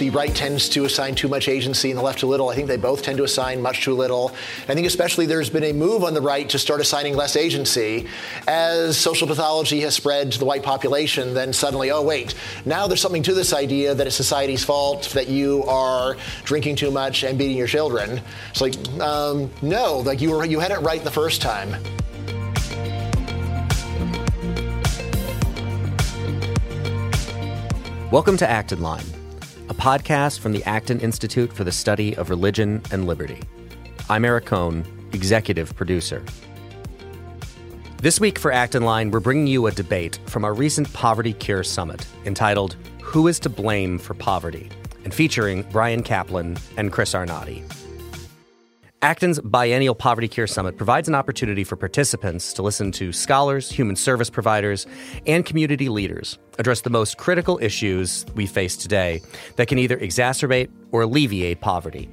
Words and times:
the 0.00 0.10
right 0.10 0.34
tends 0.34 0.68
to 0.70 0.86
assign 0.86 1.14
too 1.14 1.28
much 1.28 1.46
agency 1.46 1.90
and 1.90 1.98
the 1.98 2.02
left 2.02 2.20
too 2.20 2.26
little. 2.26 2.48
I 2.48 2.54
think 2.54 2.68
they 2.68 2.78
both 2.78 3.02
tend 3.02 3.18
to 3.18 3.24
assign 3.24 3.60
much 3.60 3.84
too 3.84 3.94
little. 3.94 4.32
I 4.66 4.74
think 4.74 4.86
especially 4.86 5.26
there's 5.26 5.50
been 5.50 5.62
a 5.62 5.74
move 5.74 6.04
on 6.04 6.14
the 6.14 6.22
right 6.22 6.48
to 6.48 6.58
start 6.58 6.80
assigning 6.80 7.14
less 7.14 7.36
agency. 7.36 8.08
As 8.48 8.96
social 8.96 9.28
pathology 9.28 9.80
has 9.82 9.94
spread 9.94 10.32
to 10.32 10.38
the 10.38 10.46
white 10.46 10.62
population, 10.62 11.34
then 11.34 11.52
suddenly, 11.52 11.90
oh, 11.90 12.02
wait, 12.02 12.34
now 12.64 12.86
there's 12.86 13.02
something 13.02 13.22
to 13.24 13.34
this 13.34 13.52
idea 13.52 13.94
that 13.94 14.06
it's 14.06 14.16
society's 14.16 14.64
fault 14.64 15.10
that 15.10 15.28
you 15.28 15.64
are 15.64 16.16
drinking 16.44 16.76
too 16.76 16.90
much 16.90 17.22
and 17.22 17.38
beating 17.38 17.58
your 17.58 17.66
children. 17.66 18.22
It's 18.50 18.62
like, 18.62 18.74
um, 19.00 19.50
no, 19.60 19.98
like 19.98 20.22
you 20.22 20.30
were, 20.30 20.46
you 20.46 20.60
had 20.60 20.70
it 20.70 20.78
right 20.78 21.04
the 21.04 21.10
first 21.10 21.42
time. 21.42 21.76
Welcome 28.10 28.38
to 28.38 28.48
Acton 28.48 28.80
Line, 28.80 29.04
podcast 29.80 30.40
from 30.40 30.52
the 30.52 30.62
Acton 30.64 31.00
Institute 31.00 31.50
for 31.50 31.64
the 31.64 31.72
Study 31.72 32.14
of 32.16 32.28
Religion 32.28 32.82
and 32.92 33.06
Liberty. 33.06 33.40
I'm 34.10 34.26
Eric 34.26 34.44
Kohn, 34.44 34.84
executive 35.14 35.74
producer. 35.74 36.22
This 37.96 38.20
week 38.20 38.38
for 38.38 38.52
Acton 38.52 38.82
Line, 38.82 39.10
we're 39.10 39.20
bringing 39.20 39.46
you 39.46 39.66
a 39.66 39.72
debate 39.72 40.18
from 40.26 40.44
our 40.44 40.52
recent 40.52 40.92
Poverty 40.92 41.32
Cure 41.32 41.64
Summit 41.64 42.06
entitled 42.26 42.76
Who 43.00 43.26
is 43.26 43.40
to 43.40 43.48
Blame 43.48 43.98
for 43.98 44.12
Poverty? 44.12 44.68
and 45.02 45.14
featuring 45.14 45.62
Bryan 45.72 46.02
Caplan 46.02 46.60
and 46.76 46.92
Chris 46.92 47.14
Arnade. 47.14 47.64
Acton's 49.02 49.40
Biennial 49.40 49.94
Poverty 49.94 50.28
Cure 50.28 50.46
Summit 50.46 50.76
provides 50.76 51.08
an 51.08 51.14
opportunity 51.14 51.64
for 51.64 51.74
participants 51.74 52.52
to 52.52 52.60
listen 52.60 52.92
to 52.92 53.14
scholars, 53.14 53.70
human 53.70 53.96
service 53.96 54.28
providers, 54.28 54.86
and 55.26 55.46
community 55.46 55.88
leaders 55.88 56.38
address 56.58 56.82
the 56.82 56.90
most 56.90 57.16
critical 57.16 57.58
issues 57.62 58.26
we 58.34 58.44
face 58.44 58.76
today 58.76 59.22
that 59.56 59.68
can 59.68 59.78
either 59.78 59.96
exacerbate 59.96 60.68
or 60.92 61.00
alleviate 61.02 61.62
poverty. 61.62 62.10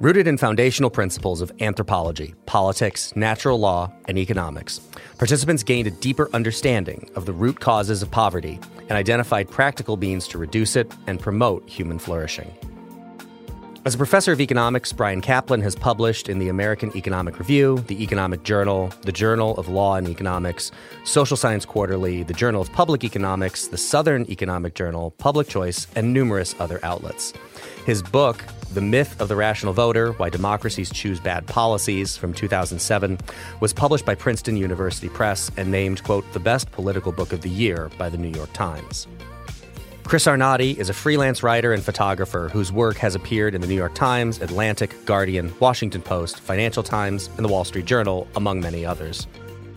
Rooted 0.00 0.26
in 0.26 0.38
foundational 0.38 0.88
principles 0.88 1.42
of 1.42 1.52
anthropology, 1.60 2.34
politics, 2.46 3.14
natural 3.14 3.60
law, 3.60 3.92
and 4.08 4.16
economics, 4.16 4.78
participants 5.18 5.62
gained 5.62 5.88
a 5.88 5.90
deeper 5.90 6.30
understanding 6.32 7.10
of 7.16 7.26
the 7.26 7.34
root 7.34 7.60
causes 7.60 8.00
of 8.00 8.10
poverty 8.10 8.58
and 8.88 8.92
identified 8.92 9.50
practical 9.50 9.98
means 9.98 10.26
to 10.28 10.38
reduce 10.38 10.74
it 10.74 10.90
and 11.06 11.20
promote 11.20 11.68
human 11.68 11.98
flourishing. 11.98 12.50
As 13.84 13.96
a 13.96 13.98
professor 13.98 14.30
of 14.30 14.40
economics, 14.40 14.92
Bryan 14.92 15.20
Caplan 15.20 15.60
has 15.64 15.74
published 15.74 16.28
in 16.28 16.38
the 16.38 16.48
American 16.48 16.96
Economic 16.96 17.40
Review, 17.40 17.82
the 17.88 18.00
Economic 18.00 18.44
Journal, 18.44 18.92
the 19.00 19.10
Journal 19.10 19.56
of 19.56 19.66
Law 19.68 19.96
and 19.96 20.08
Economics, 20.08 20.70
Social 21.02 21.36
Science 21.36 21.64
Quarterly, 21.64 22.22
the 22.22 22.32
Journal 22.32 22.62
of 22.62 22.72
Public 22.72 23.02
Economics, 23.02 23.66
the 23.66 23.76
Southern 23.76 24.24
Economic 24.30 24.76
Journal, 24.76 25.10
Public 25.18 25.48
Choice, 25.48 25.88
and 25.96 26.14
numerous 26.14 26.54
other 26.60 26.78
outlets. 26.84 27.32
His 27.84 28.04
book, 28.04 28.44
The 28.72 28.80
Myth 28.80 29.20
of 29.20 29.26
the 29.26 29.34
Rational 29.34 29.72
Voter 29.72 30.12
Why 30.12 30.30
Democracies 30.30 30.88
Choose 30.88 31.18
Bad 31.18 31.48
Policies, 31.48 32.16
from 32.16 32.34
2007, 32.34 33.18
was 33.58 33.72
published 33.72 34.06
by 34.06 34.14
Princeton 34.14 34.56
University 34.56 35.08
Press 35.08 35.50
and 35.56 35.72
named, 35.72 36.04
quote, 36.04 36.24
the 36.34 36.38
best 36.38 36.70
political 36.70 37.10
book 37.10 37.32
of 37.32 37.40
the 37.40 37.50
year 37.50 37.90
by 37.98 38.08
the 38.08 38.16
New 38.16 38.30
York 38.30 38.52
Times. 38.52 39.08
Chris 40.04 40.26
Arnade 40.26 40.76
is 40.78 40.90
a 40.90 40.94
freelance 40.94 41.42
writer 41.42 41.72
and 41.72 41.82
photographer 41.82 42.50
whose 42.52 42.70
work 42.70 42.96
has 42.96 43.14
appeared 43.14 43.54
in 43.54 43.60
the 43.60 43.66
New 43.66 43.74
York 43.74 43.94
Times, 43.94 44.42
Atlantic, 44.42 44.94
Guardian, 45.06 45.54
Washington 45.58 46.02
Post, 46.02 46.40
Financial 46.40 46.82
Times, 46.82 47.30
and 47.36 47.44
the 47.44 47.48
Wall 47.48 47.64
Street 47.64 47.86
Journal, 47.86 48.28
among 48.36 48.60
many 48.60 48.84
others. 48.84 49.26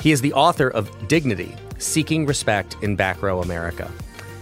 He 0.01 0.11
is 0.11 0.19
the 0.21 0.33
author 0.33 0.69
of 0.69 0.89
Dignity 1.07 1.55
Seeking 1.77 2.25
Respect 2.25 2.75
in 2.81 2.95
Back 2.95 3.21
Row 3.21 3.41
America. 3.41 3.89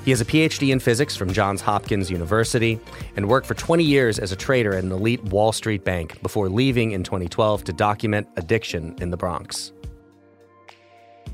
He 0.03 0.11
has 0.11 0.19
a 0.19 0.25
PhD 0.25 0.71
in 0.71 0.79
physics 0.79 1.15
from 1.15 1.31
Johns 1.31 1.61
Hopkins 1.61 2.09
University 2.09 2.79
and 3.15 3.27
worked 3.27 3.45
for 3.45 3.53
20 3.53 3.83
years 3.83 4.19
as 4.19 4.31
a 4.31 4.35
trader 4.35 4.73
at 4.73 4.83
an 4.83 4.91
elite 4.91 5.23
Wall 5.25 5.51
Street 5.51 5.83
bank 5.83 6.21
before 6.23 6.49
leaving 6.49 6.91
in 6.91 7.03
2012 7.03 7.65
to 7.65 7.73
document 7.73 8.27
addiction 8.35 8.95
in 8.99 9.11
the 9.11 9.17
Bronx. 9.17 9.71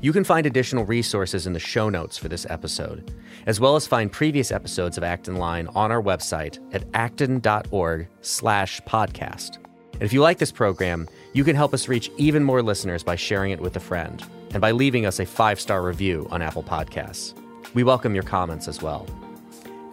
You 0.02 0.14
can 0.14 0.24
find 0.24 0.46
additional 0.46 0.86
resources 0.86 1.46
in 1.46 1.52
the 1.52 1.58
show 1.58 1.90
notes 1.90 2.16
for 2.16 2.28
this 2.28 2.46
episode, 2.48 3.12
as 3.44 3.60
well 3.60 3.76
as 3.76 3.86
find 3.86 4.10
previous 4.10 4.50
episodes 4.50 4.96
of 4.96 5.04
Acton 5.04 5.36
Line 5.36 5.68
on 5.74 5.92
our 5.92 6.02
website 6.02 6.58
at 6.74 6.84
acton.org 6.94 8.08
slash 8.22 8.80
podcast. 8.82 9.56
And 9.92 10.02
if 10.02 10.14
you 10.14 10.22
like 10.22 10.38
this 10.38 10.52
program, 10.52 11.06
you 11.34 11.44
can 11.44 11.54
help 11.54 11.74
us 11.74 11.86
reach 11.86 12.10
even 12.16 12.42
more 12.42 12.62
listeners 12.62 13.02
by 13.02 13.16
sharing 13.16 13.50
it 13.50 13.60
with 13.60 13.76
a 13.76 13.80
friend 13.80 14.24
and 14.52 14.62
by 14.62 14.70
leaving 14.70 15.04
us 15.04 15.20
a 15.20 15.26
five-star 15.26 15.82
review 15.82 16.26
on 16.30 16.40
Apple 16.40 16.62
Podcasts. 16.62 17.34
We 17.74 17.84
welcome 17.84 18.14
your 18.14 18.24
comments 18.24 18.68
as 18.68 18.80
well. 18.80 19.06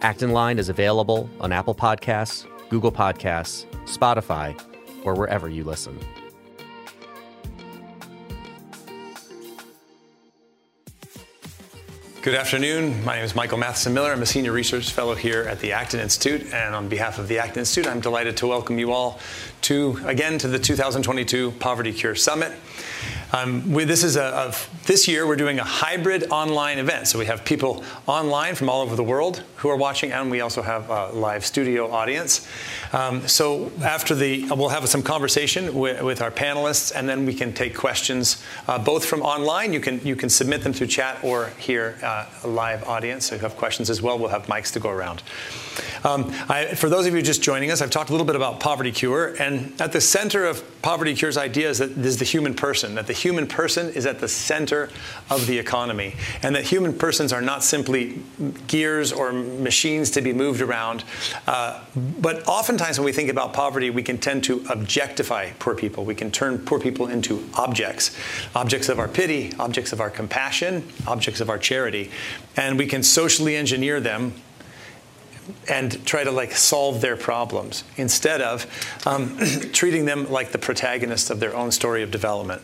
Acton 0.00 0.32
Line 0.32 0.58
is 0.58 0.70
available 0.70 1.28
on 1.38 1.52
Apple 1.52 1.74
Podcasts, 1.74 2.46
Google 2.70 2.92
Podcasts, 2.92 3.66
Spotify, 3.84 4.58
or 5.04 5.14
wherever 5.14 5.50
you 5.50 5.64
listen. 5.64 5.98
Good 12.20 12.34
afternoon. 12.34 13.04
My 13.04 13.14
name 13.14 13.24
is 13.24 13.36
Michael 13.36 13.58
Matheson 13.58 13.94
Miller. 13.94 14.10
I'm 14.10 14.20
a 14.22 14.26
senior 14.26 14.50
research 14.50 14.90
fellow 14.90 15.14
here 15.14 15.42
at 15.42 15.60
the 15.60 15.70
Acton 15.70 16.00
Institute. 16.00 16.52
And 16.52 16.74
on 16.74 16.88
behalf 16.88 17.20
of 17.20 17.28
the 17.28 17.38
Acton 17.38 17.60
Institute, 17.60 17.88
I'm 17.88 18.00
delighted 18.00 18.36
to 18.38 18.48
welcome 18.48 18.76
you 18.76 18.92
all 18.92 19.20
to, 19.62 20.00
again, 20.04 20.36
to 20.38 20.48
the 20.48 20.58
2022 20.58 21.52
Poverty 21.60 21.92
Cure 21.92 22.16
Summit. 22.16 22.50
Um, 23.32 23.70
we, 23.70 23.84
this 23.84 24.04
is 24.04 24.16
a, 24.16 24.22
a, 24.22 24.54
this 24.86 25.06
year 25.06 25.26
we're 25.26 25.36
doing 25.36 25.58
a 25.58 25.64
hybrid 25.64 26.30
online 26.30 26.78
event. 26.78 27.08
So 27.08 27.18
we 27.18 27.26
have 27.26 27.44
people 27.44 27.84
online 28.06 28.54
from 28.54 28.70
all 28.70 28.82
over 28.82 28.96
the 28.96 29.04
world 29.04 29.42
who 29.56 29.68
are 29.68 29.76
watching, 29.76 30.12
and 30.12 30.30
we 30.30 30.40
also 30.40 30.62
have 30.62 30.88
a 30.88 31.08
live 31.12 31.44
studio 31.44 31.90
audience. 31.90 32.48
Um, 32.92 33.26
so 33.28 33.70
after 33.82 34.14
the, 34.14 34.46
we'll 34.50 34.70
have 34.70 34.88
some 34.88 35.02
conversation 35.02 35.74
with, 35.74 36.02
with 36.02 36.22
our 36.22 36.30
panelists, 36.30 36.92
and 36.94 37.08
then 37.08 37.26
we 37.26 37.34
can 37.34 37.52
take 37.52 37.76
questions 37.76 38.42
uh, 38.66 38.78
both 38.78 39.04
from 39.04 39.22
online. 39.22 39.72
You 39.72 39.80
can 39.80 40.00
you 40.04 40.16
can 40.16 40.28
submit 40.28 40.62
them 40.62 40.72
through 40.72 40.86
chat 40.86 41.22
or 41.22 41.48
here 41.58 41.98
uh, 42.02 42.26
a 42.44 42.48
live 42.48 42.84
audience. 42.88 43.26
So 43.26 43.34
if 43.34 43.42
you 43.42 43.48
have 43.48 43.56
questions 43.56 43.90
as 43.90 44.00
well, 44.00 44.18
we'll 44.18 44.28
have 44.28 44.46
mics 44.46 44.72
to 44.72 44.80
go 44.80 44.90
around. 44.90 45.22
Um, 46.04 46.32
I, 46.48 46.74
for 46.74 46.88
those 46.88 47.06
of 47.06 47.14
you 47.14 47.22
just 47.22 47.42
joining 47.42 47.70
us, 47.70 47.82
I've 47.82 47.90
talked 47.90 48.10
a 48.10 48.12
little 48.12 48.26
bit 48.26 48.36
about 48.36 48.60
Poverty 48.60 48.92
Cure, 48.92 49.34
and 49.40 49.78
at 49.80 49.92
the 49.92 50.00
center 50.00 50.44
of 50.44 50.64
Poverty 50.82 51.14
Cure's 51.14 51.36
idea 51.36 51.68
is 51.70 51.78
the 52.18 52.24
human 52.24 52.54
person, 52.54 52.94
that 52.94 53.06
the 53.06 53.12
human 53.12 53.46
person 53.46 53.88
is 53.94 54.06
at 54.06 54.20
the 54.20 54.28
center 54.28 54.90
of 55.30 55.46
the 55.46 55.58
economy, 55.58 56.14
and 56.42 56.54
that 56.54 56.64
human 56.64 56.92
persons 56.96 57.32
are 57.32 57.42
not 57.42 57.64
simply 57.64 58.22
gears 58.66 59.12
or 59.12 59.32
machines 59.32 60.10
to 60.12 60.20
be 60.20 60.32
moved 60.32 60.60
around. 60.60 61.04
Uh, 61.46 61.82
but 62.20 62.46
oftentimes 62.46 62.98
when 62.98 63.04
we 63.04 63.12
think 63.12 63.30
about 63.30 63.52
poverty, 63.52 63.90
we 63.90 64.02
can 64.02 64.18
tend 64.18 64.44
to 64.44 64.64
objectify 64.70 65.50
poor 65.58 65.74
people. 65.74 66.04
We 66.04 66.14
can 66.14 66.30
turn 66.30 66.58
poor 66.58 66.78
people 66.78 67.08
into 67.08 67.48
objects, 67.54 68.16
objects 68.54 68.88
of 68.88 68.98
our 68.98 69.08
pity, 69.08 69.52
objects 69.58 69.92
of 69.92 70.00
our 70.00 70.10
compassion, 70.10 70.86
objects 71.06 71.40
of 71.40 71.50
our 71.50 71.58
charity, 71.58 72.10
and 72.56 72.78
we 72.78 72.86
can 72.86 73.02
socially 73.02 73.56
engineer 73.56 74.00
them 74.00 74.32
and 75.68 76.04
try 76.06 76.24
to 76.24 76.30
like 76.30 76.52
solve 76.52 77.00
their 77.00 77.16
problems 77.16 77.84
instead 77.96 78.40
of 78.40 78.66
um, 79.06 79.36
treating 79.72 80.04
them 80.04 80.30
like 80.30 80.52
the 80.52 80.58
protagonists 80.58 81.30
of 81.30 81.40
their 81.40 81.54
own 81.54 81.70
story 81.70 82.02
of 82.02 82.10
development. 82.10 82.62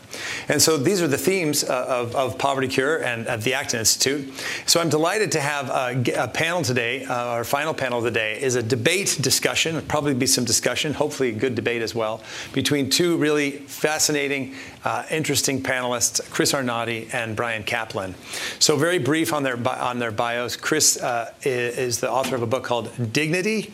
And 0.49 0.61
so 0.61 0.77
these 0.77 1.01
are 1.01 1.07
the 1.07 1.17
themes 1.17 1.63
uh, 1.63 1.85
of, 1.87 2.15
of, 2.15 2.37
Poverty 2.37 2.67
Cure 2.67 3.03
and 3.03 3.27
at 3.27 3.41
the 3.41 3.53
Acton 3.53 3.79
Institute. 3.79 4.33
So 4.65 4.79
I'm 4.81 4.89
delighted 4.89 5.31
to 5.33 5.39
have 5.39 5.69
a, 5.69 6.23
a 6.23 6.27
panel 6.27 6.61
today. 6.61 7.05
Uh, 7.05 7.13
our 7.13 7.43
final 7.43 7.73
panel 7.73 7.99
of 7.99 8.03
the 8.03 8.11
day 8.11 8.41
is 8.41 8.55
a 8.55 8.63
debate 8.63 9.17
discussion. 9.21 9.81
Probably 9.87 10.13
be 10.13 10.27
some 10.27 10.45
discussion, 10.45 10.93
hopefully 10.93 11.29
a 11.29 11.33
good 11.33 11.55
debate 11.55 11.81
as 11.81 11.95
well, 11.95 12.21
between 12.53 12.89
two 12.89 13.17
really 13.17 13.51
fascinating, 13.51 14.53
uh, 14.83 15.03
interesting 15.09 15.61
panelists, 15.61 16.21
Chris 16.29 16.53
Arnade 16.53 17.07
and 17.13 17.35
Bryan 17.35 17.63
Caplan. 17.63 18.13
So 18.59 18.75
very 18.75 18.99
brief 18.99 19.33
on 19.33 19.43
their 19.43 19.55
on 19.67 19.99
their 19.99 20.11
bios. 20.11 20.55
Chris 20.55 21.01
uh, 21.01 21.33
is 21.43 21.99
the 21.99 22.11
author 22.11 22.35
of 22.35 22.41
a 22.41 22.47
book 22.47 22.63
called 22.63 22.74
called 22.75 23.13
Dignity. 23.13 23.73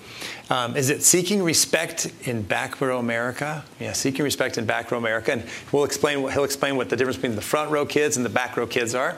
Um, 0.51 0.75
is 0.75 0.91
it 0.91 1.01
seeking 1.01 1.41
respect 1.41 2.13
in 2.23 2.43
back 2.43 2.79
row 2.81 2.99
America? 2.99 3.63
Yeah, 3.79 3.93
seeking 3.93 4.23
respect 4.23 4.59
in 4.59 4.65
back 4.65 4.91
row 4.91 4.99
America, 4.99 5.31
and 5.31 5.43
we'll 5.71 5.85
explain. 5.85 6.29
He'll 6.29 6.43
explain 6.43 6.75
what 6.75 6.89
the 6.89 6.95
difference 6.95 7.17
between 7.17 7.35
the 7.35 7.41
front 7.41 7.71
row 7.71 7.83
kids 7.83 8.17
and 8.17 8.25
the 8.25 8.29
back 8.29 8.57
row 8.57 8.67
kids 8.67 8.93
are. 8.93 9.17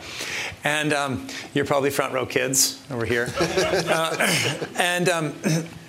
And 0.64 0.94
um, 0.94 1.28
you're 1.54 1.66
probably 1.66 1.90
front 1.90 2.14
row 2.14 2.26
kids 2.26 2.82
over 2.92 3.06
here. 3.06 3.28
uh, 3.40 4.34
and 4.78 5.10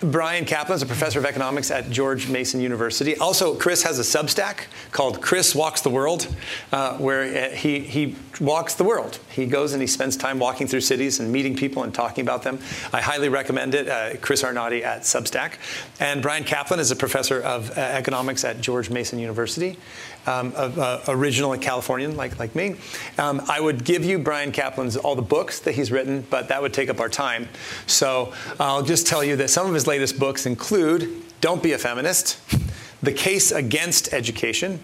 um, 0.05 0.11
Caplan 0.11 0.75
is 0.75 0.83
a 0.83 0.87
professor 0.87 1.19
of 1.19 1.25
economics 1.25 1.71
at 1.71 1.91
George 1.91 2.29
Mason 2.29 2.61
University. 2.61 3.17
Also, 3.17 3.55
Chris 3.55 3.83
has 3.83 3.99
a 3.99 4.03
Substack 4.03 4.65
called 4.93 5.23
Chris 5.23 5.55
Walks 5.55 5.81
the 5.81 5.91
World, 5.91 6.29
uh, 6.73 6.97
where 6.99 7.23
uh, 7.23 7.55
he 7.55 7.81
he 7.81 8.17
walks 8.41 8.75
the 8.75 8.85
world. 8.85 9.19
He 9.31 9.47
goes 9.47 9.73
and 9.73 9.81
he 9.81 9.87
spends 9.87 10.17
time 10.17 10.39
walking 10.39 10.67
through 10.67 10.83
cities 10.83 11.21
and 11.21 11.33
meeting 11.33 11.57
people 11.57 11.85
and 11.85 11.95
talking 11.95 12.23
about 12.23 12.43
them. 12.43 12.59
I 12.93 13.01
highly 13.01 13.29
recommend 13.29 13.75
it. 13.75 13.89
Uh, 13.89 14.17
Chris 14.21 14.45
Arnade 14.45 14.83
at 14.83 15.03
Substack. 15.03 15.55
And 16.01 16.21
Bryan 16.21 16.45
Caplan 16.45 16.79
is 16.79 16.91
a 16.91 16.97
professor 16.97 17.41
of 17.41 17.71
uh, 17.71 17.81
economics 17.81 18.45
at 18.45 18.61
George 18.61 18.91
Mason 18.91 19.19
University, 19.19 19.79
um, 20.27 20.53
uh, 20.57 21.01
original 21.09 21.57
Californian 21.59 22.17
like, 22.17 22.39
like 22.39 22.55
me. 22.55 22.77
Um, 23.19 23.43
I 23.49 23.61
would 23.61 23.85
give 23.85 24.05
you 24.05 24.19
Bryan 24.19 24.53
Caplan's 24.53 24.97
all 24.97 25.15
the 25.15 25.23
books 25.23 25.61
that 25.61 25.73
he's 25.73 25.91
written, 25.91 26.27
but 26.31 26.49
that 26.49 26.61
would 26.63 26.73
take 26.73 26.89
up 26.89 27.01
our 27.01 27.09
time. 27.09 27.49
So 27.87 28.33
I'll 28.59 28.83
just 28.83 29.07
tell 29.07 29.23
you 29.23 29.37
that 29.37 29.51
some 29.51 29.67
of 29.67 29.75
his 29.75 29.87
latest 29.87 30.19
books 30.19 30.47
include 30.47 31.23
Don't 31.41 31.63
Be 31.63 31.73
a 31.73 31.79
Feminist, 31.79 32.39
The 33.03 33.13
Case 33.13 33.53
Against 33.53 34.13
Education, 34.13 34.83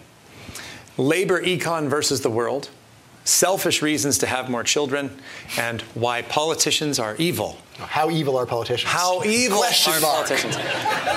Labor 0.97 1.41
Econ 1.41 1.87
versus 1.87 2.21
the 2.21 2.29
World, 2.29 2.69
Selfish 3.23 3.81
Reasons 3.81 4.17
to 4.19 4.27
Have 4.27 4.49
More 4.49 4.63
Children, 4.63 5.17
and 5.57 5.81
Why 5.93 6.21
Politicians 6.21 6.99
Are 6.99 7.15
Evil. 7.17 7.57
How 7.87 8.09
evil 8.09 8.37
are 8.37 8.45
politicians? 8.45 8.91
How 8.91 9.23
evil 9.23 9.59
Question 9.59 9.93
are 9.93 9.99
mark. 10.01 10.13
politicians? 10.27 10.55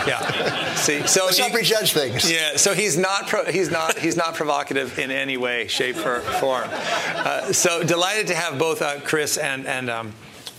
Yeah. 0.07 0.75
See, 0.75 1.07
so 1.07 1.25
Let's 1.25 1.39
he- 1.39 1.43
not 1.45 1.53
prejudge 1.53 1.93
things. 1.95 2.31
yeah, 2.31 2.57
so 2.57 2.75
he's 2.75 2.99
not 2.99 3.27
pro- 3.27 3.51
he's 3.51 3.71
not 3.71 3.99
he's 3.99 4.17
not 4.17 4.35
provocative 4.35 4.99
in 4.99 5.11
any 5.11 5.39
way, 5.39 5.67
shape, 5.67 5.97
or 6.05 6.21
form. 6.21 6.69
Uh, 6.71 7.53
so 7.55 7.83
delighted 7.83 8.27
to 8.27 8.35
have 8.35 8.59
both 8.59 8.83
uh, 8.83 9.01
Chris 9.01 9.39
and 9.39 9.67
and. 9.67 9.89
Um, 9.89 10.13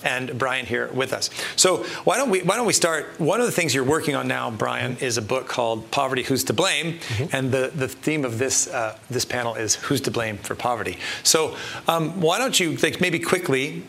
and 0.05 0.37
Bryan 0.37 0.65
here 0.65 0.89
with 0.93 1.11
us. 1.11 1.29
So 1.55 1.83
why 2.05 2.15
don't 2.17 2.29
we 2.29 2.41
why 2.43 2.55
don't 2.55 2.65
we 2.65 2.73
start? 2.73 3.19
One 3.19 3.41
of 3.41 3.45
the 3.45 3.51
things 3.51 3.75
you're 3.75 3.83
working 3.83 4.15
on 4.15 4.27
now, 4.27 4.49
Brian, 4.51 4.95
is 4.97 5.17
a 5.17 5.21
book 5.21 5.47
called 5.47 5.91
"Poverty: 5.91 6.23
Who's 6.23 6.43
to 6.45 6.53
Blame," 6.53 6.99
and 7.33 7.51
the, 7.51 7.71
the 7.75 7.87
theme 7.87 8.23
of 8.23 8.37
this 8.37 8.67
uh, 8.67 8.97
this 9.09 9.25
panel 9.25 9.55
is 9.55 9.75
"Who's 9.75 10.01
to 10.01 10.11
Blame 10.11 10.37
for 10.37 10.55
Poverty." 10.55 10.97
So 11.23 11.57
um, 11.87 12.21
why 12.21 12.37
don't 12.37 12.57
you 12.59 12.77
like 12.77 13.01
maybe 13.01 13.19
quickly, 13.19 13.83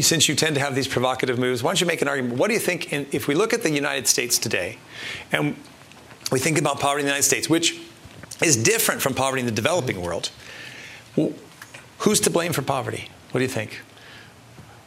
since 0.00 0.28
you 0.28 0.34
tend 0.34 0.54
to 0.54 0.60
have 0.60 0.74
these 0.74 0.88
provocative 0.88 1.38
moves, 1.38 1.62
why 1.62 1.70
don't 1.70 1.80
you 1.80 1.86
make 1.86 2.00
an 2.00 2.08
argument? 2.08 2.38
What 2.38 2.48
do 2.48 2.54
you 2.54 2.60
think 2.60 2.92
in, 2.92 3.06
if 3.12 3.28
we 3.28 3.34
look 3.34 3.52
at 3.52 3.62
the 3.62 3.70
United 3.70 4.06
States 4.06 4.38
today, 4.38 4.78
and 5.32 5.56
we 6.30 6.38
think 6.38 6.58
about 6.58 6.80
poverty 6.80 7.00
in 7.00 7.06
the 7.06 7.10
United 7.10 7.24
States, 7.24 7.50
which 7.50 7.78
is 8.42 8.56
different 8.56 9.00
from 9.02 9.14
poverty 9.14 9.40
in 9.40 9.46
the 9.46 9.52
developing 9.52 10.00
world. 10.00 10.30
Who's 11.98 12.20
to 12.20 12.30
blame 12.30 12.52
for 12.52 12.62
poverty? 12.62 13.10
What 13.30 13.38
do 13.38 13.42
you 13.42 13.50
think? 13.50 13.80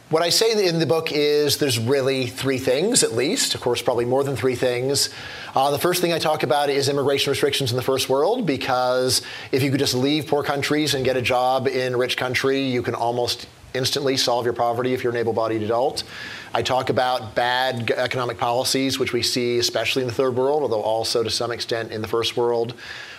What 0.08 0.22
I 0.22 0.28
say 0.28 0.68
in 0.68 0.78
the 0.78 0.86
book 0.86 1.10
is 1.10 1.56
there's 1.56 1.80
really 1.80 2.28
three 2.28 2.58
things, 2.58 3.02
at 3.02 3.14
least. 3.14 3.56
Of 3.56 3.60
course, 3.60 3.82
probably 3.82 4.04
more 4.04 4.22
than 4.22 4.36
three 4.36 4.54
things. 4.54 5.10
Uh, 5.52 5.72
the 5.72 5.80
first 5.80 6.00
thing 6.00 6.12
I 6.12 6.20
talk 6.20 6.44
about 6.44 6.70
is 6.70 6.88
immigration 6.88 7.32
restrictions 7.32 7.72
in 7.72 7.76
the 7.76 7.82
first 7.82 8.08
world, 8.08 8.46
because 8.46 9.22
if 9.50 9.64
you 9.64 9.70
could 9.72 9.80
just 9.80 9.94
leave 9.94 10.28
poor 10.28 10.44
countries 10.44 10.94
and 10.94 11.04
get 11.04 11.16
a 11.16 11.22
job 11.22 11.66
in 11.66 11.96
rich 11.96 12.16
country, 12.16 12.60
you 12.62 12.82
can 12.82 12.94
almost 12.94 13.48
instantly 13.74 14.16
solve 14.16 14.44
your 14.44 14.54
poverty 14.54 14.94
if 14.94 15.02
you're 15.02 15.12
an 15.12 15.18
able 15.18 15.32
bodied 15.32 15.64
adult. 15.64 16.04
I 16.54 16.62
talk 16.62 16.88
about 16.88 17.34
bad 17.34 17.90
economic 17.90 18.38
policies, 18.38 19.00
which 19.00 19.12
we 19.12 19.22
see 19.22 19.58
especially 19.58 20.02
in 20.02 20.08
the 20.08 20.14
third 20.14 20.36
world, 20.36 20.62
although 20.62 20.82
also 20.82 21.24
to 21.24 21.30
some 21.30 21.50
extent 21.50 21.90
in 21.90 22.00
the 22.00 22.08
first 22.08 22.36
world. 22.36 22.74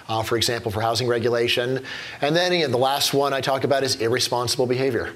Uh, 0.07 0.24
for 0.24 0.38
example, 0.38 0.72
for 0.72 0.80
housing 0.80 1.06
regulation. 1.06 1.83
And 2.22 2.33
then 2.33 2.54
again, 2.54 2.72
the 2.72 2.78
last 2.78 3.13
one 3.13 3.33
I 3.33 3.42
talk 3.42 3.66
about 3.66 3.83
is 3.83 3.98
irresponsible 3.98 4.66
behavior. 4.66 5.12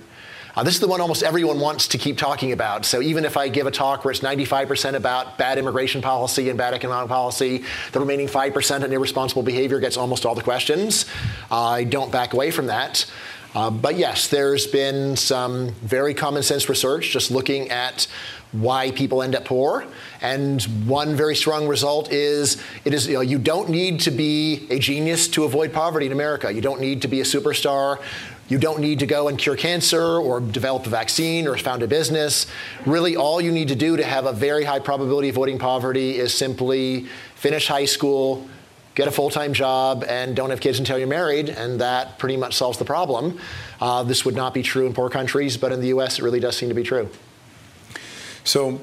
Uh, 0.53 0.63
this 0.63 0.73
is 0.73 0.81
the 0.81 0.87
one 0.87 0.99
almost 0.99 1.23
everyone 1.23 1.59
wants 1.59 1.87
to 1.87 1.97
keep 1.97 2.17
talking 2.17 2.51
about. 2.51 2.85
So 2.85 3.01
even 3.01 3.23
if 3.23 3.37
I 3.37 3.47
give 3.47 3.67
a 3.67 3.71
talk 3.71 4.03
where 4.03 4.11
it's 4.11 4.19
95% 4.19 4.95
about 4.95 5.37
bad 5.37 5.57
immigration 5.57 6.01
policy 6.01 6.49
and 6.49 6.57
bad 6.57 6.73
economic 6.73 7.07
policy, 7.07 7.63
the 7.93 7.99
remaining 7.99 8.27
5% 8.27 8.83
on 8.83 8.91
irresponsible 8.91 9.43
behavior 9.43 9.79
gets 9.79 9.95
almost 9.95 10.25
all 10.25 10.35
the 10.35 10.41
questions. 10.41 11.05
I 11.49 11.85
don't 11.85 12.11
back 12.11 12.33
away 12.33 12.51
from 12.51 12.67
that. 12.67 13.05
Uh, 13.53 13.69
but 13.69 13.95
yes, 13.95 14.27
there's 14.29 14.65
been 14.65 15.15
some 15.17 15.71
very 15.81 16.13
common 16.13 16.41
sense 16.41 16.69
research 16.69 17.09
just 17.09 17.31
looking 17.31 17.69
at 17.69 18.07
why 18.53 18.91
people 18.91 19.21
end 19.21 19.35
up 19.35 19.45
poor. 19.45 19.85
And 20.21 20.61
one 20.85 21.15
very 21.15 21.35
strong 21.35 21.67
result 21.67 22.11
is 22.11 22.61
it 22.85 22.93
is 22.93 23.07
you, 23.07 23.15
know, 23.15 23.21
you 23.21 23.37
don't 23.37 23.69
need 23.69 24.01
to 24.01 24.11
be 24.11 24.67
a 24.69 24.79
genius 24.79 25.27
to 25.29 25.43
avoid 25.43 25.73
poverty 25.73 26.05
in 26.05 26.11
America. 26.11 26.51
You 26.51 26.61
don't 26.61 26.81
need 26.81 27.01
to 27.01 27.07
be 27.07 27.21
a 27.21 27.23
superstar. 27.23 28.01
You 28.51 28.57
don't 28.57 28.81
need 28.81 28.99
to 28.99 29.05
go 29.05 29.29
and 29.29 29.37
cure 29.37 29.55
cancer 29.55 30.17
or 30.17 30.41
develop 30.41 30.85
a 30.85 30.89
vaccine 30.89 31.47
or 31.47 31.57
found 31.57 31.83
a 31.83 31.87
business. 31.87 32.47
Really, 32.85 33.15
all 33.15 33.39
you 33.39 33.49
need 33.49 33.69
to 33.69 33.75
do 33.75 33.95
to 33.95 34.03
have 34.03 34.25
a 34.25 34.33
very 34.33 34.65
high 34.65 34.79
probability 34.79 35.29
of 35.29 35.35
avoiding 35.35 35.57
poverty 35.57 36.17
is 36.17 36.33
simply 36.33 37.05
finish 37.35 37.69
high 37.69 37.85
school, 37.85 38.45
get 38.93 39.07
a 39.07 39.11
full 39.11 39.29
time 39.29 39.53
job, 39.53 40.03
and 40.05 40.35
don't 40.35 40.49
have 40.49 40.59
kids 40.59 40.79
until 40.79 40.97
you're 40.97 41.07
married, 41.07 41.47
and 41.47 41.79
that 41.79 42.19
pretty 42.19 42.35
much 42.35 42.55
solves 42.55 42.77
the 42.77 42.83
problem. 42.83 43.39
Uh, 43.79 44.03
this 44.03 44.25
would 44.25 44.35
not 44.35 44.53
be 44.53 44.63
true 44.63 44.85
in 44.85 44.93
poor 44.93 45.09
countries, 45.09 45.55
but 45.55 45.71
in 45.71 45.79
the 45.79 45.87
US, 45.87 46.19
it 46.19 46.23
really 46.23 46.41
does 46.41 46.57
seem 46.57 46.67
to 46.67 46.75
be 46.75 46.83
true. 46.83 47.09
So, 48.43 48.81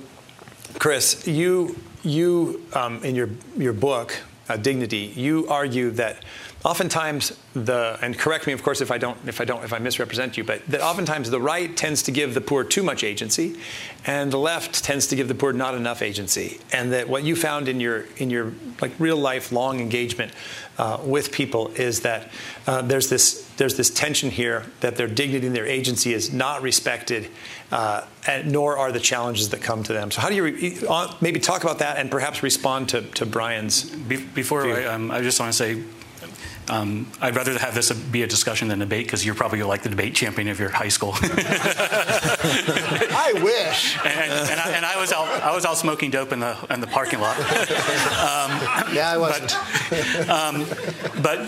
Chris, 0.78 1.26
you 1.26 1.78
you 2.02 2.64
um, 2.72 3.04
in 3.04 3.14
your 3.14 3.28
your 3.58 3.74
book 3.74 4.16
uh, 4.48 4.56
Dignity, 4.56 5.12
you 5.14 5.46
argue 5.48 5.90
that 5.90 6.24
oftentimes 6.68 7.38
the 7.54 7.98
and 8.02 8.18
correct 8.18 8.46
me 8.46 8.52
of 8.52 8.62
course 8.62 8.80
if 8.80 8.90
I 8.90 8.98
don't 8.98 9.16
if 9.26 9.40
I 9.40 9.44
don't 9.44 9.64
if 9.64 9.72
I 9.72 9.78
misrepresent 9.78 10.36
you, 10.36 10.44
but 10.44 10.58
that 10.66 10.80
oftentimes 10.80 11.30
the 11.30 11.40
right 11.40 11.74
tends 11.76 12.02
to 12.04 12.12
give 12.12 12.34
the 12.34 12.40
poor 12.40 12.64
too 12.64 12.82
much 12.82 13.02
agency, 13.04 13.56
and 14.04 14.30
the 14.30 14.38
left 14.38 14.84
tends 14.84 15.06
to 15.08 15.16
give 15.16 15.28
the 15.28 15.34
poor 15.34 15.52
not 15.52 15.74
enough 15.74 16.02
agency, 16.02 16.60
and 16.72 16.92
that 16.92 17.08
what 17.08 17.24
you 17.24 17.34
found 17.36 17.68
in 17.68 17.80
your 17.80 18.04
in 18.18 18.30
your 18.30 18.52
like 18.82 18.92
real 18.98 19.16
life 19.16 19.50
long 19.52 19.80
engagement 19.80 20.32
uh, 20.78 20.98
with 21.02 21.32
people 21.32 21.68
is 21.68 22.00
that 22.00 22.30
uh, 22.66 22.82
there's 22.82 23.08
this 23.08 23.48
there's 23.56 23.76
this 23.76 23.90
tension 23.90 24.30
here 24.30 24.64
that 24.80 24.96
their 24.96 25.08
dignity 25.08 25.46
and 25.46 25.56
their 25.56 25.66
agency 25.66 26.12
is 26.12 26.32
not 26.32 26.62
respected, 26.62 27.28
uh, 27.72 28.02
and 28.26 28.52
nor 28.52 28.78
are 28.78 28.92
the 28.92 29.00
challenges 29.00 29.48
that 29.48 29.60
come 29.60 29.82
to 29.82 29.92
them. 29.92 30.10
So 30.10 30.20
how 30.20 30.28
do 30.28 30.34
you 30.34 30.44
re- 30.44 30.78
uh, 30.88 31.14
maybe 31.20 31.40
talk 31.40 31.64
about 31.64 31.78
that 31.78 31.96
and 31.96 32.10
perhaps 32.10 32.42
respond 32.42 32.88
to, 32.90 33.02
to 33.02 33.26
Bryan's? 33.26 33.90
Be- 33.90 34.24
Before 34.34 34.62
I, 34.66 34.84
um, 34.84 35.10
I 35.10 35.20
just 35.22 35.40
want 35.40 35.52
to 35.52 35.56
say, 35.56 35.82
um, 36.70 37.06
I'd 37.20 37.36
rather 37.36 37.56
have 37.58 37.74
this 37.74 37.90
be 37.92 38.22
a 38.22 38.26
discussion 38.26 38.68
than 38.68 38.82
a 38.82 38.84
debate 38.84 39.06
because 39.06 39.24
you're 39.24 39.34
probably 39.34 39.62
like 39.62 39.82
the 39.82 39.88
debate 39.88 40.14
champion 40.14 40.48
of 40.48 40.60
your 40.60 40.70
high 40.70 40.88
school. 40.88 41.12
I 41.20 43.32
wish. 43.42 43.96
and, 44.04 44.60
I, 44.60 44.72
and 44.74 44.84
I 44.84 45.00
was 45.00 45.12
out, 45.12 45.28
I 45.42 45.54
was 45.54 45.64
out 45.64 45.78
smoking 45.78 46.10
dope 46.10 46.32
in 46.32 46.40
the 46.40 46.56
in 46.70 46.80
the 46.80 46.86
parking 46.86 47.20
lot. 47.20 47.38
Yeah, 48.92 49.10
I 49.10 49.18
wasn't. 49.18 49.56
But 51.22 51.46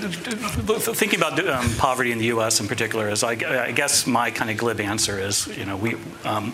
thinking 0.97 1.21
about 1.21 1.49
um, 1.49 1.75
poverty 1.77 2.13
in 2.13 2.19
the 2.19 2.27
U.S. 2.27 2.61
in 2.61 2.69
particular 2.69 3.09
is, 3.09 3.23
I, 3.23 3.33
I 3.33 3.73
guess 3.73 4.07
my 4.07 4.31
kind 4.31 4.51
of 4.51 4.57
glib 4.57 4.81
answer 4.81 5.19
is, 5.19 5.47
you 5.57 5.65
know, 5.65 5.77
we 5.77 5.97
um, 6.25 6.53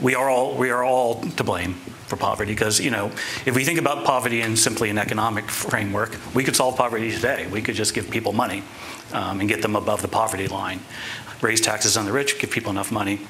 we 0.00 0.14
are 0.14 0.28
all 0.28 0.56
we 0.56 0.70
are 0.70 0.82
all 0.82 1.22
to 1.22 1.44
blame 1.44 1.76
for 2.12 2.18
poverty 2.18 2.52
because 2.52 2.78
you 2.78 2.90
know 2.90 3.06
if 3.46 3.54
we 3.54 3.64
think 3.64 3.78
about 3.78 4.04
poverty 4.04 4.42
in 4.42 4.54
simply 4.54 4.90
an 4.90 4.98
economic 4.98 5.48
framework, 5.48 6.14
we 6.34 6.44
could 6.44 6.54
solve 6.54 6.76
poverty 6.76 7.10
today. 7.10 7.46
We 7.46 7.62
could 7.62 7.74
just 7.74 7.94
give 7.94 8.10
people 8.10 8.34
money 8.34 8.62
um, 9.14 9.40
and 9.40 9.48
get 9.48 9.62
them 9.62 9.76
above 9.76 10.02
the 10.02 10.08
poverty 10.08 10.46
line, 10.46 10.80
raise 11.40 11.62
taxes 11.62 11.96
on 11.96 12.04
the 12.04 12.12
rich, 12.12 12.38
give 12.38 12.50
people 12.50 12.70
enough 12.70 12.92
money 12.92 13.20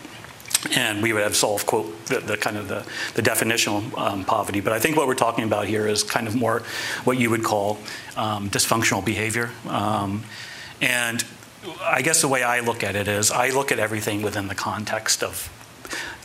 and 0.77 1.03
we 1.03 1.13
would 1.13 1.23
have 1.23 1.35
solved 1.35 1.67
quote 1.67 2.07
the, 2.07 2.21
the 2.21 2.37
kind 2.37 2.57
of 2.57 2.69
the, 2.69 2.85
the 3.15 3.23
definitional 3.23 3.83
um, 3.99 4.25
poverty 4.25 4.61
but 4.61 4.73
i 4.73 4.79
think 4.79 4.97
what 4.97 5.09
we're 5.09 5.15
talking 5.17 5.43
about 5.43 5.67
here 5.67 5.89
is 5.89 6.05
kind 6.05 6.29
of 6.29 6.37
more 6.37 6.63
what 7.03 7.19
you 7.19 7.29
would 7.31 7.43
call 7.43 7.79
um, 8.17 8.49
dysfunctional 8.49 9.05
behavior 9.05 9.51
um, 9.67 10.23
and 10.81 11.25
i 11.81 12.01
guess 12.01 12.21
the 12.21 12.29
way 12.29 12.45
i 12.45 12.61
look 12.61 12.85
at 12.85 12.95
it 12.95 13.09
is 13.09 13.33
i 13.33 13.51
look 13.51 13.73
at 13.73 13.81
everything 13.81 14.23
within 14.23 14.47
the 14.47 14.55
context 14.55 15.25
of 15.25 15.52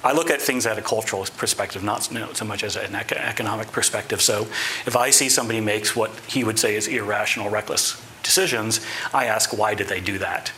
I 0.03 0.13
look 0.13 0.29
at 0.29 0.41
things 0.41 0.65
at 0.65 0.77
a 0.77 0.81
cultural 0.81 1.25
perspective, 1.37 1.83
not 1.83 2.09
you 2.11 2.19
know, 2.19 2.33
so 2.33 2.45
much 2.45 2.63
as 2.63 2.75
an 2.75 2.95
ec- 2.95 3.11
economic 3.11 3.71
perspective. 3.71 4.21
So, 4.21 4.43
if 4.85 4.95
I 4.95 5.09
see 5.09 5.27
somebody 5.29 5.59
makes 5.59 5.95
what 5.95 6.11
he 6.27 6.43
would 6.43 6.59
say 6.59 6.75
is 6.75 6.87
irrational, 6.87 7.49
reckless 7.49 8.01
decisions, 8.23 8.79
I 9.13 9.25
ask 9.25 9.57
why 9.57 9.73
did 9.73 9.87
they 9.87 9.99
do 9.99 10.17
that? 10.19 10.51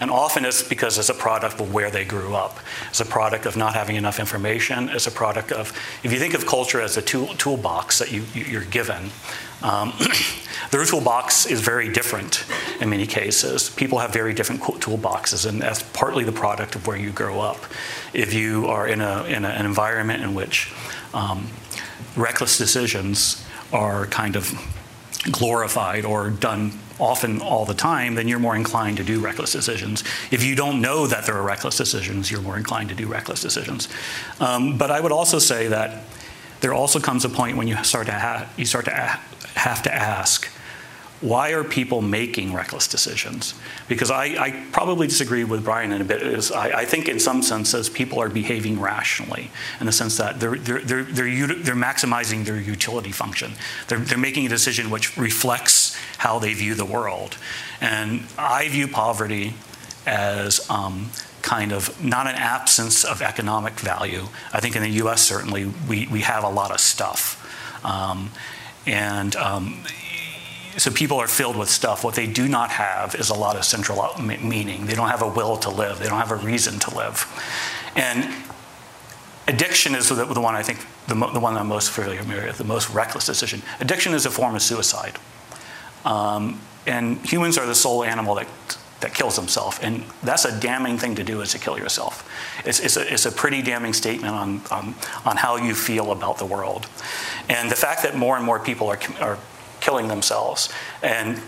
And 0.00 0.10
often 0.10 0.44
it's 0.44 0.62
because 0.62 0.98
it's 0.98 1.10
a 1.10 1.14
product 1.14 1.60
of 1.60 1.72
where 1.72 1.88
they 1.90 2.04
grew 2.04 2.34
up. 2.34 2.58
It's 2.88 3.00
a 3.00 3.04
product 3.04 3.46
of 3.46 3.56
not 3.56 3.74
having 3.74 3.94
enough 3.96 4.18
information. 4.18 4.88
It's 4.88 5.06
a 5.06 5.12
product 5.12 5.52
of, 5.52 5.72
if 6.02 6.12
you 6.12 6.18
think 6.18 6.34
of 6.34 6.44
culture 6.44 6.80
as 6.80 6.96
a 6.96 7.02
tool, 7.02 7.28
toolbox 7.36 7.98
that 8.00 8.10
you- 8.10 8.26
you're 8.34 8.64
given, 8.64 9.12
um, 9.62 9.92
their 10.70 10.84
toolbox 10.84 11.46
is 11.46 11.60
very 11.60 11.92
different 11.92 12.44
in 12.80 12.90
many 12.90 13.06
cases. 13.06 13.70
People 13.70 13.98
have 13.98 14.12
very 14.12 14.34
different 14.34 14.60
toolboxes, 14.62 15.46
and 15.46 15.60
that's 15.60 15.82
partly 15.92 16.24
the 16.24 16.32
product 16.32 16.74
of 16.74 16.86
where 16.86 16.96
you 16.96 17.10
grow 17.10 17.40
up. 17.40 17.58
If 18.12 18.34
you 18.34 18.66
are 18.66 18.86
in, 18.86 19.00
a, 19.00 19.24
in 19.24 19.44
a, 19.44 19.48
an 19.48 19.66
environment 19.66 20.22
in 20.22 20.34
which 20.34 20.72
um, 21.14 21.48
reckless 22.16 22.58
decisions 22.58 23.44
are 23.72 24.06
kind 24.06 24.36
of 24.36 24.52
glorified 25.30 26.04
or 26.04 26.30
done 26.30 26.72
often 26.98 27.40
all 27.40 27.64
the 27.64 27.74
time, 27.74 28.14
then 28.14 28.28
you're 28.28 28.38
more 28.38 28.54
inclined 28.54 28.96
to 28.96 29.04
do 29.04 29.20
reckless 29.20 29.52
decisions. 29.52 30.04
If 30.30 30.44
you 30.44 30.54
don't 30.54 30.80
know 30.80 31.06
that 31.06 31.26
there 31.26 31.36
are 31.36 31.42
reckless 31.42 31.76
decisions, 31.76 32.30
you're 32.30 32.42
more 32.42 32.56
inclined 32.56 32.90
to 32.90 32.94
do 32.94 33.06
reckless 33.06 33.40
decisions. 33.40 33.88
Um, 34.40 34.78
but 34.78 34.90
I 34.90 35.00
would 35.00 35.12
also 35.12 35.38
say 35.38 35.68
that 35.68 36.04
there 36.62 36.72
also 36.72 36.98
comes 37.00 37.24
a 37.24 37.28
point 37.28 37.56
when 37.56 37.68
you 37.68 37.76
start 37.84 38.06
to 38.06 38.12
ha- 38.12 38.48
you 38.56 38.64
start 38.64 38.86
to 38.86 38.92
a- 38.92 39.58
have 39.58 39.82
to 39.82 39.94
ask, 39.94 40.46
why 41.20 41.50
are 41.50 41.62
people 41.62 42.00
making 42.02 42.52
reckless 42.52 42.88
decisions? 42.88 43.54
Because 43.88 44.10
I, 44.10 44.24
I 44.24 44.64
probably 44.72 45.06
disagree 45.06 45.44
with 45.44 45.64
Bryan 45.64 45.92
in 45.92 46.00
a 46.00 46.04
bit. 46.04 46.22
Is 46.22 46.50
I, 46.50 46.80
I 46.80 46.84
think 46.84 47.08
in 47.08 47.20
some 47.20 47.42
senses 47.42 47.88
people 47.88 48.20
are 48.20 48.28
behaving 48.28 48.80
rationally 48.80 49.50
in 49.78 49.86
the 49.86 49.92
sense 49.92 50.16
that 50.16 50.40
they're 50.40 50.56
they're 50.56 50.80
they're 50.80 51.04
they're, 51.04 51.46
they're 51.54 51.74
maximizing 51.74 52.44
their 52.44 52.58
utility 52.58 53.12
function. 53.12 53.52
They're 53.88 53.98
they're 53.98 54.18
making 54.18 54.46
a 54.46 54.48
decision 54.48 54.90
which 54.90 55.16
reflects 55.16 55.96
how 56.18 56.38
they 56.38 56.54
view 56.54 56.74
the 56.74 56.84
world, 56.84 57.36
and 57.80 58.22
I 58.38 58.68
view 58.68 58.88
poverty 58.88 59.54
as 60.06 60.68
um, 60.70 61.10
kind 61.52 61.72
of 61.72 62.02
not 62.02 62.26
an 62.26 62.34
absence 62.34 63.04
of 63.04 63.20
economic 63.20 63.74
value. 63.74 64.24
I 64.54 64.60
think 64.60 64.74
in 64.74 64.82
the 64.82 64.94
U.S. 65.04 65.20
certainly 65.20 65.66
we 65.86 66.06
we 66.06 66.20
have 66.20 66.44
a 66.44 66.48
lot 66.48 66.70
of 66.70 66.80
stuff. 66.80 67.22
Um, 67.84 68.30
and 68.86 69.36
um, 69.36 69.84
so 70.78 70.90
people 70.90 71.18
are 71.18 71.28
filled 71.28 71.58
with 71.58 71.68
stuff. 71.68 72.04
What 72.04 72.14
they 72.14 72.26
do 72.26 72.48
not 72.48 72.70
have 72.70 73.14
is 73.14 73.28
a 73.28 73.34
lot 73.34 73.56
of 73.56 73.64
central 73.64 73.98
meaning. 74.18 74.86
They 74.86 74.94
don't 74.94 75.10
have 75.10 75.20
a 75.20 75.28
will 75.28 75.58
to 75.58 75.68
live. 75.68 75.98
They 75.98 76.08
don't 76.08 76.22
have 76.26 76.30
a 76.30 76.42
reason 76.52 76.78
to 76.78 76.96
live. 76.96 77.16
And 77.96 78.18
addiction 79.46 79.94
is 79.94 80.08
the, 80.08 80.24
the 80.24 80.40
one 80.40 80.54
I 80.54 80.62
think 80.62 80.78
the, 81.06 81.14
the, 81.14 81.40
one 81.40 81.58
I'm 81.58 81.68
most 81.68 81.90
familiar 81.90 82.22
with, 82.46 82.56
the 82.56 82.64
most 82.64 82.88
reckless 82.88 83.26
decision. 83.26 83.60
Addiction 83.78 84.14
is 84.14 84.24
a 84.24 84.30
form 84.30 84.54
of 84.54 84.62
suicide. 84.62 85.18
Um, 86.06 86.60
and 86.86 87.18
humans 87.26 87.58
are 87.58 87.66
the 87.66 87.74
sole 87.74 88.04
animal 88.04 88.36
that, 88.36 88.48
that 89.02 89.14
kills 89.14 89.36
himself. 89.36 89.82
And 89.82 90.04
that's 90.22 90.44
a 90.44 90.58
damning 90.60 90.98
thing 90.98 91.14
to 91.16 91.24
do 91.24 91.40
is 91.42 91.52
to 91.52 91.58
kill 91.58 91.78
yourself. 91.78 92.28
It's, 92.64 92.80
it's, 92.80 92.96
a, 92.96 93.12
it's 93.12 93.26
a 93.26 93.32
pretty 93.32 93.62
damning 93.62 93.92
statement 93.92 94.34
on, 94.34 94.62
on, 94.70 94.94
on 95.24 95.36
how 95.36 95.56
you 95.56 95.74
feel 95.74 96.10
about 96.10 96.38
the 96.38 96.46
world. 96.46 96.86
And 97.48 97.70
the 97.70 97.76
fact 97.76 98.02
that 98.02 98.16
more 98.16 98.36
and 98.36 98.44
more 98.44 98.58
people 98.58 98.88
are, 98.88 98.98
are 99.20 99.38
killing 99.80 100.08
themselves 100.08 100.72
and 101.02 101.40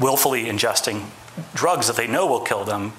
willfully 0.00 0.44
ingesting 0.44 1.04
drugs 1.54 1.86
that 1.86 1.96
they 1.96 2.06
know 2.06 2.26
will 2.26 2.40
kill 2.40 2.64
them 2.64 2.92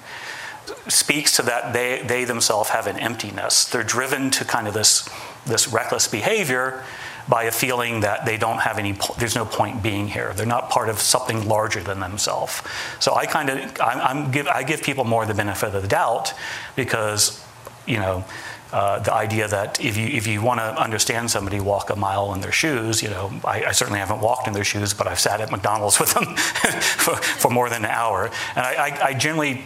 speaks 0.88 1.36
to 1.36 1.42
that 1.42 1.72
they, 1.72 2.02
they 2.06 2.24
themselves 2.24 2.70
have 2.70 2.86
an 2.86 2.96
emptiness. 2.98 3.64
They're 3.64 3.82
driven 3.82 4.30
to 4.32 4.44
kind 4.44 4.68
of 4.68 4.74
this, 4.74 5.08
this 5.44 5.68
reckless 5.68 6.06
behavior 6.08 6.84
by 7.28 7.44
a 7.44 7.52
feeling 7.52 8.00
that 8.00 8.26
they 8.26 8.36
don't 8.36 8.58
have 8.58 8.78
any, 8.78 8.96
there's 9.18 9.34
no 9.34 9.44
point 9.44 9.82
being 9.82 10.08
here. 10.08 10.32
They're 10.34 10.46
not 10.46 10.70
part 10.70 10.88
of 10.88 10.98
something 10.98 11.46
larger 11.46 11.82
than 11.82 12.00
themselves. 12.00 12.62
So 13.00 13.14
I 13.14 13.26
kind 13.26 13.50
of, 13.50 13.58
I'm, 13.80 14.00
I'm 14.00 14.30
give, 14.30 14.46
I 14.48 14.62
give 14.62 14.82
people 14.82 15.04
more 15.04 15.26
the 15.26 15.34
benefit 15.34 15.74
of 15.74 15.82
the 15.82 15.88
doubt 15.88 16.34
because, 16.76 17.44
you 17.86 17.98
know, 17.98 18.24
uh, 18.72 18.98
the 19.00 19.12
idea 19.12 19.46
that 19.46 19.78
if 19.84 19.98
you 19.98 20.06
if 20.06 20.26
you 20.26 20.40
want 20.40 20.58
to 20.58 20.64
understand 20.80 21.30
somebody, 21.30 21.60
walk 21.60 21.90
a 21.90 21.96
mile 21.96 22.32
in 22.32 22.40
their 22.40 22.52
shoes. 22.52 23.02
You 23.02 23.10
know, 23.10 23.30
I, 23.44 23.64
I, 23.64 23.72
certainly 23.72 23.98
haven't 24.00 24.20
walked 24.20 24.46
in 24.46 24.54
their 24.54 24.64
shoes, 24.64 24.94
but 24.94 25.06
I've 25.06 25.20
sat 25.20 25.42
at 25.42 25.50
McDonald's 25.50 26.00
with 26.00 26.14
them 26.14 26.34
for, 26.36 27.16
for, 27.16 27.50
more 27.50 27.68
than 27.68 27.84
an 27.84 27.90
hour, 27.90 28.30
and 28.56 28.64
I, 28.64 28.72
I, 28.72 29.04
I 29.08 29.14
generally 29.14 29.62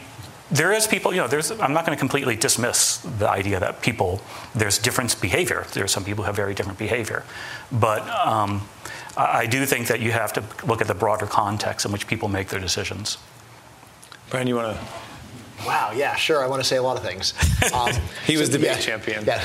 there 0.51 0.73
is 0.73 0.87
people, 0.87 1.13
you 1.13 1.21
know, 1.21 1.27
there's, 1.27 1.51
I'm 1.51 1.73
not 1.73 1.85
going 1.85 1.97
to 1.97 1.99
completely 1.99 2.37
dismiss 2.37 2.99
the 2.99 3.29
idea 3.29 3.59
that 3.61 3.83
people, 3.83 4.21
there's 4.55 4.79
different 4.79 5.21
behavior. 5.21 5.67
There 5.73 5.85
are 5.85 5.89
some 5.89 6.05
people 6.05 6.23
who 6.25 6.27
have 6.27 6.37
very 6.37 6.55
different 6.55 6.79
behavior. 6.79 7.25
But 7.73 8.09
um, 8.09 8.69
I 9.17 9.47
do 9.47 9.67
think 9.67 9.89
that 9.89 10.01
you 10.01 10.13
have 10.13 10.33
to 10.35 10.45
look 10.67 10.81
at 10.81 10.87
the 10.87 10.95
broader 10.95 11.27
context 11.27 11.85
in 11.85 11.93
which 11.93 12.07
people 12.07 12.29
make 12.29 12.49
their 12.49 12.61
decisions. 12.61 13.19
Bryan, 14.31 14.47
you 14.47 14.57
want 14.57 14.77
to? 14.77 15.06
Wow, 15.65 15.93
yeah, 15.95 16.17
sure. 16.17 16.43
I 16.43 16.49
want 16.49 16.63
to 16.63 16.69
say 16.69 16.77
a 16.77 16.83
lot 16.83 16.97
of 16.97 17.03
things. 17.03 17.33
Um, 17.73 17.93
he 18.27 18.37
was 18.37 18.47
so, 18.47 18.53
debate 18.53 18.71
yeah, 18.71 18.79
champion. 18.79 19.25
Yeah. 19.25 19.43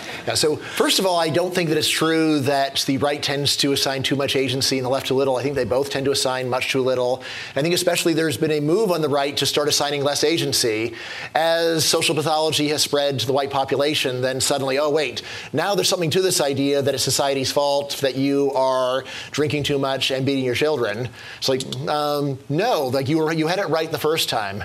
Yeah, 0.26 0.34
so 0.34 0.56
first 0.56 0.98
of 0.98 1.04
all, 1.04 1.20
I 1.20 1.28
don't 1.28 1.54
think 1.54 1.68
that 1.68 1.76
it's 1.76 1.88
true 1.88 2.40
that 2.40 2.82
the 2.86 2.96
right 2.96 3.22
tends 3.22 3.58
to 3.58 3.72
assign 3.72 4.02
too 4.02 4.16
much 4.16 4.36
agency 4.36 4.78
and 4.78 4.84
the 4.84 4.88
left 4.88 5.08
too 5.08 5.14
little. 5.14 5.36
I 5.36 5.42
think 5.42 5.54
they 5.54 5.64
both 5.64 5.90
tend 5.90 6.06
to 6.06 6.12
assign 6.12 6.48
much 6.48 6.72
too 6.72 6.80
little. 6.80 7.22
I 7.54 7.60
think 7.60 7.74
especially 7.74 8.14
there's 8.14 8.38
been 8.38 8.50
a 8.50 8.60
move 8.60 8.90
on 8.90 9.02
the 9.02 9.08
right 9.10 9.36
to 9.36 9.44
start 9.44 9.68
assigning 9.68 10.02
less 10.02 10.24
agency. 10.24 10.94
As 11.34 11.84
social 11.84 12.14
pathology 12.14 12.68
has 12.68 12.82
spread 12.82 13.18
to 13.18 13.26
the 13.26 13.34
white 13.34 13.50
population, 13.50 14.22
then 14.22 14.40
suddenly, 14.40 14.78
oh 14.78 14.88
wait, 14.88 15.20
now 15.52 15.74
there's 15.74 15.90
something 15.90 16.10
to 16.10 16.22
this 16.22 16.40
idea 16.40 16.80
that 16.80 16.94
it's 16.94 17.04
society's 17.04 17.52
fault 17.52 17.98
that 18.00 18.16
you 18.16 18.50
are 18.54 19.04
drinking 19.30 19.64
too 19.64 19.78
much 19.78 20.10
and 20.10 20.24
beating 20.24 20.44
your 20.44 20.54
children. 20.54 21.10
It's 21.36 21.50
like, 21.50 21.66
um, 21.86 22.38
no, 22.48 22.86
like 22.86 23.10
you 23.10 23.18
were, 23.18 23.30
you 23.30 23.46
had 23.46 23.58
it 23.58 23.68
right 23.68 23.92
the 23.92 23.98
first 23.98 24.13
time. 24.18 24.64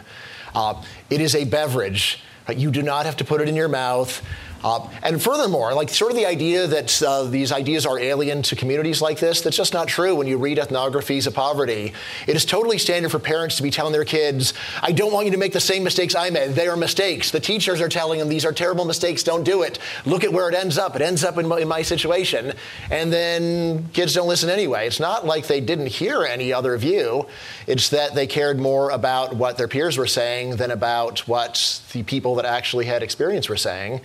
Uh, 0.54 0.84
it 1.10 1.22
is 1.22 1.36
a 1.36 1.46
beverage. 1.46 2.24
You 2.56 2.72
do 2.72 2.82
not 2.82 3.06
have 3.06 3.18
to 3.18 3.24
put 3.24 3.42
it 3.42 3.50
in 3.50 3.56
your 3.56 3.68
mouth. 3.68 4.24
Uh, 4.64 4.88
and 5.02 5.22
furthermore, 5.22 5.74
like 5.74 5.90
sort 5.90 6.12
of 6.12 6.18
the 6.18 6.26
idea 6.26 6.68
that 6.68 7.02
uh, 7.02 7.24
these 7.24 7.52
ideas 7.52 7.86
are 7.86 7.98
alien 7.98 8.42
to 8.42 8.56
communities 8.56 9.02
like 9.02 9.20
this, 9.20 9.42
that's 9.42 9.56
just 9.56 9.74
not 9.74 9.88
true 9.88 10.16
when 10.16 10.28
you 10.28 10.38
read 10.38 10.58
ethnographies 10.58 11.28
of 11.28 11.34
poverty. 11.34 11.94
It 12.28 12.36
is 12.36 12.46
totally 12.46 12.78
standard 12.78 13.10
for 13.10 13.20
parents 13.20 13.58
to 13.58 13.64
be 13.64 13.72
telling 13.72 13.94
their 13.94 14.06
kids, 14.06 14.54
I 14.82 14.92
don't 14.92 15.14
want 15.14 15.26
you 15.26 15.32
to 15.32 15.38
make 15.38 15.54
the 15.54 15.60
same 15.60 15.84
mistakes 15.84 16.16
I 16.16 16.30
made. 16.30 16.52
They 16.52 16.68
are 16.68 16.76
mistakes. 16.76 17.32
The 17.32 17.40
teachers 17.40 17.80
are 17.80 17.90
telling 17.90 18.20
them 18.20 18.28
these 18.28 18.46
are 18.46 18.52
terrible 18.52 18.86
mistakes, 18.86 19.24
don't 19.24 19.44
do 19.44 19.64
it. 19.64 19.80
Look 20.06 20.24
at 20.24 20.34
where 20.34 20.50
it 20.50 20.56
ends 20.56 20.78
up. 20.78 20.96
It 20.96 21.02
ends 21.02 21.24
up 21.24 21.38
in 21.38 21.48
my, 21.48 21.60
in 21.60 21.68
my 21.68 21.82
situation. 21.82 22.54
And 22.92 23.14
then 23.14 23.90
kids 23.94 24.14
don't 24.14 24.28
listen 24.28 24.50
anyway. 24.50 24.88
It's 24.88 25.00
not 25.00 25.26
like 25.26 25.48
they 25.48 25.62
didn't 25.62 25.88
hear 25.88 26.24
any 26.24 26.52
other 26.52 26.78
view, 26.78 27.28
it's 27.68 27.90
that 27.90 28.16
they 28.16 28.28
cared 28.28 28.60
more 28.60 28.90
about 28.90 29.36
what 29.36 29.58
their 29.58 29.68
peers 29.68 29.98
were 29.98 30.08
saying 30.08 30.58
than 30.58 30.72
about 30.72 31.28
what 31.28 31.82
the 31.94 32.04
people 32.04 32.36
that 32.36 32.46
actually 32.46 32.86
had 32.86 33.04
experience 33.04 33.48
were 33.48 33.58
saying. 33.58 34.02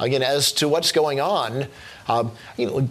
Again, 0.00 0.22
as 0.22 0.52
to 0.52 0.68
what's 0.68 0.92
going 0.92 1.20
on, 1.20 1.66
um, 2.08 2.32
you 2.56 2.66
know, 2.66 2.88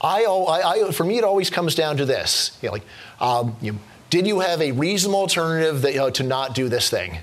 I, 0.00 0.24
I, 0.24 0.86
I, 0.88 0.92
for 0.92 1.04
me, 1.04 1.18
it 1.18 1.24
always 1.24 1.50
comes 1.50 1.74
down 1.74 1.98
to 1.98 2.06
this: 2.06 2.56
you 2.62 2.68
know, 2.68 2.72
like, 2.72 2.84
um, 3.20 3.56
you, 3.60 3.78
did 4.10 4.26
you 4.26 4.40
have 4.40 4.60
a 4.62 4.72
reasonable 4.72 5.20
alternative 5.20 5.82
that, 5.82 5.92
you 5.92 5.98
know, 5.98 6.10
to 6.10 6.22
not 6.22 6.54
do 6.54 6.68
this 6.68 6.88
thing? 6.88 7.18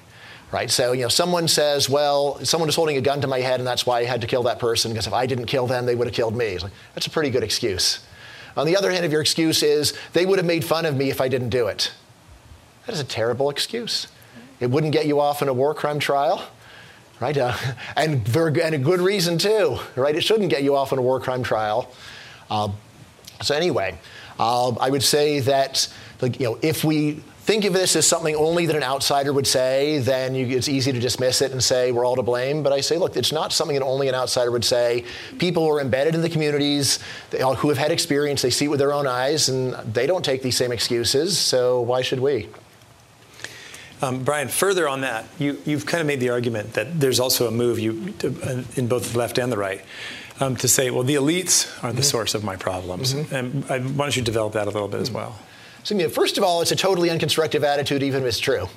Right. 0.52 0.70
So 0.70 0.92
you 0.92 1.02
know, 1.02 1.10
someone 1.10 1.48
says, 1.48 1.90
"Well, 1.90 2.44
someone 2.46 2.70
is 2.70 2.76
holding 2.76 2.98
a 2.98 3.02
gun 3.02 3.20
to 3.22 3.28
my 3.28 3.40
head, 3.40 3.60
and 3.60 3.68
that's 3.68 3.86
why 3.86 4.00
I 4.00 4.04
had 4.04 4.22
to 4.22 4.28
kill 4.28 4.44
that 4.44 4.60
person 4.60 4.92
because 4.92 5.08
if 5.08 5.14
I 5.14 5.26
didn't 5.26 5.48
kill 5.48 5.68
them, 5.68 5.86
they 5.86 5.96
would 5.96 6.08
have 6.08 6.16
killed 6.16 6.36
me." 6.36 6.58
Like, 6.60 6.72
that's 6.94 7.08
a 7.08 7.10
pretty 7.10 7.32
good 7.32 7.44
excuse. 7.44 8.06
On 8.56 8.66
the 8.66 8.78
other 8.78 8.92
hand, 8.92 9.04
if 9.06 9.12
your 9.12 9.22
excuse 9.22 9.64
is 9.64 9.98
they 10.14 10.26
would 10.26 10.40
have 10.40 10.46
made 10.46 10.64
fun 10.64 10.86
of 10.86 10.96
me 10.96 11.10
if 11.10 11.20
I 11.20 11.28
didn't 11.28 11.50
do 11.50 11.68
it, 11.68 11.92
that 12.86 12.94
is 12.94 13.02
a 13.02 13.04
terrible 13.04 13.50
excuse. 13.50 14.08
It 14.60 14.70
wouldn't 14.70 14.94
get 14.94 15.08
you 15.08 15.20
off 15.20 15.42
in 15.42 15.50
a 15.50 15.54
war 15.54 15.74
crime 15.74 16.00
trial 16.00 16.48
right? 17.20 17.38
Uh, 17.38 17.56
and, 17.96 18.28
for, 18.28 18.48
and 18.48 18.76
a 18.76 18.78
good 18.78 19.02
reason 19.02 19.38
too, 19.38 19.78
right? 19.96 20.16
It 20.16 20.22
shouldn't 20.24 20.50
get 20.50 20.64
you 20.64 20.76
off 20.76 20.92
on 20.94 21.00
a 21.00 21.02
war 21.02 21.20
crime 21.20 21.44
trial. 21.44 21.92
Uh, 22.50 22.70
so 23.42 23.56
anyway, 23.56 23.98
uh, 24.40 24.70
I 24.80 24.90
would 24.90 25.04
say 25.04 25.40
that 25.42 25.88
like, 26.22 26.40
you 26.40 26.46
know, 26.48 26.60
if 26.62 26.84
we 26.84 27.22
think 27.46 27.64
of 27.66 27.74
this 27.74 27.96
as 27.96 28.08
something 28.08 28.36
only 28.36 28.66
that 28.66 28.76
an 28.76 28.84
outsider 28.84 29.32
would 29.32 29.46
say, 29.46 30.00
then 30.00 30.34
you, 30.34 30.48
it's 30.58 30.68
easy 30.68 30.92
to 30.92 31.00
dismiss 31.00 31.42
it 31.44 31.52
and 31.52 31.64
say 31.64 31.92
we're 31.92 32.06
all 32.06 32.16
to 32.16 32.24
blame. 32.24 32.64
But 32.64 32.74
I 32.74 32.82
say, 32.82 32.98
look, 32.98 33.16
it's 33.16 33.32
not 33.32 33.54
something 33.54 33.78
that 33.78 33.86
only 33.86 34.08
an 34.08 34.16
outsider 34.16 34.50
would 34.50 34.66
say. 34.66 35.06
People 35.38 35.64
who 35.64 35.70
are 35.70 35.80
embedded 35.80 36.16
in 36.16 36.22
the 36.22 36.30
communities, 36.30 37.00
they, 37.30 37.42
who 37.42 37.70
have 37.70 37.78
had 37.78 37.92
experience, 37.92 38.42
they 38.42 38.50
see 38.50 38.66
it 38.66 38.70
with 38.70 38.80
their 38.80 38.94
own 38.94 39.06
eyes, 39.06 39.50
and 39.50 39.74
they 39.94 40.08
don't 40.08 40.26
take 40.26 40.42
these 40.42 40.58
same 40.58 40.72
excuses. 40.72 41.38
So 41.38 41.82
why 41.82 42.02
should 42.02 42.20
we? 42.20 42.50
Um, 44.02 44.24
Bryan, 44.24 44.50
further 44.50 44.88
on 44.88 45.02
that, 45.02 45.26
you, 45.40 45.54
have 45.66 45.86
kind 45.86 46.02
of 46.02 46.08
made 46.08 46.20
the 46.20 46.30
argument 46.30 46.74
that 46.74 47.00
there's 47.00 47.20
also 47.20 47.48
a 47.48 47.52
move 47.52 47.80
you, 47.80 48.14
uh, 48.24 48.64
in 48.76 48.88
both 48.88 49.14
the 49.14 49.18
left 49.18 49.38
and 49.38 49.52
the 49.52 49.58
right 49.58 49.82
um, 50.40 50.56
to 50.58 50.68
say, 50.68 50.92
well, 50.92 51.04
the 51.04 51.16
elites 51.16 51.72
are 51.84 51.92
the 51.92 52.02
mm-hmm. 52.02 52.04
source 52.04 52.36
of 52.36 52.44
my 52.44 52.56
problems. 52.56 53.14
Mm-hmm. 53.14 53.36
And 53.36 53.66
I, 53.72 53.80
why 53.80 54.06
don't 54.06 54.16
you 54.16 54.22
develop 54.22 54.54
that 54.54 54.68
a 54.68 54.72
little 54.72 54.88
bit 54.88 55.00
as 55.00 55.10
mm-hmm. 55.10 55.18
well? 55.18 55.40
So, 55.84 56.10
first 56.10 56.38
of 56.38 56.44
all, 56.44 56.62
it's 56.62 56.72
a 56.72 56.76
totally 56.76 57.10
unconstructive 57.10 57.64
attitude, 57.64 58.04
even 58.04 58.24
if 58.24 58.28
it's 58.28 58.40
true. 58.40 58.68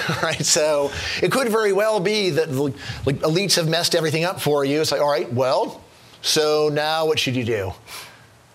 right? 0.22 0.44
So 0.44 0.90
it 1.22 1.30
could 1.30 1.48
very 1.48 1.72
well 1.72 2.00
be 2.00 2.30
that 2.30 2.50
like, 2.50 2.74
elites 3.04 3.56
have 3.56 3.68
messed 3.68 3.94
everything 3.94 4.24
up 4.24 4.40
for 4.40 4.64
you. 4.64 4.80
It's 4.80 4.90
like, 4.90 5.00
all 5.00 5.10
right, 5.10 5.30
well, 5.32 5.82
so 6.22 6.70
now 6.72 7.06
what 7.06 7.18
should 7.18 7.36
you 7.36 7.44
do? 7.44 7.72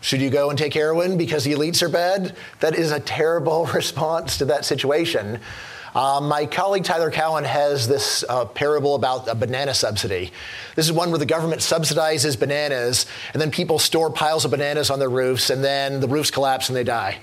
Should 0.01 0.21
you 0.21 0.29
go 0.29 0.49
and 0.49 0.57
take 0.57 0.73
heroin 0.73 1.17
because 1.17 1.43
the 1.43 1.53
elites 1.53 1.81
are 1.81 1.89
bad? 1.89 2.35
That 2.59 2.75
is 2.75 2.91
a 2.91 2.99
terrible 2.99 3.65
response 3.73 4.37
to 4.37 4.45
that 4.45 4.65
situation. 4.65 5.39
Um, 5.97 6.27
my 6.27 6.45
colleague 6.45 6.83
Tyler 6.83 7.09
Cowen 7.09 7.43
has 7.43 7.87
this 7.87 8.23
uh, 8.29 8.45
parable 8.45 8.93
about 8.93 9.27
a 9.27 9.33
banana 9.33 9.73
subsidy. 9.73 10.31
This 10.75 10.85
is 10.85 10.91
one 10.91 11.09
where 11.09 11.17
the 11.17 11.25
government 11.25 11.61
subsidizes 11.61 12.39
bananas, 12.39 13.07
and 13.33 13.41
then 13.41 13.49
people 13.49 13.79
store 13.79 14.11
piles 14.11 14.45
of 14.45 14.51
bananas 14.51 14.91
on 14.91 14.99
their 14.99 15.09
roofs, 15.09 15.49
and 15.49 15.63
then 15.63 15.99
the 15.99 16.07
roofs 16.07 16.29
collapse 16.29 16.69
and 16.69 16.75
they 16.75 16.83
die. 16.83 17.17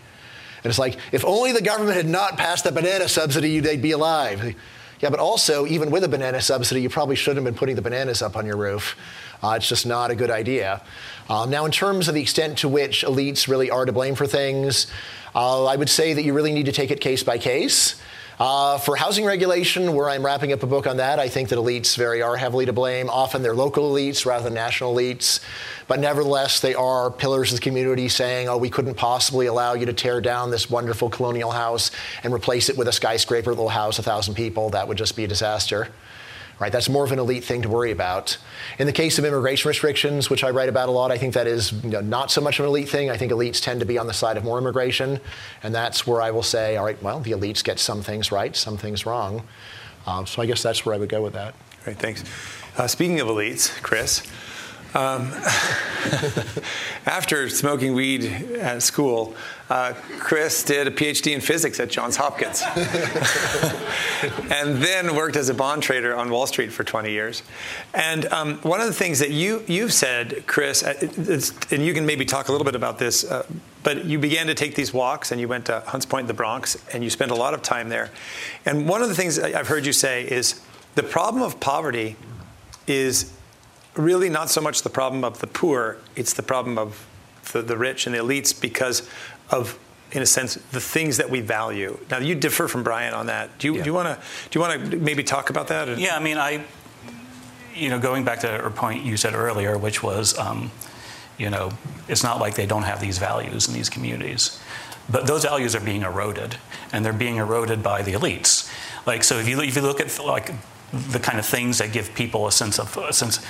And 0.65 0.71
it's 0.71 0.79
like, 0.81 0.97
if 1.13 1.25
only 1.25 1.53
the 1.53 1.63
government 1.63 1.97
had 1.97 2.09
not 2.09 2.37
passed 2.37 2.65
the 2.65 2.73
banana 2.73 3.09
subsidy, 3.09 3.61
they'd 3.61 3.81
be 3.81 3.93
alive. 3.93 4.57
Yeah, 4.99 5.11
but 5.11 5.21
also, 5.21 5.67
even 5.67 5.93
with 5.93 6.03
a 6.03 6.09
banana 6.09 6.41
subsidy, 6.41 6.83
you 6.83 6.89
probably 6.89 7.15
shouldn't 7.15 7.45
have 7.47 7.55
been 7.55 7.57
putting 7.57 7.77
the 7.77 7.83
bananas 7.83 8.23
up 8.23 8.35
on 8.35 8.45
your 8.45 8.57
roof. 8.57 8.97
Uh, 9.41 9.51
it's 9.51 9.69
just 9.69 9.87
not 9.87 10.11
a 10.11 10.17
good 10.17 10.31
idea. 10.31 10.83
Um, 11.31 11.49
now, 11.49 11.65
in 11.65 11.71
terms 11.71 12.09
of 12.09 12.15
the 12.15 12.23
extent 12.23 12.59
to 12.59 12.69
which 12.69 13.05
elites 13.05 13.47
really 13.47 13.71
are 13.71 13.85
to 13.85 13.93
blame 13.93 14.17
for 14.17 14.27
things, 14.27 14.89
uh, 15.33 15.65
I 15.65 15.77
would 15.77 15.89
say 15.89 16.13
that 16.13 16.25
you 16.25 16.33
really 16.33 16.53
need 16.53 16.67
to 16.67 16.73
take 16.73 16.91
it 16.91 17.01
case 17.01 17.23
by 17.23 17.39
case. 17.39 18.01
Uh, 18.39 18.79
for 18.79 18.97
housing 18.97 19.25
regulation, 19.25 19.95
where 19.95 20.11
I'm 20.11 20.25
wrapping 20.25 20.53
up 20.53 20.63
a 20.65 20.67
book 20.67 20.89
on 20.89 20.97
that, 20.97 21.21
I 21.21 21.29
think 21.29 21.51
that 21.51 21.57
elites 21.57 21.97
very 21.97 22.21
are 22.21 22.37
heavily 22.37 22.67
to 22.67 22.73
blame. 22.73 23.09
Often 23.09 23.43
they're 23.43 23.55
local 23.55 23.93
elites 23.93 24.27
rather 24.27 24.45
than 24.45 24.55
national 24.55 24.93
elites. 24.93 25.39
But 25.87 26.01
nevertheless, 26.01 26.61
they 26.61 26.75
are 26.75 27.13
pillars 27.13 27.53
of 27.53 27.59
the 27.59 27.63
community 27.63 28.09
saying, 28.09 28.49
oh, 28.49 28.57
we 28.57 28.71
couldn't 28.71 28.95
possibly 28.95 29.47
allow 29.47 29.75
you 29.75 29.87
to 29.87 29.93
tear 29.93 30.21
down 30.21 30.51
this 30.51 30.69
wonderful 30.69 31.11
colonial 31.11 31.53
house 31.53 31.93
and 32.25 32.35
replace 32.35 32.69
it 32.69 32.77
with 32.77 32.89
a 32.89 32.93
skyscraper 32.93 33.55
that 33.55 33.61
will 33.61 33.69
house 33.69 34.01
a 34.01 34.03
thousand 34.03 34.35
people. 34.35 34.71
That 34.71 34.89
would 34.89 34.99
just 34.99 35.15
be 35.15 35.25
a 35.25 35.29
disaster 35.29 35.89
right? 36.59 36.73
That's 36.73 36.89
more 36.89 37.05
of 37.05 37.13
an 37.13 37.19
elite 37.19 37.45
thing 37.45 37.63
to 37.63 37.69
worry 37.69 37.91
about. 37.91 38.37
In 38.79 38.87
the 38.87 38.93
case 38.93 39.19
of 39.19 39.25
immigration 39.25 39.69
restrictions, 39.69 40.31
which 40.31 40.45
I 40.45 40.51
write 40.51 40.69
about 40.69 40.89
a 40.89 40.93
lot, 40.93 41.11
I 41.11 41.19
think 41.19 41.35
that 41.35 41.47
is 41.47 41.73
you 41.73 41.91
know, 41.91 42.01
not 42.01 42.31
so 42.31 42.41
much 42.41 42.59
of 42.59 42.65
an 42.65 42.69
elite 42.71 42.89
thing. 42.89 43.11
I 43.11 43.17
think 43.17 43.33
elites 43.33 43.63
tend 43.63 43.81
to 43.81 43.87
be 43.87 43.99
on 43.99 44.07
the 44.07 44.13
side 44.13 44.37
of 44.37 44.45
more 44.45 44.59
immigration, 44.59 45.21
and 45.63 45.75
that's 45.75 46.07
where 46.07 46.23
I 46.23 46.31
will 46.31 46.43
say, 46.43 46.77
all 46.77 46.85
right, 46.85 47.01
well, 47.03 47.21
the 47.21 47.33
elites 47.33 47.63
get 47.65 47.79
some 47.79 48.03
things 48.03 48.31
right, 48.31 48.55
some 48.55 48.77
things 48.77 49.07
wrong. 49.07 49.47
Uh, 50.07 50.25
so 50.25 50.43
I 50.43 50.47
guess 50.47 50.63
that's 50.63 50.85
where 50.85 50.95
I 50.95 50.99
would 50.99 51.09
go 51.09 51.23
with 51.23 51.33
that. 51.33 51.55
Great, 51.85 51.99
thanks. 51.99 52.25
Uh, 52.77 52.87
speaking 52.87 53.21
of 53.21 53.29
elites, 53.29 53.71
Chris, 53.83 54.23
Um, 54.95 55.33
after 57.05 57.49
smoking 57.49 57.95
weed 57.95 58.27
at 58.61 58.81
school, 58.81 59.35
uh, 59.71 59.95
Chris 60.19 60.63
did 60.63 60.87
a 60.87 60.91
PhD 60.91 61.33
in 61.33 61.41
physics 61.41 61.81
at 61.81 61.89
Johns 61.89 62.17
Hopkins, 62.17 62.63
and 64.53 64.77
then 64.77 65.17
worked 65.17 65.37
as 65.37 65.49
a 65.49 65.55
bond 65.55 65.83
trader 65.83 66.15
on 66.15 66.29
Wall 66.29 66.47
Street 66.47 66.71
for 66.71 66.85
20 66.85 67.11
years. 67.11 67.43
And 67.95 68.27
um, 68.27 68.59
one 68.59 68.81
of 68.81 68.87
the 68.87 68.93
things 68.93 69.19
that 69.21 69.31
you 69.31 69.65
you've 69.67 69.93
said, 69.93 70.47
Chris, 70.47 70.83
uh, 70.83 70.93
and 71.71 71.85
you 71.85 71.95
can 71.95 72.05
maybe 72.05 72.27
talk 72.27 72.49
a 72.49 72.53
little 72.53 72.67
bit 72.67 72.75
about 72.75 72.99
this, 72.99 73.25
uh, 73.25 73.47
but 73.83 74.05
you 74.05 74.19
began 74.19 74.47
to 74.49 74.55
take 74.55 74.75
these 74.75 74.93
walks, 74.93 75.33
and 75.33 75.41
you 75.41 75.49
went 75.49 75.65
to 75.67 75.83
Hunts 75.87 76.05
Point 76.05 76.25
in 76.25 76.29
the 76.29 76.35
Bronx, 76.35 76.77
and 76.93 77.03
you 77.03 77.09
spent 77.09 77.31
a 77.31 77.35
lot 77.35 77.55
of 77.55 77.63
time 77.63 77.89
there. 77.89 78.11
And 78.67 78.87
one 78.87 79.01
of 79.01 79.09
the 79.09 79.15
things 79.15 79.39
I've 79.39 79.69
heard 79.69 79.87
you 79.87 79.95
say 79.95 80.25
is 80.31 80.61
the 80.95 81.03
problem 81.03 81.43
of 81.43 81.59
poverty 81.59 82.17
is 82.87 83.33
really 83.95 84.29
not 84.29 84.51
so 84.51 84.61
much 84.61 84.83
the 84.83 84.91
problem 84.91 85.25
of 85.25 85.39
the 85.39 85.47
poor; 85.47 85.97
it's 86.17 86.35
the 86.35 86.43
problem 86.43 86.77
of 86.77 87.07
the, 87.53 87.63
the 87.63 87.77
rich 87.77 88.07
and 88.07 88.15
the 88.15 88.19
elites 88.19 88.59
because 88.59 89.09
of 89.55 89.79
in 90.13 90.23
a 90.23 90.27
sense, 90.27 90.55
the 90.71 90.81
things 90.81 91.17
that 91.17 91.29
we 91.29 91.41
value. 91.41 91.99
Now, 92.09 92.19
you 92.19 92.37
differ 92.37 92.69
from 92.69 92.85
Bryan 92.85 93.15
on 93.15 93.27
that. 93.27 93.59
Do 93.59 93.67
you, 93.67 93.83
yeah. 93.83 93.91
want 93.91 94.07
to 94.07 94.15
do 94.49 94.59
you 94.59 94.61
want 94.61 94.91
to 94.91 94.97
maybe 94.97 95.25
talk 95.25 95.51
about 95.51 95.69
that? 95.69 95.99
Yeah, 95.99 96.17
I 96.17 96.21
mean, 96.21 96.39
I, 96.39 96.65
you 97.75 97.89
know, 97.89 97.99
going 97.99 98.25
back 98.25 98.41
to 98.41 98.65
a 98.65 98.71
point 98.71 99.05
you 99.05 99.17
said 99.17 99.35
earlier, 99.35 99.77
which 99.77 100.05
was, 100.05 100.39
um, 100.39 100.71
you 101.37 101.51
know, 101.51 101.73
it's 102.07 102.23
not 102.23 102.39
like 102.39 102.55
they 102.55 102.67
don't 102.67 102.85
have 102.85 103.01
these 103.01 103.19
values 103.19 103.67
in 103.67 103.75
these 103.75 103.91
communities, 103.91 104.61
but 105.11 105.27
those 105.27 105.43
values 105.45 105.75
are 105.75 105.81
being 105.81 106.03
eroded, 106.03 106.59
and 106.93 107.05
they're 107.05 107.13
being 107.13 107.37
eroded 107.37 107.83
by 107.83 108.03
the 108.03 108.13
elites. 108.13 108.71
Like, 109.07 109.25
so 109.25 109.39
if 109.39 109.49
you 109.49 109.61
if 109.61 109.75
you 109.75 109.83
look 109.83 110.01
at 110.01 110.17
like 110.25 110.53
the 110.93 111.19
kind 111.19 111.41
of 111.41 111.47
things 111.47 111.79
that 111.79 111.93
give 111.93 112.15
people 112.15 112.47
a 112.47 112.53
sense 112.53 112.79
of 112.79 112.97
a 112.97 113.13
sense. 113.13 113.45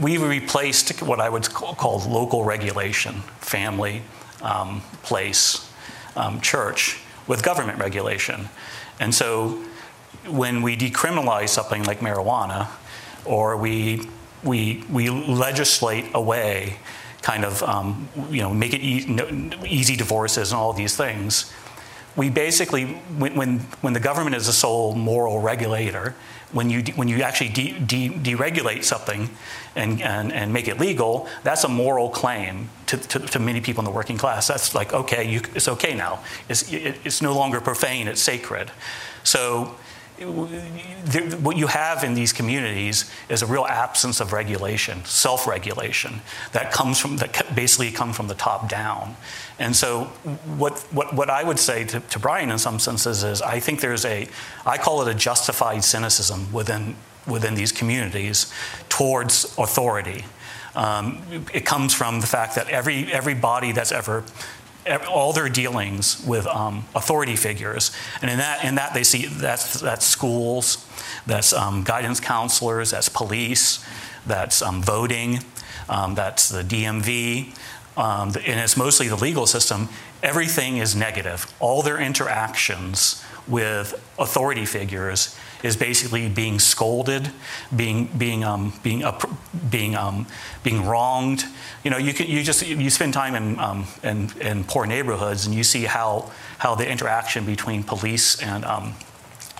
We 0.00 0.16
replaced 0.16 1.02
what 1.02 1.20
I 1.20 1.28
would 1.28 1.50
call 1.52 1.98
local 2.08 2.44
regulation, 2.44 3.14
family, 3.40 4.02
um, 4.42 4.82
place, 5.02 5.70
um, 6.16 6.40
church 6.40 7.00
with 7.26 7.42
government 7.42 7.78
regulation. 7.78 8.48
And 9.00 9.14
so 9.14 9.62
when 10.28 10.62
we 10.62 10.76
decriminalize 10.76 11.48
something 11.48 11.84
like 11.84 12.00
marijuana, 12.00 12.68
or 13.24 13.56
we, 13.56 14.08
we, 14.42 14.84
we 14.90 15.08
legislate 15.10 16.06
away 16.14 16.76
kind 17.22 17.44
of, 17.44 17.62
um, 17.62 18.08
you 18.30 18.42
know, 18.42 18.52
make 18.52 18.74
it 18.74 18.80
e- 18.80 19.56
easy 19.66 19.96
divorces 19.96 20.52
and 20.52 20.60
all 20.60 20.72
these 20.72 20.96
things, 20.96 21.52
we 22.16 22.28
basically, 22.28 22.86
when, 23.16 23.34
when, 23.36 23.60
when 23.80 23.92
the 23.92 24.00
government 24.00 24.36
is 24.36 24.46
the 24.46 24.52
sole 24.52 24.94
moral 24.94 25.40
regulator, 25.40 26.14
when 26.52 26.68
you, 26.68 26.82
when 26.94 27.08
you 27.08 27.22
actually 27.22 27.48
de- 27.48 27.78
de- 27.78 28.10
deregulate 28.10 28.84
something 28.84 29.30
and, 29.74 30.02
and, 30.02 30.32
and 30.32 30.52
make 30.52 30.68
it 30.68 30.78
legal, 30.78 31.28
that's 31.42 31.64
a 31.64 31.68
moral 31.68 32.10
claim 32.10 32.68
to, 32.86 32.96
to, 32.96 33.18
to, 33.18 33.38
many 33.38 33.60
people 33.60 33.80
in 33.80 33.84
the 33.84 33.90
working 33.90 34.18
class. 34.18 34.48
That's 34.48 34.74
like, 34.74 34.92
okay, 34.92 35.30
you, 35.30 35.40
it's 35.54 35.68
okay 35.68 35.94
now. 35.94 36.20
It's, 36.48 36.70
it, 36.72 36.98
it's 37.04 37.22
no 37.22 37.34
longer 37.34 37.60
profane, 37.60 38.08
it's 38.08 38.20
sacred. 38.20 38.70
So 39.24 39.74
what 40.24 41.56
you 41.56 41.66
have 41.66 42.04
in 42.04 42.14
these 42.14 42.32
communities 42.32 43.10
is 43.28 43.42
a 43.42 43.46
real 43.46 43.64
absence 43.64 44.20
of 44.20 44.32
regulation, 44.32 45.04
self-regulation 45.04 46.20
that 46.52 46.72
comes 46.72 46.98
from 46.98 47.16
that 47.16 47.54
basically 47.54 47.90
come 47.90 48.12
from 48.12 48.28
the 48.28 48.34
top 48.34 48.68
down. 48.68 49.16
And 49.58 49.74
so, 49.74 50.04
what 50.58 50.78
what, 50.92 51.14
what 51.14 51.30
I 51.30 51.42
would 51.42 51.58
say 51.58 51.84
to, 51.84 52.00
to 52.00 52.18
Bryan 52.18 52.50
in 52.50 52.58
some 52.58 52.78
senses 52.78 53.24
is, 53.24 53.42
I 53.42 53.60
think 53.60 53.80
there's 53.80 54.04
a, 54.04 54.28
I 54.64 54.78
call 54.78 55.02
it 55.02 55.08
a 55.08 55.14
justified 55.14 55.84
cynicism 55.84 56.52
within 56.52 56.96
within 57.26 57.54
these 57.54 57.72
communities 57.72 58.52
towards 58.88 59.54
authority. 59.58 60.24
Um, 60.74 61.22
it 61.52 61.66
comes 61.66 61.92
from 61.92 62.20
the 62.20 62.26
fact 62.26 62.54
that 62.54 62.68
every 62.70 63.12
every 63.12 63.34
body 63.34 63.72
that's 63.72 63.92
ever 63.92 64.24
all 65.08 65.32
their 65.32 65.48
dealings 65.48 66.24
with 66.26 66.46
um, 66.46 66.84
authority 66.94 67.36
figures, 67.36 67.92
and 68.20 68.30
in 68.30 68.38
that, 68.38 68.64
in 68.64 68.74
that 68.74 68.94
they 68.94 69.04
see 69.04 69.26
that's, 69.26 69.80
that's 69.80 70.04
schools, 70.04 70.86
that's 71.26 71.52
um, 71.52 71.84
guidance 71.84 72.20
counselors, 72.20 72.90
that's 72.90 73.08
police, 73.08 73.84
that's 74.26 74.60
um, 74.60 74.82
voting, 74.82 75.38
um, 75.88 76.14
that's 76.14 76.48
the 76.48 76.62
DMV, 76.62 77.56
um, 77.96 78.28
and 78.44 78.60
it's 78.60 78.76
mostly 78.76 79.08
the 79.08 79.16
legal 79.16 79.46
system. 79.46 79.88
Everything 80.22 80.78
is 80.78 80.96
negative. 80.96 81.52
All 81.60 81.82
their 81.82 81.98
interactions 81.98 83.24
with 83.46 83.94
authority 84.18 84.64
figures 84.64 85.36
is 85.62 85.76
basically 85.76 86.28
being 86.28 86.58
scolded, 86.58 87.30
being 87.74 88.06
being 88.18 88.44
um, 88.44 88.72
being 88.82 89.04
up, 89.04 89.28
being 89.70 89.94
um, 89.94 90.26
being 90.62 90.84
wronged. 90.84 91.44
You 91.84 91.90
know, 91.90 91.98
you 91.98 92.12
can 92.12 92.26
you 92.26 92.42
just 92.42 92.66
you 92.66 92.90
spend 92.90 93.14
time 93.14 93.34
in, 93.34 93.58
um, 93.58 93.86
in, 94.02 94.30
in 94.40 94.64
poor 94.64 94.86
neighborhoods 94.86 95.46
and 95.46 95.54
you 95.54 95.64
see 95.64 95.84
how 95.84 96.30
how 96.58 96.74
the 96.74 96.88
interaction 96.88 97.46
between 97.46 97.82
police 97.82 98.40
and 98.42 98.64
um, 98.64 98.94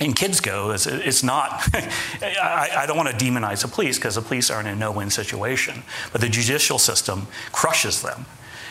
and 0.00 0.16
kids 0.16 0.40
go 0.40 0.72
is 0.72 0.86
it's 0.86 1.22
not 1.22 1.68
I, 2.22 2.70
I, 2.78 2.86
don't 2.86 2.96
want 2.96 3.08
to 3.08 3.24
demonize 3.24 3.62
the 3.62 3.68
police 3.68 3.98
because 3.98 4.16
the 4.16 4.22
police 4.22 4.50
are 4.50 4.60
in 4.60 4.66
a 4.66 4.74
no-win 4.74 5.10
situation 5.10 5.82
but 6.10 6.20
the 6.20 6.28
judicial 6.28 6.78
system 6.78 7.28
crushes 7.52 8.02
them 8.02 8.26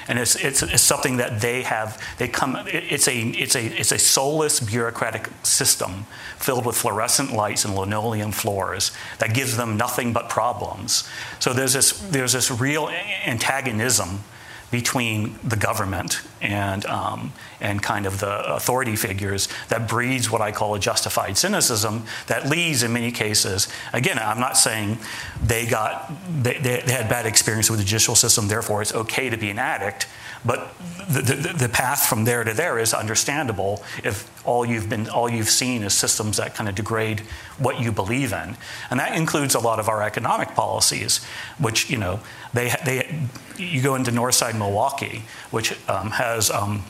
and 0.08 0.20
it's, 0.20 0.36
it's, 0.36 0.64
it's, 0.64 0.82
something 0.82 1.18
that 1.18 1.42
they 1.42 1.62
have 1.62 2.02
they 2.18 2.28
come 2.28 2.58
it's 2.68 3.08
a 3.08 3.18
it's 3.18 3.56
a 3.56 3.66
it's 3.80 3.92
a 3.92 4.00
soulless 4.00 4.60
bureaucratic 4.60 5.30
system 5.44 6.06
filled 6.38 6.66
with 6.66 6.76
fluorescent 6.76 7.32
lights 7.34 7.66
and 7.66 7.76
linoleum 7.76 8.32
floors 8.32 8.92
that 9.20 9.34
gives 9.34 9.58
them 9.58 9.78
nothing 9.78 10.12
but 10.14 10.30
problems. 10.30 11.08
So 11.40 11.54
there's 11.54 11.74
this 11.74 11.92
there's 12.10 12.34
this 12.34 12.52
real 12.52 12.90
antagonism 13.26 14.24
between 14.72 15.38
the 15.44 15.58
government 15.58 16.22
and, 16.42 16.86
um, 16.86 17.34
and 17.60 17.84
kind 17.84 18.06
of 18.06 18.20
the 18.20 18.54
authority 18.54 18.96
figures 18.96 19.50
that 19.68 19.88
breeds 19.88 20.32
what 20.32 20.42
I 20.42 20.52
call 20.52 20.76
a 20.76 20.80
justified 20.80 21.38
cynicism 21.38 22.06
that 22.28 22.48
leads, 22.48 22.82
in 22.82 22.94
many 22.94 23.12
cases, 23.12 23.68
again, 23.94 24.18
I'm 24.18 24.40
not 24.40 24.58
saying 24.58 24.98
they, 25.44 25.66
got, 25.66 26.12
they, 26.42 26.58
they 26.58 26.82
had 26.92 27.10
bad 27.10 27.26
experience 27.26 27.70
with 27.70 27.80
the 27.80 27.86
judicial 27.86 28.16
system, 28.16 28.48
therefore 28.48 28.82
it's 28.82 28.94
okay 28.94 29.30
to 29.30 29.38
be 29.38 29.50
an 29.50 29.60
addict. 29.60 30.08
But 30.44 30.74
the, 31.08 31.22
the, 31.22 31.54
the, 31.54 31.70
path 31.70 32.08
from 32.08 32.24
there 32.26 32.44
to 32.44 32.54
there 32.54 32.80
is 32.80 32.94
understandable 32.94 33.84
if 34.04 34.30
all 34.46 34.66
you've 34.66 34.90
been 34.90 35.08
all 35.10 35.30
you've 35.30 35.50
seen 35.50 35.84
is 35.84 35.94
systems 35.94 36.38
that 36.38 36.56
kind 36.56 36.68
of 36.68 36.74
degrade 36.74 37.22
what 37.60 37.80
you 37.80 37.92
believe 37.92 38.34
in, 38.34 38.58
and 38.90 39.00
that 39.00 39.16
includes 39.16 39.54
a 39.54 39.60
lot 39.60 39.80
of 39.80 39.88
our 39.88 40.02
economic 40.02 40.56
policies, 40.56 41.24
which 41.60 41.92
you 41.92 41.98
know 41.98 42.20
they 42.54 42.74
they 42.86 43.28
you 43.58 43.82
go 43.84 43.94
into 43.94 44.10
Northside 44.10 44.58
Milwaukee, 44.58 45.24
which 45.52 45.74
um, 45.88 46.12
has 46.12 46.50
um, 46.50 46.84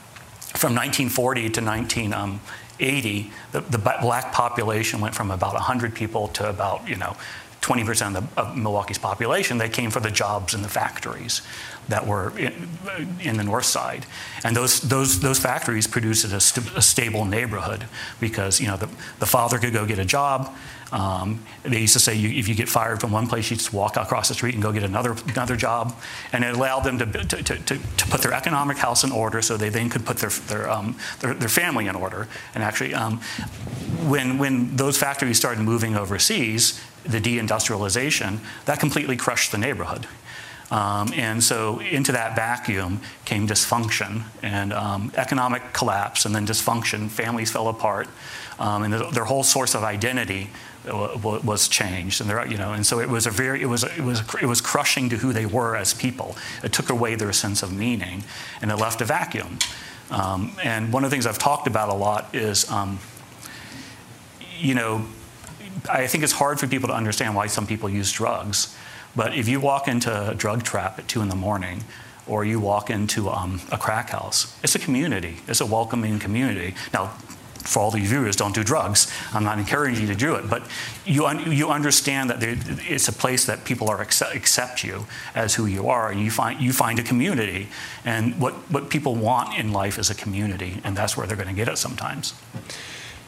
from 0.54 0.74
1940 0.76 1.50
to 1.50 1.62
1980, 1.62 3.32
the, 3.52 3.62
the 3.62 3.78
black 3.78 4.32
population 4.32 5.02
went 5.02 5.16
from 5.16 5.32
about 5.32 5.54
100 5.54 5.94
people 5.94 6.30
to 6.30 6.50
about 6.50 6.88
you 6.88 6.96
know 6.96 7.18
20% 7.62 8.18
of, 8.18 8.36
the, 8.36 8.42
of 8.42 8.58
Milwaukee's 8.58 8.98
population. 8.98 9.58
They 9.58 9.70
came 9.70 9.92
for 9.92 10.00
the 10.00 10.10
jobs 10.10 10.54
in 10.54 10.62
the 10.62 10.70
factories 10.70 11.42
that 11.90 12.08
were 12.08 12.38
in, 12.38 13.38
the 13.38 13.44
north 13.44 13.66
side. 13.66 14.06
And 14.44 14.56
those, 14.56 14.82
those, 14.82 15.20
those 15.20 15.40
factories 15.40 15.88
produced 15.88 16.26
a, 16.26 16.40
st- 16.40 16.76
a, 16.76 16.82
stable 16.82 17.26
neighborhood 17.26 17.86
because 18.20 18.60
you 18.60 18.68
know, 18.68 18.78
the, 18.78 18.88
the 19.20 19.26
father 19.26 19.58
could 19.58 19.74
go 19.74 19.86
get 19.86 20.00
a 20.00 20.06
job. 20.06 20.54
Um, 20.92 21.44
they 21.64 21.80
used 21.80 21.94
to 21.94 22.00
say 22.00 22.16
you, 22.16 22.38
if 22.38 22.50
you 22.50 22.56
get 22.56 22.68
fired 22.68 23.00
from 23.00 23.12
one 23.12 23.28
place, 23.28 23.50
you 23.50 23.56
just 23.56 23.72
walk 23.72 23.96
across 23.96 24.28
the 24.28 24.34
street 24.34 24.56
and 24.56 24.64
go 24.64 24.74
get 24.74 24.84
another, 24.84 25.16
another 25.28 25.56
job. 25.56 25.96
And 26.34 26.44
it 26.44 26.54
allowed 26.56 26.82
them 26.82 27.00
to, 27.00 27.06
to, 27.06 27.44
to, 27.44 27.58
to 27.58 28.08
put 28.10 28.22
their 28.22 28.34
economic 28.34 28.78
house 28.78 29.04
in 29.04 29.12
order 29.12 29.42
so 29.42 29.56
they 29.56 29.70
then 29.70 29.90
could 29.90 30.06
put 30.06 30.18
their, 30.18 30.30
their, 30.30 30.70
um, 30.70 30.98
their, 31.22 31.34
their, 31.34 31.50
family 31.50 31.88
in 31.88 31.96
order. 31.96 32.28
And 32.54 32.64
actually, 32.64 32.94
um, 32.94 33.20
when, 34.08 34.38
when 34.38 34.76
those 34.76 34.98
factories 34.98 35.38
started 35.38 35.62
moving 35.62 35.96
overseas, 35.96 36.82
the 37.04 37.20
deindustrialization, 37.20 38.40
that 38.66 38.80
completely 38.80 39.16
crushed 39.16 39.52
the 39.52 39.58
neighborhood. 39.58 40.08
Um, 40.72 41.12
and 41.14 41.44
so 41.44 41.80
into 41.80 42.14
that 42.14 42.36
vacuum 42.36 43.02
came 43.26 43.46
dysfunction 43.46 44.24
and 44.42 44.72
um, 44.72 45.12
economic 45.16 45.74
collapse 45.74 46.26
and 46.26 46.34
then 46.34 46.48
dysfunction. 46.48 47.10
Families 47.10 47.52
fell 47.52 47.68
apart. 47.68 48.08
Um, 48.58 48.84
and 48.84 48.94
their 48.94 49.26
whole 49.26 49.44
source 49.44 49.76
of 49.76 49.84
identity 49.84 50.50
was 50.86 51.68
changed, 51.68 52.22
and 52.22 52.52
you 52.52 52.58
know, 52.58 52.74
and 52.74 52.86
so 52.86 53.00
it 53.00 53.10
was 53.10 53.26
a 53.26 53.32
very, 53.32 53.62
it 53.62 53.66
was, 53.66 53.84
it 53.84 54.02
was, 54.02 54.22
it 54.42 54.46
was 54.46 54.62
crushing 54.62 55.10
to 55.10 55.18
who 55.18 55.34
they 55.34 55.46
were 55.46 55.76
as 55.76 55.94
people. 55.94 56.36
It 56.64 56.72
took 56.72 56.90
away 56.90 57.16
their 57.16 57.34
sense 57.34 57.64
of 57.64 57.72
meaning, 57.72 58.24
and 58.62 58.72
it 58.72 58.76
left 58.76 59.02
a 59.02 59.06
vacuum. 59.06 59.58
Um, 60.12 60.56
and 60.64 60.92
one 60.94 61.04
of 61.04 61.10
the 61.10 61.16
things 61.16 61.26
I've 61.26 61.40
talked 61.40 61.68
about 61.68 61.90
a 61.90 61.94
lot 61.94 62.36
is, 62.36 62.70
um, 62.70 63.00
you 64.60 64.76
know, 64.76 65.06
I 65.90 66.08
think 66.08 66.24
it's 66.24 66.34
hard 66.34 66.60
for 66.60 66.68
people 66.68 66.90
to 66.90 66.96
understand 66.96 67.36
why 67.36 67.48
some 67.48 67.66
people 67.66 67.90
use 67.90 68.12
drugs. 68.12 68.76
But 69.16 69.36
if 69.36 69.48
you 69.48 69.60
walk 69.60 69.88
into 69.88 70.30
a 70.30 70.36
drug 70.36 70.64
trap 70.64 71.00
at 71.00 71.08
two 71.08 71.22
in 71.22 71.30
the 71.30 71.36
morning, 71.36 71.84
or 72.28 72.46
you 72.46 72.60
walk 72.60 72.90
into 72.90 73.30
um, 73.30 73.60
a 73.72 73.78
crack 73.78 74.12
house, 74.12 74.58
it's 74.64 74.76
a 74.76 74.80
community. 74.80 75.38
It's 75.48 75.62
a 75.62 75.66
welcoming 75.66 76.20
community. 76.20 76.76
Now, 76.94 77.12
for 77.64 77.80
all 77.80 77.92
the 77.92 78.00
viewers, 78.00 78.36
don't 78.36 78.56
do 78.56 78.64
drugs. 78.64 79.12
I'm 79.34 79.44
not 79.44 79.60
encouraging 79.60 80.02
you 80.02 80.08
to 80.14 80.16
do 80.16 80.36
it, 80.36 80.50
but 80.50 80.64
you 81.06 81.26
un- 81.26 81.52
you 81.52 81.70
understand 81.70 82.30
that 82.30 82.40
there, 82.40 82.56
it's 82.90 83.08
a 83.08 83.14
place 83.14 83.46
that 83.46 83.66
people 83.66 83.90
are 83.90 84.02
accept, 84.02 84.36
accept 84.36 84.84
you 84.84 85.06
as 85.36 85.56
who 85.56 85.68
you 85.68 85.88
are, 85.88 86.10
and 86.10 86.20
you 86.20 86.32
find 86.32 86.60
you 86.60 86.74
find 86.74 86.98
a 87.00 87.04
community. 87.04 87.68
And 88.04 88.40
what 88.40 88.54
what 88.72 88.90
people 88.90 89.16
want 89.16 89.58
in 89.58 89.72
life 89.72 90.00
is 90.00 90.10
a 90.10 90.16
community, 90.16 90.82
and 90.84 90.98
that's 90.98 91.16
where 91.16 91.28
they're 91.28 91.38
going 91.38 91.50
to 91.50 91.54
get 91.54 91.68
it 91.68 91.78
sometimes. 91.78 92.34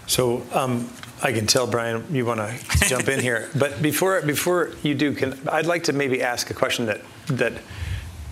So 0.08 0.44
um, 0.54 0.90
I 1.22 1.32
can 1.32 1.48
tell, 1.48 1.68
Bryan, 1.68 2.06
you 2.14 2.26
want 2.26 2.40
to 2.40 2.88
jump 2.88 3.08
in 3.08 3.20
here, 3.20 3.50
but 3.56 3.82
before 3.82 4.22
before 4.22 4.72
you 4.84 4.96
do, 4.96 5.14
can 5.14 5.38
I'd 5.50 5.66
like 5.66 5.84
to 5.86 5.94
maybe 5.94 6.22
ask 6.22 6.50
a 6.50 6.54
question 6.54 6.86
that 6.88 7.02
that 7.28 7.54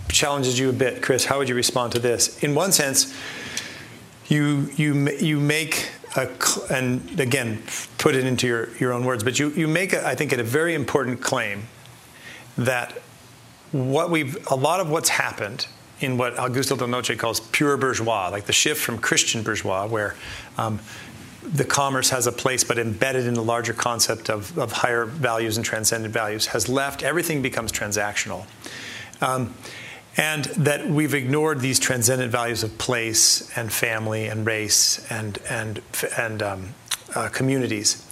challenges 0.08 0.58
you 0.58 0.68
a 0.68 0.72
bit, 0.72 1.02
Chris. 1.02 1.24
How 1.24 1.38
would 1.38 1.48
you 1.48 1.54
respond 1.54 1.92
to 1.92 1.98
this? 1.98 2.42
In 2.42 2.54
one 2.54 2.72
sense 2.72 3.14
you 4.28 4.70
you 4.76 5.10
you 5.10 5.40
make 5.40 5.90
a, 6.16 6.28
and 6.70 7.20
again 7.20 7.62
put 7.98 8.14
it 8.14 8.24
into 8.24 8.46
your, 8.46 8.76
your 8.76 8.92
own 8.92 9.04
words, 9.04 9.24
but 9.24 9.38
you 9.38 9.50
you 9.50 9.68
make 9.68 9.92
a, 9.92 10.06
I 10.06 10.14
think 10.14 10.32
a 10.32 10.42
very 10.42 10.74
important 10.74 11.20
claim 11.20 11.62
that 12.56 12.92
what 13.72 14.10
we've 14.10 14.36
a 14.50 14.54
lot 14.54 14.80
of 14.80 14.90
what's 14.90 15.08
happened 15.08 15.66
in 16.00 16.18
what 16.18 16.34
Augusto 16.36 16.76
Del 16.76 16.88
Noce 16.88 17.16
calls 17.16 17.40
pure 17.40 17.76
bourgeois, 17.76 18.28
like 18.28 18.46
the 18.46 18.52
shift 18.52 18.80
from 18.80 18.98
Christian 18.98 19.42
bourgeois, 19.42 19.86
where 19.86 20.16
um, 20.58 20.80
the 21.42 21.64
commerce 21.64 22.10
has 22.10 22.26
a 22.26 22.32
place, 22.32 22.64
but 22.64 22.78
embedded 22.78 23.26
in 23.26 23.34
the 23.34 23.42
larger 23.42 23.72
concept 23.72 24.30
of, 24.30 24.56
of 24.58 24.72
higher 24.72 25.04
values 25.04 25.56
and 25.56 25.66
transcendent 25.66 26.14
values, 26.14 26.46
has 26.46 26.68
left. 26.68 27.02
Everything 27.02 27.42
becomes 27.42 27.72
transactional. 27.72 28.46
Um, 29.20 29.54
and 30.16 30.44
that 30.44 30.88
we've 30.88 31.14
ignored 31.14 31.60
these 31.60 31.78
transcendent 31.78 32.30
values 32.30 32.62
of 32.62 32.76
place 32.78 33.50
and 33.56 33.72
family 33.72 34.26
and 34.26 34.46
race 34.46 35.04
and 35.10 35.38
and 35.48 35.80
and 36.18 36.42
um, 36.42 36.74
uh, 37.14 37.28
communities, 37.28 38.06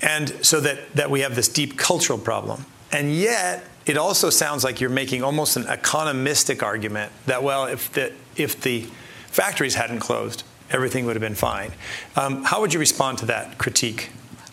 and 0.00 0.28
so 0.44 0.60
that 0.60 0.92
that 0.94 1.10
we 1.10 1.20
have 1.20 1.34
this 1.34 1.48
deep 1.48 1.76
cultural 1.76 2.18
problem. 2.18 2.64
And 2.92 3.12
yet, 3.12 3.64
it 3.86 3.96
also 3.96 4.30
sounds 4.30 4.62
like 4.62 4.80
you're 4.80 4.88
making 4.88 5.24
almost 5.24 5.56
an 5.56 5.64
economistic 5.64 6.62
argument 6.62 7.10
that 7.26 7.42
well, 7.42 7.66
if 7.66 7.92
the 7.92 8.12
if 8.36 8.60
the 8.60 8.86
factories 9.26 9.74
hadn't 9.74 9.98
closed, 9.98 10.44
everything 10.70 11.06
would 11.06 11.16
have 11.16 11.20
been 11.22 11.34
fine. 11.34 11.72
Um, 12.16 12.44
how 12.44 12.60
would 12.60 12.72
you 12.72 12.80
respond 12.80 13.18
to 13.18 13.26
that 13.26 13.58
critique? 13.58 14.10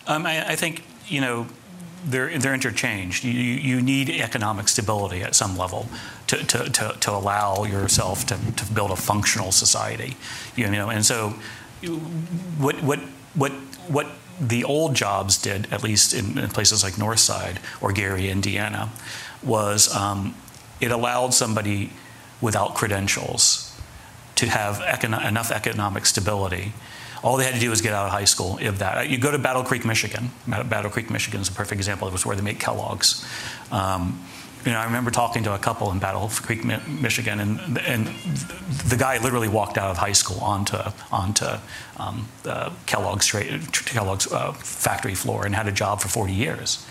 Um, 0.08 0.26
I, 0.26 0.52
I 0.52 0.56
think 0.56 0.84
you 1.08 1.22
know 1.22 1.48
they're, 2.06 2.38
they're 2.38 2.54
interchanged. 2.54 3.24
You, 3.24 3.32
you 3.32 3.82
need 3.82 4.10
economic 4.10 4.68
stability 4.68 5.22
at 5.22 5.36
some 5.36 5.58
level 5.58 5.88
to, 6.28 6.38
to, 6.38 6.70
to, 6.70 6.98
to 7.00 7.12
allow 7.12 7.64
yourself 7.64 8.26
to, 8.28 8.38
to 8.56 8.74
build 8.74 8.92
a 8.92 8.96
functional 8.96 9.52
society. 9.52 10.16
You 10.56 10.70
know, 10.70 10.90
and 10.90 11.06
so 11.06 11.36
what, 12.58 12.82
what, 12.82 13.00
what, 13.36 13.52
what 13.88 14.08
the 14.40 14.64
old 14.64 14.96
jobs 14.96 15.38
did, 15.40 15.72
at 15.72 15.84
least 15.84 16.14
in, 16.14 16.38
in 16.38 16.50
places 16.50 16.84
like 16.84 16.94
Northside 16.94 17.58
or 17.80 17.92
Gary, 17.92 18.30
Indiana, 18.30 18.90
was 19.44 19.94
um, 19.96 20.36
it 20.80 20.92
allowed 20.92 21.34
somebody 21.34 21.92
without 22.42 22.74
credentials 22.74 23.68
to 24.42 24.50
have 24.50 24.82
enough 25.04 25.52
economic 25.52 26.06
stability 26.06 26.74
all 27.24 27.38
they 27.38 27.46
had 27.46 27.54
to 27.54 27.60
do 27.60 27.70
was 27.70 27.82
get 27.82 27.94
out 27.94 28.06
of 28.06 28.12
high 28.12 28.26
school, 28.26 28.58
if 28.60 28.80
that. 28.80 29.10
You 29.10 29.18
go 29.18 29.32
to 29.32 29.38
Battle 29.38 29.64
Creek, 29.64 29.86
Michigan. 29.86 30.32
Battle 30.48 30.90
Creek, 30.90 31.10
Michigan 31.10 31.42
is 31.42 31.50
a 31.50 31.52
perfect 31.52 31.80
example. 31.80 32.08
It 32.08 32.12
was 32.12 32.26
where 32.26 32.36
they 32.36 32.42
make 32.42 32.60
Kellogg's. 32.60 33.26
Um, 33.72 34.26
you 34.66 34.72
know, 34.72 34.80
I 34.80 34.86
remember 34.86 35.10
talking 35.10 35.44
to 35.44 35.54
a 35.54 35.58
couple 35.58 35.92
in 35.92 36.00
Battle 36.00 36.30
Creek, 36.30 36.64
Michigan, 36.64 37.40
and, 37.40 37.80
and 37.80 38.08
the 38.88 38.96
guy 38.98 39.18
literally 39.18 39.48
walked 39.48 39.78
out 39.78 39.90
of 39.90 39.98
high 39.98 40.12
school 40.12 40.40
onto 40.40 40.78
onto 41.12 41.46
um, 41.98 42.28
Kellogg's, 42.86 43.32
Kellogg's 43.86 44.32
uh, 44.32 44.54
factory 44.54 45.16
floor 45.16 45.46
and 45.46 45.56
had 45.56 45.68
a 45.68 45.72
job 45.72 46.00
for 46.00 46.10
40 46.10 46.34
years. 46.34 46.86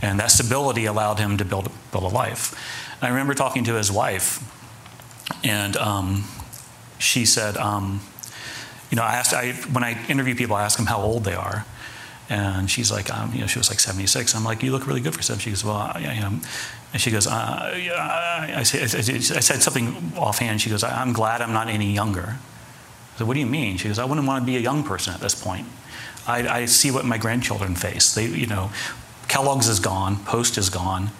And 0.00 0.18
that 0.20 0.30
stability 0.30 0.86
allowed 0.86 1.18
him 1.18 1.36
to 1.36 1.44
build 1.44 1.70
build 1.92 2.04
a 2.04 2.08
life. 2.08 2.54
I 3.02 3.08
remember 3.08 3.34
talking 3.34 3.64
to 3.64 3.74
his 3.74 3.92
wife, 3.92 4.42
and 5.44 5.76
um, 5.76 6.24
she 7.02 7.24
said, 7.24 7.56
um, 7.56 8.00
you 8.90 8.96
know, 8.96 9.02
I 9.02 9.14
asked, 9.14 9.34
I, 9.34 9.52
when 9.72 9.82
I 9.82 10.04
interview 10.08 10.34
people, 10.34 10.54
I 10.54 10.64
ask 10.64 10.76
them 10.76 10.86
how 10.86 11.00
old 11.00 11.24
they 11.24 11.34
are. 11.34 11.66
And 12.28 12.70
she's 12.70 12.90
like, 12.90 13.12
um, 13.12 13.32
you 13.34 13.40
know, 13.40 13.46
she 13.46 13.58
was 13.58 13.68
like 13.68 13.80
76. 13.80 14.34
I'm 14.34 14.44
like, 14.44 14.62
you 14.62 14.70
look 14.70 14.86
really 14.86 15.00
good 15.00 15.14
for 15.14 15.22
70. 15.22 15.42
She 15.42 15.50
goes, 15.50 15.64
well, 15.64 15.92
yeah, 16.00 16.18
know. 16.20 16.40
And 16.92 17.00
she 17.00 17.10
goes, 17.10 17.26
uh, 17.26 17.78
yeah, 17.82 17.94
I, 17.94 18.52
I, 18.54 18.60
I, 18.60 18.62
said 18.62 19.62
something 19.62 20.12
offhand. 20.16 20.60
She 20.60 20.70
goes, 20.70 20.84
I'm 20.84 21.12
glad 21.12 21.40
I'm 21.40 21.52
not 21.52 21.68
any 21.68 21.92
younger. 21.92 22.36
I 23.14 23.18
said, 23.18 23.26
what 23.26 23.34
do 23.34 23.40
you 23.40 23.46
mean? 23.46 23.76
She 23.76 23.88
goes, 23.88 23.98
I 23.98 24.04
wouldn't 24.04 24.26
want 24.26 24.42
to 24.42 24.46
be 24.46 24.56
a 24.56 24.60
young 24.60 24.84
person 24.84 25.12
at 25.12 25.20
this 25.20 25.34
point. 25.34 25.66
I, 26.26 26.60
I 26.60 26.64
see 26.66 26.90
what 26.90 27.04
my 27.04 27.18
grandchildren 27.18 27.74
face. 27.74 28.14
They, 28.14 28.26
you 28.26 28.46
know, 28.46 28.70
Kellogg's 29.28 29.68
is 29.68 29.80
gone, 29.80 30.16
Post 30.24 30.58
is 30.58 30.70
gone. 30.70 31.10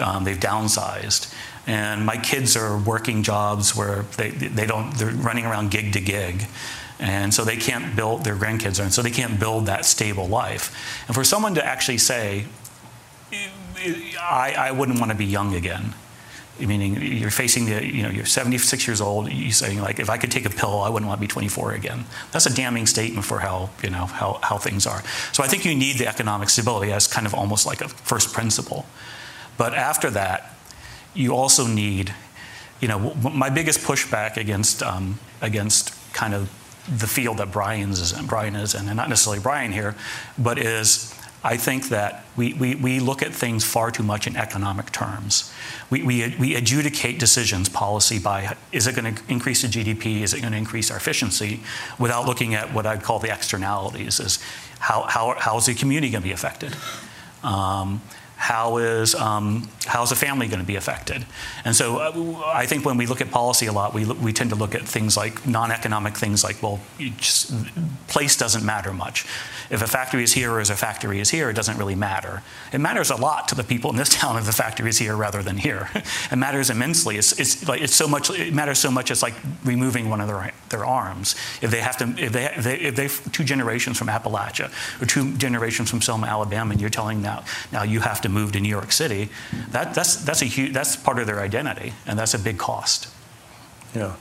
Um, 0.00 0.24
they've 0.24 0.40
downsized 0.40 1.32
and 1.70 2.04
my 2.04 2.16
kids 2.16 2.56
are 2.56 2.76
working 2.78 3.22
jobs 3.22 3.76
where 3.76 4.02
they, 4.16 4.30
they 4.30 4.66
don't 4.66 4.92
they're 4.94 5.10
running 5.10 5.46
around 5.46 5.70
gig 5.70 5.92
to 5.92 6.00
gig 6.00 6.46
and 7.00 7.32
so 7.32 7.44
they 7.44 7.56
can't 7.56 7.96
build, 7.96 8.24
their 8.24 8.36
grandkids 8.36 8.78
are, 8.78 8.82
and 8.82 8.92
so 8.92 9.00
they 9.00 9.10
can't 9.10 9.40
build 9.40 9.66
that 9.66 9.86
stable 9.86 10.28
life. 10.28 11.04
And 11.06 11.14
for 11.14 11.24
someone 11.24 11.54
to 11.54 11.64
actually 11.64 11.96
say, 11.96 12.44
I, 14.20 14.54
I 14.56 14.70
wouldn't 14.72 15.00
want 15.00 15.10
to 15.10 15.16
be 15.16 15.24
young 15.24 15.54
again, 15.54 15.94
meaning 16.58 17.00
you're 17.00 17.30
facing 17.30 17.64
the, 17.64 17.86
you 17.86 18.02
know, 18.02 18.10
you're 18.10 18.26
76 18.26 18.86
years 18.86 19.00
old, 19.00 19.32
you're 19.32 19.50
saying 19.50 19.80
like, 19.80 19.98
if 19.98 20.10
I 20.10 20.18
could 20.18 20.30
take 20.30 20.44
a 20.44 20.50
pill, 20.50 20.82
I 20.82 20.90
wouldn't 20.90 21.08
want 21.08 21.18
to 21.18 21.22
be 21.22 21.28
24 21.28 21.72
again. 21.72 22.04
That's 22.32 22.44
a 22.44 22.54
damning 22.54 22.86
statement 22.86 23.24
for 23.24 23.38
how, 23.38 23.70
you 23.82 23.88
know, 23.88 24.04
how, 24.04 24.38
how 24.42 24.58
things 24.58 24.86
are. 24.86 25.02
So 25.32 25.42
I 25.42 25.46
think 25.46 25.64
you 25.64 25.74
need 25.74 25.96
the 25.96 26.06
economic 26.06 26.50
stability 26.50 26.92
as 26.92 27.06
kind 27.06 27.26
of 27.26 27.32
almost 27.32 27.64
like 27.64 27.80
a 27.80 27.88
first 27.88 28.34
principle. 28.34 28.84
But 29.56 29.72
after 29.72 30.10
that, 30.10 30.54
you 31.14 31.34
also 31.34 31.66
need, 31.66 32.14
you 32.80 32.88
know, 32.88 33.14
my 33.14 33.50
biggest 33.50 33.80
pushback 33.80 34.36
against, 34.36 34.82
um, 34.82 35.18
against 35.40 35.92
kind 36.12 36.34
of 36.34 36.50
the 36.98 37.06
field 37.06 37.38
that 37.38 37.52
Bryan's 37.52 38.00
is 38.00 38.12
in, 38.12 38.26
Bryan 38.26 38.56
is 38.56 38.74
in, 38.74 38.88
and 38.88 38.96
not 38.96 39.08
necessarily 39.08 39.40
Bryan 39.40 39.72
here, 39.72 39.94
but 40.38 40.58
is 40.58 41.14
I 41.42 41.56
think 41.56 41.88
that 41.88 42.26
we, 42.36 42.52
we, 42.52 42.74
we 42.74 43.00
look 43.00 43.22
at 43.22 43.32
things 43.32 43.64
far 43.64 43.90
too 43.90 44.02
much 44.02 44.26
in 44.26 44.36
economic 44.36 44.92
terms. 44.92 45.50
We, 45.88 46.02
we, 46.02 46.36
we 46.38 46.54
adjudicate 46.54 47.18
decisions, 47.18 47.68
policy, 47.68 48.18
by 48.18 48.56
is 48.72 48.86
it 48.86 48.94
going 48.94 49.14
to 49.14 49.22
increase 49.28 49.62
the 49.62 49.68
GDP, 49.68 50.20
is 50.20 50.34
it 50.34 50.40
going 50.40 50.52
to 50.52 50.58
increase 50.58 50.90
our 50.90 50.98
efficiency, 50.98 51.60
without 51.98 52.26
looking 52.26 52.54
at 52.54 52.74
what 52.74 52.84
I'd 52.84 53.02
call 53.02 53.20
the 53.20 53.32
externalities, 53.32 54.20
is 54.20 54.38
how, 54.80 55.02
how, 55.02 55.34
how 55.38 55.56
is 55.56 55.66
the 55.66 55.74
community 55.74 56.10
going 56.10 56.22
to 56.22 56.28
be 56.28 56.32
affected? 56.32 56.76
Um, 57.42 58.02
how 58.40 58.78
is 58.78 59.14
um, 59.14 59.68
how 59.84 60.02
is 60.02 60.12
a 60.12 60.16
family 60.16 60.48
going 60.48 60.60
to 60.60 60.66
be 60.66 60.76
affected? 60.76 61.26
And 61.66 61.76
so 61.76 61.98
uh, 61.98 62.42
I 62.46 62.64
think 62.64 62.86
when 62.86 62.96
we 62.96 63.04
look 63.04 63.20
at 63.20 63.30
policy 63.30 63.66
a 63.66 63.72
lot, 63.72 63.92
we, 63.92 64.06
we 64.06 64.32
tend 64.32 64.48
to 64.48 64.56
look 64.56 64.74
at 64.74 64.80
things 64.80 65.14
like 65.14 65.46
non-economic 65.46 66.16
things 66.16 66.42
like, 66.42 66.62
well, 66.62 66.80
just, 67.18 67.52
place 68.08 68.38
doesn't 68.38 68.64
matter 68.64 68.94
much. 68.94 69.26
If 69.70 69.82
a 69.82 69.86
factory 69.86 70.22
is 70.22 70.32
here 70.32 70.52
or 70.52 70.60
if 70.60 70.70
a 70.70 70.76
factory 70.76 71.20
is 71.20 71.30
here, 71.30 71.48
it 71.48 71.54
doesn't 71.54 71.78
really 71.78 71.94
matter. 71.94 72.42
It 72.72 72.78
matters 72.78 73.10
a 73.10 73.16
lot 73.16 73.48
to 73.48 73.54
the 73.54 73.64
people 73.64 73.90
in 73.90 73.96
this 73.96 74.08
town 74.20 74.36
if 74.36 74.46
the 74.46 74.52
factory 74.52 74.88
is 74.88 74.98
here 74.98 75.16
rather 75.16 75.42
than 75.42 75.56
here. 75.56 75.88
it 76.30 76.36
matters 76.36 76.70
immensely. 76.70 77.16
It's, 77.16 77.38
it's 77.38 77.66
like 77.68 77.80
it's 77.80 77.94
so 77.94 78.08
much. 78.08 78.30
It 78.30 78.52
matters 78.52 78.78
so 78.78 78.90
much. 78.90 79.10
It's 79.10 79.22
like 79.22 79.34
removing 79.64 80.08
one 80.08 80.20
of 80.20 80.28
their 80.28 80.52
their 80.68 80.84
arms. 80.84 81.36
If 81.62 81.70
they 81.70 81.80
have 81.80 81.96
to, 81.98 82.14
if 82.18 82.32
they 82.32 82.44
if 82.46 82.64
they, 82.64 82.76
if 82.78 82.96
they 82.96 83.08
two 83.30 83.44
generations 83.44 83.98
from 83.98 84.08
Appalachia 84.08 84.70
or 85.00 85.06
two 85.06 85.36
generations 85.36 85.90
from 85.90 86.00
Selma, 86.00 86.26
Alabama, 86.26 86.72
and 86.72 86.80
you're 86.80 86.90
telling 86.90 87.22
now 87.22 87.44
now 87.72 87.82
you 87.82 88.00
have 88.00 88.20
to 88.22 88.28
move 88.28 88.52
to 88.52 88.60
New 88.60 88.68
York 88.68 88.92
City, 88.92 89.28
that, 89.70 89.94
that's, 89.94 90.16
that's, 90.16 90.42
a 90.42 90.46
huge, 90.46 90.72
that's 90.72 90.96
part 90.96 91.18
of 91.18 91.26
their 91.26 91.40
identity, 91.40 91.92
and 92.06 92.18
that's 92.18 92.34
a 92.34 92.38
big 92.38 92.58
cost. 92.58 93.08
Yeah. 93.94 94.14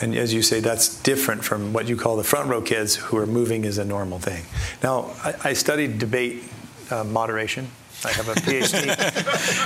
And 0.00 0.14
as 0.14 0.34
you 0.34 0.42
say, 0.42 0.60
that's 0.60 1.00
different 1.02 1.42
from 1.42 1.72
what 1.72 1.88
you 1.88 1.96
call 1.96 2.16
the 2.16 2.24
front 2.24 2.48
row 2.48 2.60
kids 2.60 2.96
who 2.96 3.16
are 3.16 3.26
moving 3.26 3.64
as 3.64 3.78
a 3.78 3.84
normal 3.84 4.18
thing. 4.18 4.44
Now, 4.82 5.12
I, 5.24 5.34
I 5.44 5.52
studied 5.54 5.98
debate 5.98 6.44
uh, 6.90 7.04
moderation. 7.04 7.68
I 8.04 8.12
have 8.12 8.28
a 8.28 8.34
PhD. 8.34 8.88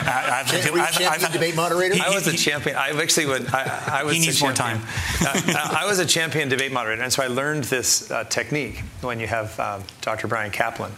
I, 0.07 0.41
I've, 0.41 0.71
Were 0.71 0.79
you 0.79 0.87
champion 0.87 1.25
I've, 1.25 1.33
debate 1.33 1.57
moderator? 1.57 1.97
I 2.01 2.15
was 2.15 2.29
a 2.29 2.37
champion. 2.37 2.77
I 2.77 2.91
actually 2.91 3.27
would. 3.27 3.53
I, 3.53 4.01
I 4.01 4.05
was. 4.05 4.15
He 4.15 4.21
needs 4.21 4.41
more 4.41 4.53
time. 4.53 4.81
uh, 5.21 5.77
I 5.79 5.85
was 5.87 5.99
a 5.99 6.07
champion 6.07 6.49
debate 6.49 6.73
moderator, 6.73 7.03
and 7.03 7.13
so 7.13 7.25
I 7.25 7.27
learned 7.27 7.65
this 7.65 8.09
uh, 8.11 8.23
technique. 8.25 8.85
When 9.01 9.19
you 9.19 9.27
have 9.27 9.59
um, 9.59 9.83
Dr. 10.01 10.29
Bryan 10.29 10.53
Caplan, 10.53 10.93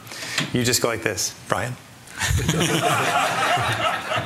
you 0.53 0.63
just 0.63 0.83
go 0.83 0.89
like 0.89 1.03
this, 1.03 1.35
Bryan. 1.49 1.75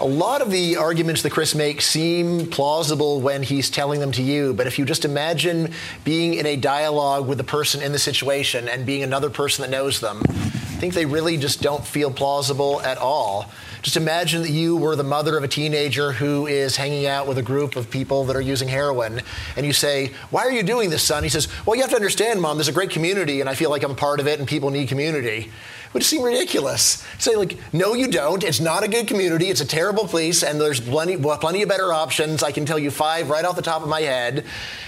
A 0.00 0.06
lot 0.06 0.40
of 0.40 0.50
the 0.50 0.78
arguments 0.78 1.20
that 1.20 1.30
Chris 1.30 1.54
makes 1.54 1.84
seem 1.84 2.46
plausible 2.46 3.20
when 3.20 3.42
he's 3.42 3.68
telling 3.68 4.00
them 4.00 4.12
to 4.12 4.22
you, 4.22 4.54
but 4.54 4.66
if 4.66 4.78
you 4.78 4.86
just 4.86 5.04
imagine 5.04 5.74
being 6.04 6.32
in 6.32 6.46
a 6.46 6.56
dialogue 6.56 7.28
with 7.28 7.36
the 7.36 7.44
person 7.44 7.82
in 7.82 7.92
the 7.92 7.98
situation 7.98 8.66
and 8.66 8.86
being 8.86 9.02
another 9.02 9.28
person 9.28 9.60
that 9.60 9.70
knows 9.70 10.00
them, 10.00 10.22
I 10.26 10.80
think 10.80 10.94
they 10.94 11.04
really 11.04 11.36
just 11.36 11.60
don't 11.60 11.86
feel 11.86 12.10
plausible 12.10 12.80
at 12.80 12.96
all. 12.96 13.50
just 13.82 13.98
imagine 13.98 14.40
that 14.40 14.50
you 14.50 14.74
were 14.74 14.96
the 14.96 15.04
mother 15.04 15.36
of 15.36 15.44
a 15.44 15.48
teenager 15.48 16.12
who 16.12 16.46
is 16.46 16.76
hanging 16.76 17.04
out 17.04 17.28
with 17.28 17.36
a 17.36 17.42
group 17.42 17.76
of 17.76 17.90
people 17.90 18.24
that 18.24 18.36
are 18.36 18.40
using 18.40 18.68
heroin, 18.68 19.20
and 19.54 19.66
you 19.66 19.74
say, 19.74 20.12
Why 20.30 20.46
are 20.46 20.50
you 20.50 20.62
doing 20.62 20.88
this, 20.88 21.02
son? 21.02 21.24
He 21.24 21.28
says, 21.28 21.46
Well, 21.66 21.76
you 21.76 21.82
have 21.82 21.90
to 21.90 21.96
understand, 21.96 22.40
mom, 22.40 22.56
there's 22.56 22.68
a 22.68 22.72
great 22.72 22.88
community, 22.88 23.42
and 23.42 23.50
I 23.50 23.54
feel 23.54 23.68
like 23.68 23.82
I'm 23.82 23.96
part 23.96 24.18
of 24.18 24.26
it, 24.26 24.38
and 24.38 24.48
people 24.48 24.70
need 24.70 24.88
community 24.88 25.50
would 25.92 26.04
seem 26.04 26.22
ridiculous. 26.22 27.04
Say 27.18 27.34
like, 27.34 27.58
no, 27.72 27.94
you 27.94 28.08
don't. 28.08 28.44
It's 28.44 28.60
not 28.60 28.84
a 28.84 28.88
good 28.88 29.08
community. 29.08 29.46
It's 29.46 29.60
a 29.60 29.66
terrible 29.66 30.06
place, 30.06 30.44
and 30.44 30.60
there's 30.60 30.80
plenty, 30.80 31.16
plenty 31.16 31.62
of 31.62 31.68
better 31.68 31.92
options. 31.92 32.42
I 32.42 32.52
can 32.52 32.64
tell 32.64 32.78
you 32.78 32.90
five 32.90 33.28
right 33.28 33.44
off 33.44 33.56
the 33.56 33.62
top 33.62 33.82
of 33.82 33.88
my 33.88 34.00
head. 34.02 34.44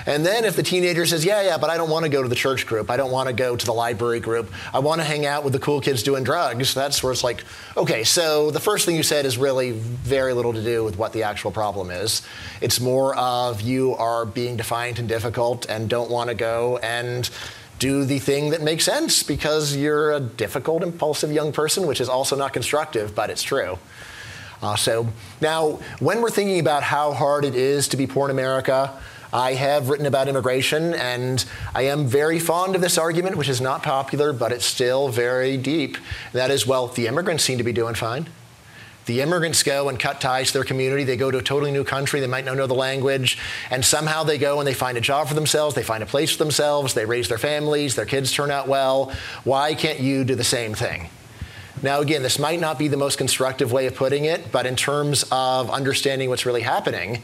And 0.07 0.25
then 0.25 0.45
if 0.45 0.55
the 0.55 0.62
teenager 0.62 1.05
says, 1.05 1.25
yeah, 1.25 1.43
yeah, 1.43 1.59
but 1.59 1.71
I 1.71 1.77
don't 1.77 1.91
want 1.91 2.05
to 2.05 2.09
go 2.09 2.23
to 2.23 2.29
the 2.29 2.37
church 2.37 2.67
group. 2.67 2.91
I 2.91 2.97
don't 2.97 3.11
want 3.11 3.29
to 3.29 3.33
go 3.33 3.57
to 3.57 3.67
the 3.67 3.73
library 3.73 4.21
group. 4.21 4.53
I 4.73 4.79
want 4.79 5.01
to 5.01 5.05
hang 5.05 5.27
out 5.27 5.43
with 5.43 5.53
the 5.53 5.59
cool 5.59 5.81
kids 5.81 6.03
doing 6.05 6.23
drugs. 6.23 6.73
That's 6.73 7.03
where 7.03 7.12
it's 7.12 7.25
like, 7.25 7.45
okay, 7.77 8.05
so 8.05 8.51
the 8.51 8.61
first 8.61 8.87
thing 8.87 8.95
you 8.95 9.03
said 9.03 9.27
is 9.27 9.37
really 9.37 9.73
very 9.73 10.33
little 10.33 10.53
to 10.53 10.62
do 10.62 10.85
with 10.85 10.99
what 10.99 11.12
the 11.12 11.25
actual 11.25 11.51
problem 11.51 11.91
is. 11.91 12.23
It's 12.61 12.81
more 12.81 13.17
of 13.17 13.61
you 13.61 13.95
are 13.97 14.25
being 14.25 14.57
defiant 14.57 15.01
and 15.01 15.09
difficult 15.09 15.67
and 15.69 15.88
don't 15.88 16.11
want 16.11 16.29
to 16.31 16.35
go 16.35 16.79
and 16.79 17.29
do 17.83 18.05
the 18.05 18.21
thing 18.21 18.51
that 18.51 18.62
makes 18.62 18.85
sense 18.85 19.25
because 19.25 19.75
you're 19.75 20.12
a 20.12 20.21
difficult, 20.21 20.85
impulsive 20.85 21.33
young 21.33 21.51
person, 21.51 21.85
which 21.85 22.01
is 22.01 22.09
also 22.09 22.37
not 22.37 22.53
constructive, 22.53 23.12
but 23.12 23.29
it's 23.29 23.42
true. 23.42 23.77
Uh, 24.62 24.77
so 24.77 25.09
now, 25.40 25.81
when 25.99 26.23
we're 26.23 26.31
thinking 26.31 26.61
about 26.61 26.85
how 26.85 27.12
hard 27.12 27.45
it 27.45 27.57
is 27.57 27.88
to 27.88 27.97
be 27.97 28.07
poor 28.07 28.29
in 28.29 28.31
America, 28.31 28.97
I 29.33 29.55
have 29.55 29.88
written 29.88 30.07
about 30.07 30.29
immigration, 30.29 30.95
and 30.95 31.45
I 31.75 31.83
am 31.83 32.07
very 32.07 32.38
fond 32.38 32.77
of 32.77 32.81
this 32.81 32.99
argument, 32.99 33.35
which 33.35 33.49
is 33.49 33.61
not 33.61 33.83
popular, 33.83 34.33
but 34.33 34.53
it's 34.53 34.64
still 34.64 35.09
very 35.09 35.57
deep. 35.57 35.97
That 36.33 36.53
is, 36.53 36.64
well, 36.64 36.87
the 36.87 37.09
immigrants 37.09 37.42
seem 37.42 37.59
to 37.59 37.64
be 37.64 37.73
doing 37.73 37.97
fine. 37.97 38.29
The 39.07 39.21
immigrants 39.21 39.62
go 39.62 39.88
and 39.88 39.99
cut 39.99 40.21
ties 40.21 40.49
to 40.49 40.59
their 40.59 40.65
community. 40.65 41.05
They 41.05 41.17
go 41.17 41.31
to 41.31 41.38
a 41.38 41.43
totally 41.43 41.73
new 41.73 41.85
country. 41.85 42.21
They 42.21 42.27
might 42.27 42.45
not 42.45 42.57
know 42.57 42.67
the 42.67 42.75
language. 42.75 43.38
And 43.71 43.85
somehow 43.85 44.23
they 44.23 44.38
go 44.38 44.61
and 44.61 44.67
they 44.67 44.75
find 44.75 44.97
a 44.97 45.01
job 45.01 45.29
for 45.29 45.35
themselves. 45.35 45.75
They 45.75 45.83
find 45.83 46.03
a 46.03 46.07
place 46.07 46.33
for 46.33 46.38
themselves. 46.38 46.95
They 46.95 47.05
raise 47.05 47.29
their 47.29 47.38
families. 47.38 47.97
Their 47.97 48.07
kids 48.07 48.33
turn 48.33 48.51
out 48.51 48.69
well. 48.69 49.12
Why 49.45 49.75
can't 49.75 50.01
you 50.01 50.25
do 50.25 50.35
the 50.35 50.45
same 50.45 50.75
thing? 50.75 51.09
Now, 51.83 52.01
again, 52.01 52.23
this 52.23 52.38
might 52.38 52.61
not 52.61 52.79
be 52.79 52.87
the 52.87 52.97
most 52.97 53.19
constructive 53.19 53.73
way 53.73 53.87
of 53.87 53.97
putting 53.97 54.25
it, 54.25 54.53
but 54.53 54.67
in 54.67 54.77
terms 54.77 55.25
of 55.33 55.69
understanding 55.69 56.29
what's 56.29 56.47
really 56.47 56.61
happening, 56.61 57.23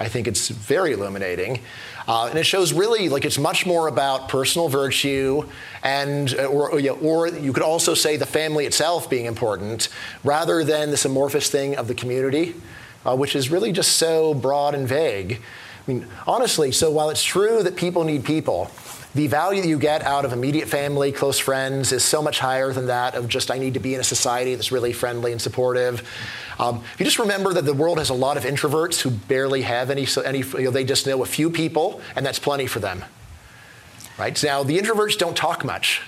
I 0.00 0.08
think 0.08 0.26
it's 0.26 0.48
very 0.48 0.92
illuminating. 0.92 1.60
Uh, 2.08 2.26
and 2.26 2.38
it 2.38 2.44
shows 2.44 2.72
really 2.72 3.10
like 3.10 3.26
it's 3.26 3.38
much 3.38 3.66
more 3.66 3.86
about 3.86 4.30
personal 4.30 4.68
virtue 4.68 5.46
and 5.82 6.34
uh, 6.34 6.46
or, 6.46 6.70
or 6.72 7.28
you 7.28 7.52
could 7.52 7.62
also 7.62 7.92
say 7.92 8.16
the 8.16 8.26
family 8.26 8.64
itself 8.64 9.10
being 9.10 9.26
important 9.26 9.90
rather 10.24 10.64
than 10.64 10.90
this 10.90 11.04
amorphous 11.04 11.50
thing 11.50 11.76
of 11.76 11.86
the 11.86 11.94
community, 11.94 12.54
uh, 13.04 13.14
which 13.14 13.36
is 13.36 13.50
really 13.50 13.72
just 13.72 13.96
so 13.96 14.32
broad 14.32 14.74
and 14.74 14.88
vague. 14.88 15.34
I 15.34 15.92
mean, 15.92 16.06
honestly, 16.26 16.72
so 16.72 16.90
while 16.90 17.10
it's 17.10 17.22
true 17.22 17.62
that 17.62 17.76
people 17.76 18.02
need 18.04 18.24
people, 18.24 18.70
the 19.14 19.26
value 19.26 19.60
that 19.60 19.68
you 19.68 19.78
get 19.78 20.02
out 20.02 20.24
of 20.24 20.32
immediate 20.32 20.68
family, 20.68 21.10
close 21.10 21.38
friends, 21.38 21.90
is 21.90 22.04
so 22.04 22.22
much 22.22 22.38
higher 22.38 22.72
than 22.72 22.86
that 22.86 23.16
of 23.16 23.28
just 23.28 23.50
I 23.50 23.58
need 23.58 23.74
to 23.74 23.80
be 23.80 23.94
in 23.94 24.00
a 24.00 24.04
society 24.04 24.54
that's 24.54 24.70
really 24.70 24.92
friendly 24.92 25.32
and 25.32 25.42
supportive. 25.42 26.08
Um, 26.60 26.82
if 26.92 27.00
you 27.00 27.06
just 27.06 27.18
remember 27.18 27.54
that 27.54 27.64
the 27.64 27.72
world 27.72 27.96
has 27.98 28.10
a 28.10 28.14
lot 28.14 28.36
of 28.36 28.44
introverts 28.44 29.00
who 29.00 29.10
barely 29.10 29.62
have 29.62 29.88
any, 29.88 30.06
any 30.26 30.40
you 30.40 30.64
know, 30.64 30.70
they 30.70 30.84
just 30.84 31.06
know 31.06 31.22
a 31.22 31.26
few 31.26 31.48
people, 31.48 32.02
and 32.14 32.24
that's 32.24 32.38
plenty 32.38 32.66
for 32.66 32.80
them. 32.80 33.02
Right? 34.18 34.40
Now, 34.44 34.62
the 34.62 34.78
introverts 34.78 35.16
don't 35.16 35.36
talk 35.36 35.64
much 35.64 36.02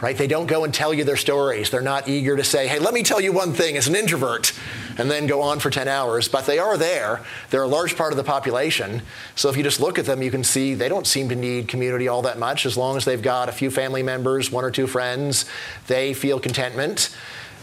right? 0.00 0.16
They 0.16 0.26
don't 0.26 0.46
go 0.46 0.64
and 0.64 0.74
tell 0.74 0.92
you 0.92 1.04
their 1.04 1.16
stories. 1.16 1.70
They're 1.70 1.80
not 1.80 2.08
eager 2.08 2.36
to 2.36 2.44
say, 2.44 2.68
hey, 2.68 2.78
let 2.78 2.92
me 2.92 3.02
tell 3.02 3.20
you 3.20 3.32
one 3.32 3.52
thing 3.52 3.76
as 3.76 3.88
an 3.88 3.96
introvert, 3.96 4.52
and 4.98 5.10
then 5.10 5.26
go 5.26 5.40
on 5.40 5.58
for 5.58 5.70
10 5.70 5.88
hours. 5.88 6.28
But 6.28 6.46
they 6.46 6.58
are 6.58 6.76
there. 6.76 7.22
They're 7.50 7.62
a 7.62 7.68
large 7.68 7.96
part 7.96 8.12
of 8.12 8.16
the 8.16 8.24
population. 8.24 9.02
So 9.34 9.48
if 9.48 9.56
you 9.56 9.62
just 9.62 9.80
look 9.80 9.98
at 9.98 10.04
them, 10.04 10.22
you 10.22 10.30
can 10.30 10.44
see 10.44 10.74
they 10.74 10.88
don't 10.88 11.06
seem 11.06 11.28
to 11.30 11.34
need 11.34 11.68
community 11.68 12.08
all 12.08 12.22
that 12.22 12.38
much. 12.38 12.66
As 12.66 12.76
long 12.76 12.96
as 12.96 13.04
they've 13.04 13.22
got 13.22 13.48
a 13.48 13.52
few 13.52 13.70
family 13.70 14.02
members, 14.02 14.52
one 14.52 14.64
or 14.64 14.70
two 14.70 14.86
friends, 14.86 15.46
they 15.86 16.12
feel 16.12 16.38
contentment. 16.40 17.16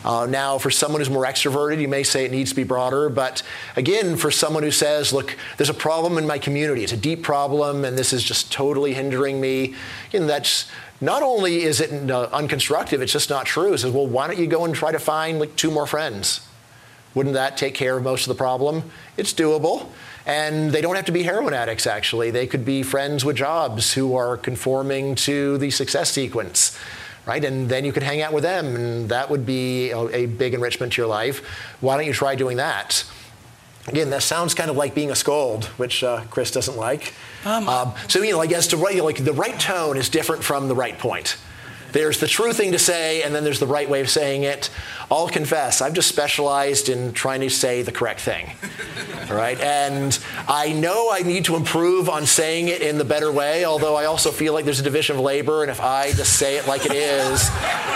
Uh, 0.04 0.26
now, 0.26 0.58
for 0.58 0.70
someone 0.70 1.02
who's 1.02 1.10
more 1.10 1.26
extroverted, 1.26 1.80
you 1.80 1.88
may 1.88 2.04
say 2.04 2.26
it 2.26 2.32
needs 2.32 2.50
to 2.50 2.56
be 2.56 2.64
broader. 2.64 3.10
But 3.10 3.44
again, 3.76 4.18
for 4.18 4.32
someone 4.32 4.64
who 4.64 4.72
says, 4.72 5.14
look, 5.14 5.38
there's 5.58 5.70
a 5.70 5.74
problem 5.74 6.18
in 6.18 6.28
my 6.28 6.38
community, 6.38 6.84
it's 6.84 6.94
a 6.94 6.98
deep 6.98 7.24
problem, 7.24 7.86
and 7.86 7.98
this 7.98 8.14
is 8.14 8.24
just 8.24 8.52
totally 8.52 8.94
hindering 8.94 9.40
me, 9.40 9.76
know, 10.14 10.26
that's 10.26 10.70
not 11.02 11.22
only 11.22 11.64
is 11.64 11.82
it 11.82 11.92
uh, 12.10 12.30
unconstructive, 12.30 13.02
it's 13.02 13.12
just 13.12 13.30
not 13.30 13.46
true. 13.46 13.74
It 13.74 13.80
says, 13.80 13.92
well, 13.92 14.08
why 14.08 14.28
don't 14.28 14.40
you 14.40 14.48
go 14.48 14.66
and 14.66 14.74
try 14.74 14.92
to 14.92 15.00
find 15.00 15.40
like 15.40 15.56
two 15.56 15.72
more 15.72 15.86
friends? 15.86 16.48
Wouldn't 17.14 17.36
that 17.36 17.58
take 17.58 17.76
care 17.76 17.98
of 17.98 18.04
most 18.04 18.24
of 18.24 18.30
the 18.30 18.38
problem? 18.38 18.90
It's 19.18 19.34
doable. 19.34 19.90
And 20.26 20.72
they 20.72 20.82
don't 20.82 20.96
have 20.96 21.06
to 21.06 21.12
be 21.12 21.24
heroin 21.24 21.54
addicts, 21.54 21.86
actually. 21.86 22.32
They 22.32 22.48
could 22.48 22.64
be 22.64 22.82
friends 22.82 23.26
with 23.26 23.36
jobs 23.36 23.94
who 23.94 24.16
are 24.16 24.38
conforming 24.38 25.16
to 25.16 25.58
the 25.58 25.70
success 25.70 26.12
sequence, 26.12 26.78
right? 27.26 27.44
And 27.44 27.70
then 27.70 27.86
you 27.86 27.92
could 27.94 28.04
hang 28.04 28.22
out 28.22 28.34
with 28.34 28.44
them, 28.44 28.76
and 28.76 29.10
that 29.10 29.30
would 29.30 29.46
be 29.46 29.92
a, 29.92 30.00
a 30.10 30.26
big 30.26 30.54
enrichment 30.54 30.94
to 30.94 31.02
your 31.02 31.10
life. 31.10 31.42
Why 31.82 31.98
don't 31.98 32.06
you 32.06 32.14
try 32.14 32.36
doing 32.36 32.58
that? 32.58 33.04
Again, 33.88 34.10
that 34.12 34.24
sounds 34.24 34.54
kind 34.54 34.70
of 34.70 34.78
like 34.78 34.96
being 34.96 35.12
a 35.12 35.16
scold, 35.16 35.66
which 35.66 36.04
uh, 36.04 36.24
Chris 36.30 36.52
doesn't 36.52 36.78
like. 36.78 37.14
Um, 37.44 37.68
um, 37.68 37.94
so, 38.08 38.22
you 38.22 38.32
know, 38.32 38.40
I 38.40 38.48
guess 38.48 38.68
to 38.68 38.78
write, 38.78 39.04
like 39.04 39.24
the 39.24 39.34
right 39.34 39.60
tone 39.60 39.98
is 39.98 40.08
different 40.08 40.44
from 40.44 40.70
the 40.70 40.76
right 40.76 40.98
point. 40.98 41.38
There's 41.92 42.20
the 42.20 42.28
true 42.28 42.54
thing 42.54 42.72
to 42.72 42.80
say, 42.80 43.22
and 43.22 43.36
then 43.36 43.44
there's 43.44 43.60
the 43.60 43.68
right 43.68 43.88
way 43.88 44.02
of 44.02 44.10
saying 44.10 44.44
it. 44.44 44.70
I'll 45.12 45.28
confess, 45.28 45.82
I've 45.82 45.94
just 45.94 46.10
specialized 46.10 46.90
in 46.90 47.14
trying 47.14 47.42
to 47.42 47.50
say 47.50 47.82
the 47.82 47.92
correct 47.92 48.22
thing. 48.22 48.52
All 49.30 49.36
right? 49.36 49.60
And 49.60 50.18
I 50.48 50.74
know 50.74 51.10
I 51.12 51.20
need 51.20 51.46
to 51.46 51.56
improve 51.56 52.10
on 52.10 52.26
saying 52.26 52.68
it 52.68 52.82
in 52.82 52.98
the 52.98 53.06
better 53.06 53.32
way, 53.32 53.66
although 53.66 53.96
I 53.96 54.06
also 54.06 54.32
feel 54.32 54.54
like 54.54 54.66
there's 54.66 54.80
a 54.80 54.84
division 54.84 55.16
of 55.16 55.22
labor, 55.22 55.64
and 55.64 55.72
if 55.72 55.82
I 55.82 56.12
just 56.12 56.38
say 56.38 56.58
it 56.58 56.68
like 56.68 56.86
it 56.86 56.94
is, 56.94 57.50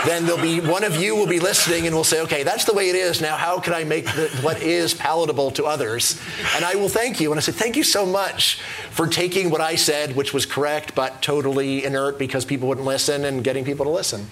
then 0.06 0.24
there'll 0.24 0.40
be 0.40 0.60
one 0.60 0.84
of 0.84 0.96
you 0.96 1.14
will 1.16 1.26
be 1.26 1.40
listening 1.40 1.86
and 1.86 1.94
will 1.94 2.04
say, 2.04 2.22
okay, 2.22 2.42
that's 2.42 2.64
the 2.64 2.72
way 2.72 2.88
it 2.88 2.96
is. 2.96 3.20
Now, 3.20 3.36
how 3.36 3.58
can 3.60 3.74
I 3.74 3.84
make 3.84 4.06
the, 4.06 4.28
what 4.42 4.62
is 4.62 4.94
palatable 4.94 5.50
to 5.52 5.64
others? 5.64 6.20
And 6.54 6.64
I 6.64 6.74
will 6.74 6.88
thank 6.88 7.20
you. 7.20 7.30
And 7.32 7.38
I 7.38 7.42
said, 7.42 7.54
thank 7.54 7.76
you 7.76 7.84
so 7.84 8.06
much 8.06 8.60
for 8.90 9.06
taking 9.06 9.50
what 9.50 9.60
I 9.60 9.74
said, 9.74 10.16
which 10.16 10.32
was 10.32 10.46
correct, 10.46 10.94
but 10.94 11.20
totally 11.22 11.84
inert 11.84 12.18
because 12.18 12.44
people 12.44 12.68
wouldn't 12.68 12.86
listen, 12.86 13.24
and 13.24 13.44
getting 13.44 13.64
people 13.64 13.84
to 13.84 13.90
listen. 13.90 14.26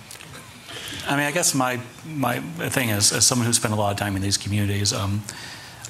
I 1.09 1.17
mean, 1.17 1.27
I 1.27 1.31
guess 1.31 1.55
my 1.55 1.81
my 2.05 2.41
thing 2.69 2.91
is, 2.91 3.13
as 3.13 3.27
someone 3.27 3.47
who 3.47 3.53
spent 3.53 3.75
a 3.75 3.77
lot 3.77 3.93
of 3.93 3.99
time 3.99 4.17
in 4.17 4.23
these 4.23 4.37
communities, 4.37 4.93
um, 4.93 5.23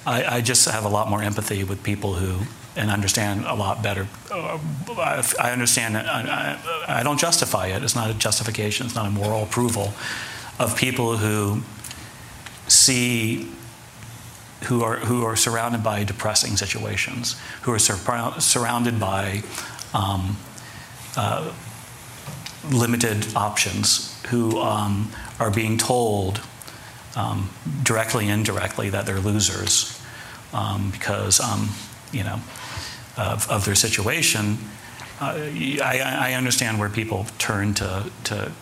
I, 0.05 0.37
I, 0.37 0.41
just 0.41 0.69
have 0.69 0.85
a 0.85 0.89
lot 0.89 1.09
more 1.09 1.23
empathy 1.23 1.65
with 1.65 1.83
people 1.83 2.15
who 2.15 2.47
and 2.77 2.91
understand 2.91 3.45
a 3.47 3.55
lot 3.55 3.83
better. 3.83 4.07
Uh, 4.31 4.59
I, 5.41 5.51
understand. 5.51 5.97
I, 5.97 6.59
I 6.87 7.03
don't 7.03 7.19
justify 7.19 7.69
it. 7.69 7.83
It's 7.83 7.97
not 7.97 8.11
a 8.11 8.15
justification. 8.15 8.87
It's 8.87 8.95
not 8.95 9.07
a 9.07 9.11
moral 9.11 9.43
approval 9.43 9.93
of 10.59 10.77
people 10.77 11.17
who 11.17 11.63
see 12.69 13.51
who 14.65 14.83
are 14.83 14.97
who 14.97 15.25
are 15.25 15.37
surrounded 15.37 15.83
by 15.83 16.05
depressing 16.05 16.57
situations, 16.57 17.41
who 17.63 17.73
are 17.73 17.79
sur- 17.79 18.41
surrounded 18.41 19.01
by 19.01 19.43
um, 19.95 20.37
uh, 21.17 21.53
limited 22.71 23.35
options 23.35 24.16
who 24.31 24.59
um, 24.59 25.11
are 25.39 25.51
being 25.51 25.79
told 25.79 26.41
um, 27.17 27.51
directly 27.83 28.25
and 28.25 28.41
indirectly 28.41 28.91
that 28.91 29.07
they're 29.07 29.21
losers 29.21 30.01
um, 30.53 30.91
because 30.91 31.41
um, 31.41 31.71
you 32.13 32.23
know 32.23 32.41
of, 33.17 33.49
of, 33.51 33.65
their 33.65 33.75
situation. 33.75 34.59
Uh, 35.21 35.35
I, 35.83 36.01
I, 36.19 36.33
understand 36.35 36.79
where 36.79 36.91
people 36.91 37.25
turn 37.39 37.73
to, 37.75 38.11
to, 38.25 38.53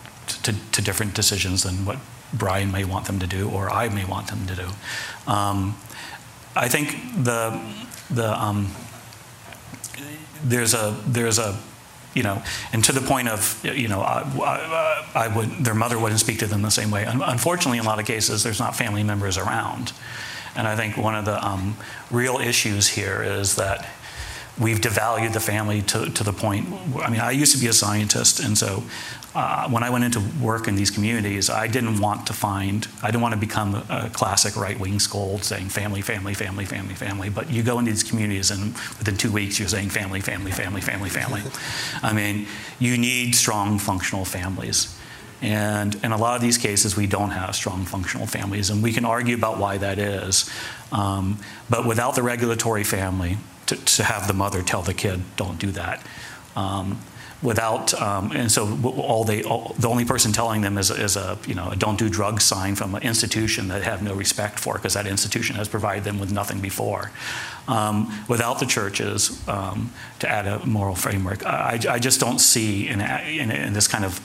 to, 0.43 0.55
to, 0.71 0.81
different 0.81 1.13
decisions 1.13 1.63
than 1.63 1.85
what 1.85 1.97
Bryan 2.33 2.71
may 2.71 2.85
want 2.85 3.07
them 3.07 3.19
to 3.19 3.27
do 3.27 3.49
or 3.49 3.69
I 3.69 3.89
may 3.89 4.05
want 4.05 4.27
them 4.27 4.47
to 4.47 4.55
do. 4.55 4.69
Um, 5.27 5.75
I 6.55 6.69
think 6.69 6.95
the 7.21 7.61
the 8.09 8.41
um, 8.41 8.71
there's 10.43 10.73
a 10.73 10.97
there's 11.05 11.39
a 11.39 11.59
you 12.15 12.23
know, 12.23 12.41
and 12.73 12.83
to 12.85 12.91
the 12.91 13.01
point 13.01 13.27
of, 13.27 13.63
you 13.63 13.87
know, 13.87 14.01
I, 14.01 14.21
I, 14.41 15.25
I, 15.25 15.35
would, 15.35 15.49
their 15.63 15.75
mother 15.75 15.99
wouldn't 15.99 16.21
speak 16.21 16.39
to 16.39 16.47
them 16.47 16.61
the 16.61 16.71
same 16.71 16.89
way. 16.89 17.03
Unfortunately, 17.05 17.77
in 17.77 17.83
a 17.83 17.87
lot 17.87 17.99
of 17.99 18.05
cases, 18.05 18.41
there's 18.41 18.59
not 18.59 18.75
family 18.75 19.03
members 19.03 19.37
around. 19.37 19.91
And 20.55 20.67
I 20.67 20.77
think 20.77 20.97
one 20.97 21.13
of 21.13 21.25
the 21.25 21.45
um, 21.45 21.75
real 22.09 22.37
issues 22.37 22.87
here 22.87 23.21
is 23.21 23.57
that 23.57 23.87
we've 24.57 24.79
devalued 24.79 25.33
the 25.33 25.41
family 25.41 25.81
to, 25.83 26.09
to 26.09 26.23
the 26.23 26.31
point. 26.31 26.67
I 26.97 27.09
mean, 27.09 27.19
I 27.19 27.31
used 27.31 27.53
to 27.53 27.59
be 27.59 27.67
a 27.67 27.73
scientist, 27.73 28.39
and 28.39 28.57
so 28.57 28.83
uh, 29.35 29.67
when 29.69 29.83
I 29.83 29.89
went 29.89 30.05
into 30.05 30.21
work 30.41 30.67
in 30.67 30.75
these 30.75 30.89
communities, 30.89 31.49
I 31.49 31.67
didn't 31.67 31.99
want 31.99 32.25
to 32.27 32.33
find, 32.33 32.87
I 33.03 33.07
didn't 33.07 33.21
want 33.21 33.33
to 33.33 33.39
become 33.39 33.75
a, 33.75 34.05
a 34.05 34.09
classic 34.09 34.55
right 34.55 34.79
wing 34.79 34.97
scold 34.99 35.43
saying 35.43 35.69
family, 35.69 36.01
family, 36.01 36.33
family, 36.33 36.65
family, 36.65 36.95
family. 36.95 37.29
But 37.29 37.51
you 37.51 37.61
go 37.61 37.77
into 37.77 37.91
these 37.91 38.03
communities, 38.03 38.49
and 38.49 38.73
within 38.97 39.17
two 39.17 39.31
weeks, 39.31 39.59
you're 39.59 39.67
saying 39.67 39.89
family, 39.89 40.21
family, 40.21 40.51
family, 40.51 40.79
family, 40.79 41.09
family. 41.09 41.41
I 42.01 42.13
mean, 42.13 42.47
you 42.79 42.97
need 42.97 43.35
strong, 43.35 43.77
functional 43.77 44.23
families. 44.23 44.97
And 45.41 45.95
in 45.95 46.13
a 46.13 46.17
lot 46.17 46.37
of 46.37 46.41
these 46.41 46.57
cases, 46.57 46.95
we 46.95 47.05
don't 47.05 47.31
have 47.31 47.55
strong 47.55 47.83
functional 47.83 48.27
families, 48.27 48.69
and 48.69 48.81
we 48.81 48.93
can 48.93 49.03
argue 49.03 49.35
about 49.35 49.57
why 49.57 49.77
that 49.77 49.99
is. 49.99 50.49
Um, 50.93 51.39
but 51.69 51.85
without 51.85 52.15
the 52.15 52.23
regulatory 52.23 52.85
family, 52.85 53.37
to, 53.65 53.75
to, 53.75 54.03
have 54.03 54.27
the 54.27 54.33
mother 54.33 54.61
tell 54.61 54.81
the 54.81 54.93
kid, 54.93 55.21
don't 55.35 55.59
do 55.59 55.71
that. 55.71 56.05
Um, 56.55 57.01
without, 57.45 57.93
um, 58.01 58.31
and 58.31 58.51
so 58.51 58.77
all 58.97 59.23
they, 59.23 59.43
all, 59.43 59.75
the 59.77 59.87
only 59.87 60.03
person 60.03 60.31
telling 60.31 60.61
them 60.61 60.77
is, 60.77 60.89
is 60.89 61.15
a, 61.15 61.37
you 61.47 61.53
know, 61.53 61.69
a 61.69 61.75
don't 61.75 61.99
do 61.99 62.09
drugs 62.09 62.43
sign 62.43 62.75
from 62.75 62.95
an 62.95 63.03
institution 63.03 63.67
that 63.67 63.83
have 63.83 64.01
no 64.01 64.13
respect 64.15 64.59
for 64.59 64.73
because 64.73 64.95
that 64.95 65.05
institution 65.05 65.55
has 65.55 65.69
provided 65.69 66.03
them 66.03 66.19
with 66.19 66.31
nothing 66.31 66.59
before. 66.59 67.11
Um, 67.67 68.11
without 68.27 68.59
the 68.59 68.65
churches 68.65 69.47
um, 69.47 69.91
to 70.19 70.29
add 70.29 70.47
a 70.47 70.65
moral 70.65 70.95
framework, 70.95 71.45
I, 71.45 71.79
I 71.89 71.99
just 71.99 72.19
don't 72.19 72.39
see 72.39 72.87
in, 72.87 72.99
in, 73.01 73.51
in 73.51 73.73
this 73.73 73.87
kind 73.87 74.03
of 74.03 74.19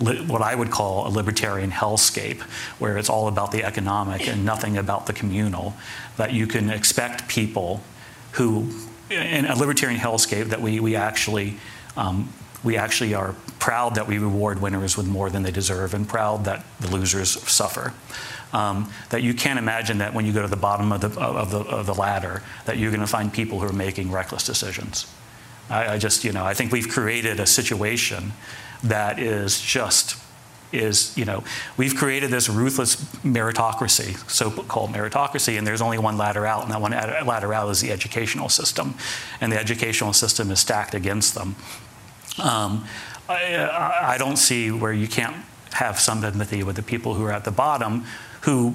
what 0.00 0.42
I 0.42 0.54
would 0.54 0.70
call 0.70 1.08
a 1.08 1.10
libertarian 1.10 1.72
hellscape, 1.72 2.40
where 2.78 2.98
it's 2.98 3.10
all 3.10 3.26
about 3.26 3.50
the 3.50 3.64
economic 3.64 4.28
and 4.28 4.44
nothing 4.44 4.76
about 4.76 5.06
the 5.06 5.12
communal, 5.12 5.74
that 6.16 6.32
you 6.32 6.46
can 6.46 6.70
expect 6.70 7.28
people 7.28 7.80
who, 8.32 8.70
in 9.10 9.44
a 9.44 9.56
libertarian 9.56 9.98
hellscape, 9.98 10.50
that 10.50 10.60
we, 10.60 10.78
we 10.78 10.94
actually 10.94 11.56
um, 11.96 12.32
we 12.64 12.76
actually 12.76 13.14
are 13.14 13.34
proud 13.58 13.94
that 13.94 14.06
we 14.06 14.18
reward 14.18 14.60
winners 14.60 14.96
with 14.96 15.06
more 15.06 15.30
than 15.30 15.42
they 15.42 15.50
deserve 15.50 15.94
and 15.94 16.08
proud 16.08 16.44
that 16.44 16.64
the 16.80 16.88
losers 16.90 17.30
suffer. 17.50 17.92
Um, 18.52 18.90
that 19.10 19.22
you 19.22 19.34
can't 19.34 19.58
imagine 19.58 19.98
that 19.98 20.14
when 20.14 20.24
you 20.24 20.32
go 20.32 20.40
to 20.40 20.48
the 20.48 20.56
bottom 20.56 20.90
of 20.90 21.02
the, 21.02 21.20
of 21.20 21.50
the, 21.50 21.58
of 21.58 21.84
the 21.84 21.94
ladder, 21.94 22.42
that 22.64 22.78
you're 22.78 22.90
going 22.90 23.02
to 23.02 23.06
find 23.06 23.30
people 23.30 23.60
who 23.60 23.66
are 23.66 23.72
making 23.72 24.10
reckless 24.10 24.44
decisions. 24.44 25.06
I, 25.68 25.94
I 25.94 25.98
just, 25.98 26.24
you 26.24 26.32
know, 26.32 26.44
I 26.44 26.54
think 26.54 26.72
we've 26.72 26.88
created 26.88 27.40
a 27.40 27.46
situation 27.46 28.32
that 28.82 29.18
is 29.18 29.60
just 29.60 30.16
is 30.70 31.16
you 31.16 31.24
know 31.24 31.42
we've 31.78 31.96
created 31.96 32.30
this 32.30 32.48
ruthless 32.48 32.96
meritocracy 33.24 34.16
so-called 34.30 34.90
meritocracy 34.90 35.56
and 35.56 35.66
there's 35.66 35.80
only 35.80 35.98
one 35.98 36.18
ladder 36.18 36.44
out 36.44 36.62
and 36.62 36.70
that 36.70 36.80
one 36.80 36.90
ladder 36.92 37.54
out 37.54 37.70
is 37.70 37.80
the 37.80 37.90
educational 37.90 38.50
system 38.50 38.94
and 39.40 39.50
the 39.50 39.58
educational 39.58 40.12
system 40.12 40.50
is 40.50 40.60
stacked 40.60 40.94
against 40.94 41.34
them 41.34 41.56
um, 42.40 42.86
I, 43.28 44.10
I 44.14 44.18
don't 44.18 44.36
see 44.36 44.70
where 44.70 44.92
you 44.92 45.06
can't 45.06 45.36
have 45.72 46.00
some 46.00 46.24
empathy 46.24 46.62
with 46.62 46.76
the 46.76 46.82
people 46.82 47.14
who 47.14 47.24
are 47.24 47.32
at 47.32 47.44
the 47.44 47.50
bottom 47.50 48.04
who 48.42 48.74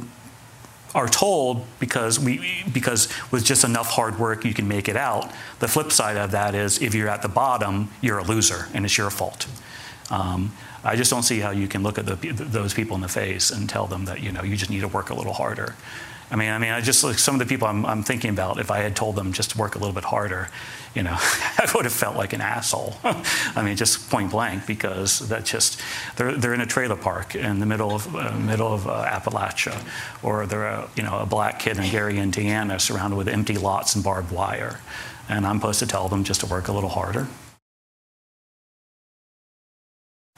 are 0.93 1.07
told 1.07 1.65
because 1.79 2.19
we 2.19 2.63
because 2.71 3.09
with 3.31 3.43
just 3.43 3.63
enough 3.63 3.89
hard 3.89 4.19
work 4.19 4.45
you 4.45 4.53
can 4.53 4.67
make 4.67 4.87
it 4.87 4.95
out. 4.95 5.31
The 5.59 5.67
flip 5.67 5.91
side 5.91 6.17
of 6.17 6.31
that 6.31 6.53
is 6.53 6.81
if 6.81 6.93
you're 6.93 7.09
at 7.09 7.21
the 7.21 7.29
bottom, 7.29 7.89
you're 8.01 8.19
a 8.19 8.23
loser 8.23 8.67
and 8.73 8.85
it's 8.85 8.97
your 8.97 9.09
fault. 9.09 9.47
Um, 10.11 10.53
I 10.83 10.95
just 10.95 11.09
don't 11.09 11.23
see 11.23 11.39
how 11.39 11.51
you 11.51 11.67
can 11.67 11.81
look 11.81 11.97
at 11.97 12.05
the, 12.05 12.15
those 12.15 12.73
people 12.73 12.95
in 12.95 13.01
the 13.01 13.07
face 13.07 13.49
and 13.51 13.69
tell 13.69 13.87
them 13.87 14.05
that 14.05 14.21
you 14.21 14.31
know 14.31 14.43
you 14.43 14.55
just 14.55 14.69
need 14.69 14.81
to 14.81 14.87
work 14.87 15.09
a 15.09 15.15
little 15.15 15.33
harder. 15.33 15.75
I 16.29 16.35
mean, 16.35 16.49
I 16.49 16.57
mean, 16.57 16.71
I 16.71 16.81
just 16.81 17.03
like 17.03 17.19
some 17.19 17.35
of 17.35 17.39
the 17.39 17.45
people 17.45 17.67
I'm, 17.67 17.85
I'm 17.85 18.03
thinking 18.03 18.31
about. 18.31 18.59
If 18.59 18.71
I 18.71 18.79
had 18.79 18.95
told 18.95 19.15
them 19.15 19.33
just 19.33 19.51
to 19.51 19.57
work 19.57 19.75
a 19.75 19.77
little 19.77 19.93
bit 19.93 20.05
harder, 20.05 20.49
you 20.95 21.03
know, 21.03 21.15
I 21.17 21.69
would 21.75 21.85
have 21.85 21.93
felt 21.93 22.15
like 22.15 22.33
an 22.33 22.41
asshole. 22.41 22.95
I 23.03 23.63
mean, 23.63 23.75
just 23.75 24.09
point 24.09 24.31
blank, 24.31 24.65
because 24.67 25.19
that 25.29 25.45
just 25.45 25.81
they're 26.15 26.35
they're 26.35 26.53
in 26.53 26.61
a 26.61 26.65
trailer 26.65 26.95
park 26.95 27.35
in 27.35 27.59
the 27.59 27.65
middle 27.65 27.93
of 27.93 28.15
uh, 28.15 28.31
middle 28.31 28.73
of 28.73 28.87
uh, 28.87 29.05
Appalachia, 29.05 29.75
or 30.21 30.45
they're 30.45 30.65
a, 30.65 30.89
you 30.95 31.03
know 31.03 31.19
a 31.19 31.25
black 31.25 31.59
kid 31.59 31.77
in 31.77 31.89
Gary, 31.89 32.17
Indiana, 32.17 32.79
surrounded 32.79 33.15
with 33.15 33.27
empty 33.27 33.57
lots 33.57 33.95
and 33.95 34.03
barbed 34.03 34.31
wire, 34.31 34.79
and 35.29 35.45
I'm 35.45 35.57
supposed 35.57 35.79
to 35.79 35.87
tell 35.87 36.07
them 36.09 36.23
just 36.23 36.41
to 36.41 36.45
work 36.45 36.67
a 36.67 36.71
little 36.73 36.89
harder. 36.89 37.27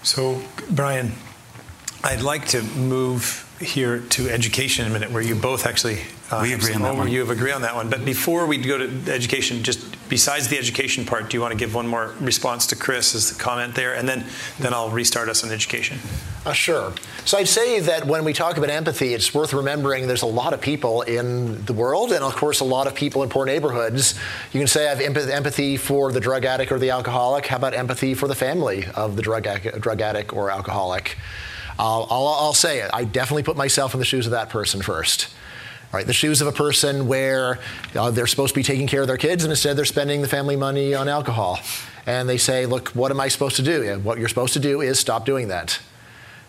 So, 0.03 0.39
Bryan, 0.69 1.13
I'd 2.03 2.21
like 2.21 2.47
to 2.49 2.61
move 2.61 3.44
here 3.59 3.99
to 3.99 4.29
education 4.29 4.85
in 4.85 4.91
a 4.91 4.93
minute, 4.93 5.11
where 5.11 5.21
you 5.21 5.35
both 5.35 5.65
actually 5.65 5.99
uh, 6.31 6.39
we 6.41 6.53
agree 6.53 6.73
on 6.73 6.81
that 6.81 6.95
one. 6.95 7.07
You 7.07 7.19
have 7.19 7.29
agree 7.29 7.51
on 7.51 7.61
that 7.61 7.75
one. 7.75 7.89
But 7.89 8.03
before 8.03 8.47
we 8.47 8.57
go 8.57 8.79
to 8.79 9.11
education, 9.11 9.63
just 9.63 9.95
besides 10.09 10.47
the 10.47 10.57
education 10.57 11.05
part, 11.05 11.29
do 11.29 11.37
you 11.37 11.41
want 11.41 11.51
to 11.51 11.57
give 11.57 11.75
one 11.75 11.87
more 11.87 12.15
response 12.19 12.65
to 12.67 12.75
Chris 12.75 13.13
as 13.13 13.31
the 13.31 13.41
comment 13.41 13.75
there, 13.75 13.93
and 13.93 14.09
then 14.09 14.25
then 14.59 14.73
I'll 14.73 14.89
restart 14.89 15.29
us 15.29 15.43
on 15.43 15.51
education. 15.51 15.99
Uh, 16.45 16.53
sure. 16.53 16.93
So 17.25 17.37
I'd 17.37 17.47
say 17.47 17.79
that 17.79 18.05
when 18.05 18.23
we 18.23 18.33
talk 18.33 18.57
about 18.57 18.69
empathy, 18.69 19.13
it's 19.13 19.33
worth 19.33 19.53
remembering 19.53 20.07
there's 20.07 20.23
a 20.23 20.27
lot 20.27 20.53
of 20.53 20.61
people 20.61 21.03
in 21.03 21.63
the 21.65 21.73
world, 21.73 22.11
and 22.11 22.23
of 22.23 22.35
course 22.35 22.59
a 22.59 22.65
lot 22.65 22.87
of 22.87 22.95
people 22.95 23.21
in 23.21 23.29
poor 23.29 23.45
neighborhoods. 23.45 24.15
You 24.51 24.59
can 24.59 24.67
say 24.67 24.87
I 24.87 24.95
have 24.95 25.01
empathy 25.01 25.77
for 25.77 26.11
the 26.11 26.19
drug 26.19 26.45
addict 26.45 26.71
or 26.71 26.79
the 26.79 26.89
alcoholic. 26.89 27.45
How 27.45 27.57
about 27.57 27.75
empathy 27.75 28.15
for 28.15 28.27
the 28.27 28.35
family 28.35 28.85
of 28.95 29.15
the 29.15 29.21
drug 29.21 29.47
drug 29.79 30.01
addict 30.01 30.33
or 30.33 30.49
alcoholic? 30.49 31.17
I'll, 31.77 32.07
I'll, 32.09 32.27
I'll 32.27 32.53
say 32.53 32.79
it. 32.79 32.89
I 32.93 33.03
definitely 33.03 33.43
put 33.43 33.57
myself 33.57 33.93
in 33.93 33.99
the 33.99 34.05
shoes 34.05 34.25
of 34.25 34.31
that 34.31 34.49
person 34.49 34.81
first. 34.81 35.33
Right, 35.93 36.05
the 36.05 36.13
shoes 36.13 36.41
of 36.41 36.47
a 36.47 36.51
person 36.51 37.07
where 37.07 37.59
uh, 37.95 38.11
they're 38.11 38.27
supposed 38.27 38.53
to 38.53 38.59
be 38.59 38.63
taking 38.63 38.85
care 38.85 39.01
of 39.01 39.07
their 39.07 39.17
kids 39.17 39.45
and 39.45 39.51
instead 39.51 39.77
they're 39.77 39.85
spending 39.85 40.21
the 40.21 40.27
family 40.27 40.57
money 40.57 40.93
on 40.93 41.07
alcohol. 41.07 41.59
And 42.05 42.27
they 42.27 42.37
say, 42.37 42.65
look, 42.65 42.89
what 42.89 43.11
am 43.11 43.21
I 43.21 43.29
supposed 43.29 43.55
to 43.57 43.61
do? 43.61 43.81
Yeah, 43.83 43.95
what 43.95 44.17
you're 44.17 44.27
supposed 44.27 44.53
to 44.53 44.59
do 44.59 44.81
is 44.81 44.99
stop 44.99 45.25
doing 45.25 45.47
that. 45.49 45.79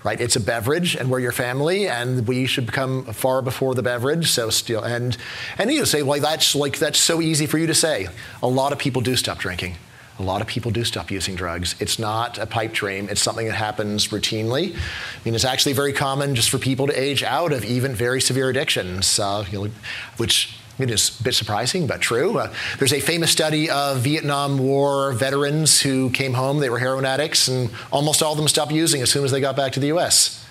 Right? 0.03 0.21
It's 0.21 0.35
a 0.37 0.41
beverage, 0.41 0.97
and 0.97 1.11
we're 1.11 1.21
your 1.21 1.33
family, 1.33 1.87
and 1.87 2.27
we 2.27 2.47
should 2.47 2.73
come 2.73 3.05
far 3.05 3.41
before 3.41 3.75
the 3.75 3.83
beverage. 3.83 4.31
So 4.31 4.51
still, 4.51 4.83
and 4.83 5.17
and 5.59 5.71
you 5.71 5.85
say, 5.85 6.03
well, 6.03 6.21
that's 6.21 6.55
like 6.55 6.79
that's 6.79 6.99
so 6.99 7.21
easy 7.21 7.47
for 7.47 7.59
you 7.59 7.67
to 7.67 7.75
say. 7.75 8.09
A 8.43 8.49
lot 8.49 8.73
of 8.73 8.79
people 8.79 9.03
do 9.03 9.17
stop 9.17 9.39
drinking 9.39 9.77
a 10.19 10.23
lot 10.23 10.41
of 10.41 10.47
people 10.47 10.71
do 10.71 10.85
stop 10.85 11.11
using 11.11 11.35
drugs. 11.35 11.75
It's 11.79 11.99
not 11.99 12.39
a 12.39 12.47
pipe 12.47 12.73
dream. 12.73 13.09
It's 13.11 13.23
something 13.23 13.47
that 13.47 13.55
happens 13.55 14.09
routinely. 14.09 14.75
I 14.75 14.79
mean, 15.25 15.35
it's 15.35 15.45
actually 15.45 15.75
very 15.75 15.93
common 15.93 16.35
just 16.35 16.49
for 16.49 16.59
people 16.59 16.87
to 16.87 16.99
age 16.99 17.23
out 17.23 17.53
of 17.53 17.65
even 17.65 17.95
very 17.95 18.21
severe 18.21 18.49
addictions, 18.49 19.19
uh, 19.19 19.45
you 19.51 19.65
know, 19.65 19.71
which 20.17 20.59
it 20.79 20.91
is 20.91 21.19
a 21.21 21.23
bit 21.23 21.35
surprising, 21.35 21.87
but 21.87 22.01
true. 22.01 22.39
Uh, 22.39 22.53
there's 22.79 22.93
a 22.93 23.01
famous 23.01 23.31
study 23.31 23.71
of 23.71 23.99
Vietnam 23.99 24.59
War 24.59 25.13
veterans 25.13 25.81
who 25.81 26.11
came 26.11 26.35
home, 26.35 26.59
they 26.61 26.71
were 26.71 26.79
heroin 26.79 27.05
addicts, 27.05 27.49
and 27.49 27.71
almost 27.91 28.23
all 28.23 28.33
of 28.33 28.39
them 28.39 28.49
stopped 28.49 28.73
using 28.73 29.03
as 29.03 29.11
soon 29.11 29.25
as 29.25 29.31
they 29.31 29.41
got 29.41 29.57
back 29.57 29.73
to 29.73 29.81
the 29.81 29.89
US. 29.89 30.45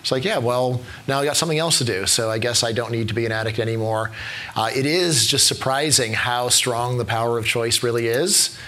It's 0.00 0.10
like, 0.10 0.24
yeah, 0.24 0.38
well, 0.38 0.80
now 1.06 1.20
I 1.20 1.24
got 1.24 1.36
something 1.36 1.58
else 1.58 1.78
to 1.78 1.84
do, 1.84 2.06
so 2.06 2.28
I 2.28 2.38
guess 2.38 2.64
I 2.64 2.72
don't 2.72 2.90
need 2.90 3.08
to 3.08 3.14
be 3.14 3.24
an 3.24 3.30
addict 3.30 3.60
anymore. 3.60 4.10
Uh, 4.56 4.68
it 4.74 4.84
is 4.84 5.26
just 5.26 5.46
surprising 5.46 6.12
how 6.12 6.48
strong 6.48 6.98
the 6.98 7.04
power 7.04 7.38
of 7.38 7.46
choice 7.46 7.84
really 7.84 8.08
is. 8.08 8.58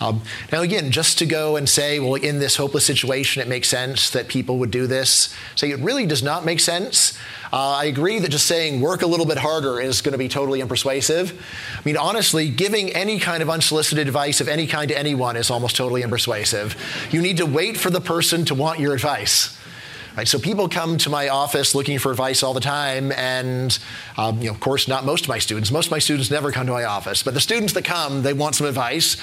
Um, 0.00 0.22
now, 0.50 0.62
again, 0.62 0.90
just 0.90 1.18
to 1.18 1.26
go 1.26 1.56
and 1.56 1.68
say, 1.68 2.00
well, 2.00 2.14
in 2.14 2.38
this 2.38 2.56
hopeless 2.56 2.84
situation, 2.84 3.42
it 3.42 3.48
makes 3.48 3.68
sense 3.68 4.10
that 4.10 4.28
people 4.28 4.58
would 4.58 4.70
do 4.70 4.86
this, 4.86 5.34
say 5.54 5.70
it 5.70 5.78
really 5.80 6.06
does 6.06 6.22
not 6.22 6.44
make 6.44 6.60
sense. 6.60 7.18
Uh, 7.52 7.76
I 7.76 7.84
agree 7.84 8.18
that 8.18 8.30
just 8.30 8.46
saying 8.46 8.80
work 8.80 9.02
a 9.02 9.06
little 9.06 9.26
bit 9.26 9.36
harder 9.36 9.80
is 9.80 10.00
going 10.00 10.12
to 10.12 10.18
be 10.18 10.28
totally 10.28 10.60
unpersuasive. 10.60 11.32
I 11.32 11.80
mean, 11.84 11.98
honestly, 11.98 12.48
giving 12.48 12.90
any 12.90 13.18
kind 13.18 13.42
of 13.42 13.50
unsolicited 13.50 14.08
advice 14.08 14.40
of 14.40 14.48
any 14.48 14.66
kind 14.66 14.88
to 14.88 14.98
anyone 14.98 15.36
is 15.36 15.50
almost 15.50 15.76
totally 15.76 16.02
unpersuasive. 16.02 17.12
You 17.12 17.20
need 17.20 17.36
to 17.36 17.46
wait 17.46 17.76
for 17.76 17.90
the 17.90 18.00
person 18.00 18.46
to 18.46 18.54
want 18.54 18.80
your 18.80 18.94
advice. 18.94 19.58
Right? 20.16 20.28
So 20.28 20.38
people 20.38 20.68
come 20.68 20.98
to 20.98 21.10
my 21.10 21.28
office 21.30 21.74
looking 21.74 21.98
for 21.98 22.10
advice 22.10 22.42
all 22.42 22.52
the 22.52 22.60
time, 22.60 23.12
and 23.12 23.78
um, 24.18 24.38
you 24.38 24.48
know, 24.48 24.50
of 24.52 24.60
course, 24.60 24.86
not 24.86 25.06
most 25.06 25.24
of 25.24 25.28
my 25.30 25.38
students. 25.38 25.70
Most 25.70 25.86
of 25.86 25.90
my 25.90 26.00
students 26.00 26.30
never 26.30 26.52
come 26.52 26.66
to 26.66 26.72
my 26.72 26.84
office, 26.84 27.22
but 27.22 27.32
the 27.32 27.40
students 27.40 27.72
that 27.72 27.84
come, 27.84 28.22
they 28.22 28.34
want 28.34 28.54
some 28.54 28.66
advice, 28.66 29.16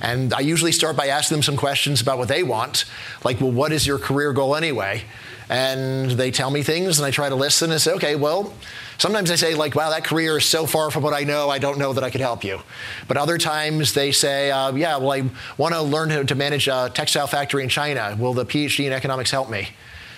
and 0.00 0.32
I 0.32 0.40
usually 0.40 0.70
start 0.70 0.96
by 0.96 1.08
asking 1.08 1.36
them 1.36 1.42
some 1.42 1.56
questions 1.56 2.00
about 2.00 2.18
what 2.18 2.28
they 2.28 2.44
want, 2.44 2.84
like, 3.24 3.40
well, 3.40 3.50
what 3.50 3.72
is 3.72 3.88
your 3.88 3.98
career 3.98 4.32
goal 4.32 4.54
anyway? 4.54 5.02
And 5.48 6.12
they 6.12 6.30
tell 6.30 6.50
me 6.50 6.62
things, 6.62 6.98
and 6.98 7.06
I 7.06 7.10
try 7.10 7.28
to 7.28 7.34
listen 7.34 7.72
and 7.72 7.80
say, 7.80 7.92
okay, 7.94 8.14
well, 8.14 8.52
sometimes 8.98 9.28
they 9.28 9.36
say, 9.36 9.54
like, 9.54 9.74
wow, 9.74 9.90
that 9.90 10.04
career 10.04 10.38
is 10.38 10.44
so 10.44 10.66
far 10.66 10.92
from 10.92 11.02
what 11.02 11.12
I 11.12 11.24
know, 11.24 11.50
I 11.50 11.58
don't 11.58 11.78
know 11.78 11.92
that 11.92 12.04
I 12.04 12.10
could 12.10 12.20
help 12.20 12.44
you. 12.44 12.60
But 13.08 13.16
other 13.16 13.38
times 13.38 13.94
they 13.94 14.12
say, 14.12 14.52
uh, 14.52 14.72
yeah, 14.74 14.96
well, 14.96 15.12
I 15.12 15.24
want 15.56 15.74
to 15.74 15.82
learn 15.82 16.10
how 16.10 16.22
to 16.22 16.34
manage 16.36 16.68
a 16.68 16.90
textile 16.92 17.26
factory 17.26 17.64
in 17.64 17.68
China. 17.68 18.16
Will 18.18 18.32
the 18.32 18.46
PhD 18.46 18.86
in 18.86 18.92
economics 18.92 19.32
help 19.32 19.50
me? 19.50 19.68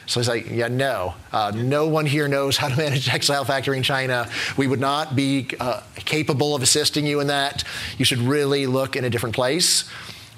So 0.09 0.19
he's 0.21 0.29
like, 0.29 0.51
yeah, 0.51 0.69
no. 0.69 1.15
Uh, 1.33 1.53
no 1.55 1.87
one 1.87 2.07
here 2.07 2.29
knows 2.29 2.57
how 2.57 2.69
to 2.69 2.77
manage 2.77 3.07
textile 3.09 3.45
factory 3.45 3.77
in 3.77 3.83
China. 3.83 4.29
We 4.57 4.67
would 4.67 4.81
not 4.81 5.15
be 5.15 5.49
uh, 5.61 5.83
capable 5.97 6.55
of 6.55 6.63
assisting 6.63 7.07
you 7.07 7.21
in 7.21 7.27
that. 7.27 7.63
You 7.99 8.07
should 8.07 8.21
really 8.21 8.67
look 8.67 8.97
in 8.97 9.05
a 9.05 9.11
different 9.11 9.35
place. 9.35 9.89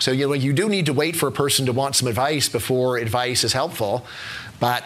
So 0.01 0.11
you 0.11 0.27
know, 0.27 0.33
you 0.33 0.53
do 0.53 0.69
need 0.69 0.87
to 0.87 0.93
wait 0.93 1.15
for 1.15 1.29
a 1.29 1.33
person 1.33 1.67
to 1.67 1.73
want 1.73 1.95
some 1.95 2.09
advice 2.09 2.49
before 2.49 2.99
advice 2.99 3.45
is 3.45 3.53
helpful. 3.53 4.05
But 4.59 4.83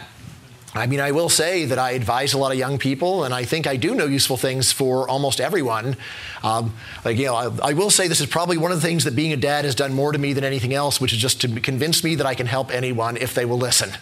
I 0.74 0.86
mean, 0.86 1.00
I 1.00 1.12
will 1.12 1.28
say 1.28 1.64
that 1.66 1.78
I 1.78 1.92
advise 1.92 2.34
a 2.34 2.38
lot 2.38 2.52
of 2.52 2.58
young 2.58 2.78
people, 2.78 3.24
and 3.24 3.32
I 3.32 3.44
think 3.44 3.66
I 3.66 3.76
do 3.76 3.94
know 3.94 4.06
useful 4.06 4.36
things 4.36 4.72
for 4.72 5.08
almost 5.08 5.40
everyone. 5.40 5.96
Um, 6.42 6.74
like, 7.04 7.16
you 7.16 7.26
know, 7.26 7.36
I, 7.36 7.70
I, 7.70 7.72
will 7.74 7.90
say 7.90 8.08
this 8.08 8.20
is 8.20 8.26
probably 8.26 8.58
one 8.58 8.72
of 8.72 8.82
the 8.82 8.86
things 8.86 9.04
that 9.04 9.14
being 9.14 9.32
a 9.32 9.36
dad 9.36 9.64
has 9.64 9.76
done 9.76 9.94
more 9.94 10.10
to 10.10 10.18
me 10.18 10.32
than 10.32 10.42
anything 10.42 10.74
else, 10.74 11.00
which 11.00 11.12
is 11.12 11.20
just 11.20 11.40
to 11.42 11.60
convince 11.60 12.02
me 12.02 12.16
that 12.16 12.26
I 12.26 12.34
can 12.34 12.46
help 12.46 12.72
anyone 12.74 13.16
if 13.16 13.34
they 13.34 13.44
will 13.44 13.56
listen. 13.56 13.92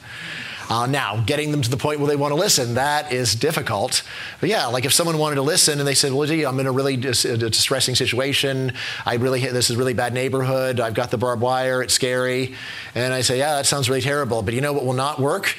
Uh, 0.73 0.87
now, 0.87 1.23
getting 1.27 1.51
them 1.51 1.61
to 1.61 1.69
the 1.69 1.77
point 1.77 2.01
where 2.01 2.09
they 2.09 2.17
want 2.17 2.33
to 2.33 2.35
listen, 2.35 2.77
that 2.77 3.13
is 3.13 3.35
difficult. 3.35 4.03
But 4.41 4.49
yeah, 4.49 4.65
like 4.69 4.87
if 4.87 4.95
someone 4.95 5.19
wanted 5.19 5.35
to 5.35 5.43
listen 5.43 5.79
and 5.79 5.87
they 5.87 5.93
said, 5.93 6.15
well, 6.15 6.27
gee, 6.27 6.47
I'm 6.47 6.59
in 6.61 6.67
a 6.67 6.73
really 6.73 6.97
dis- 6.97 7.27
a 7.27 7.37
distressing 7.37 7.95
situation. 7.95 8.73
I 9.05 9.17
really, 9.17 9.41
this 9.41 9.69
is 9.69 9.77
really 9.77 9.93
bad 9.93 10.15
neighborhood. 10.15 10.81
I've 10.81 10.95
got 10.95 11.11
the 11.11 11.19
barbed 11.19 11.43
wire. 11.43 11.83
It's 11.83 11.93
scary. 11.93 12.55
And 12.95 13.13
I 13.13 13.21
say, 13.21 13.37
yeah, 13.37 13.57
that 13.57 13.67
sounds 13.67 13.91
really 13.91 14.01
terrible. 14.01 14.41
But 14.41 14.55
you 14.55 14.63
know 14.63 14.73
what 14.73 14.87
will 14.87 14.95
not 14.95 15.21
work? 15.21 15.59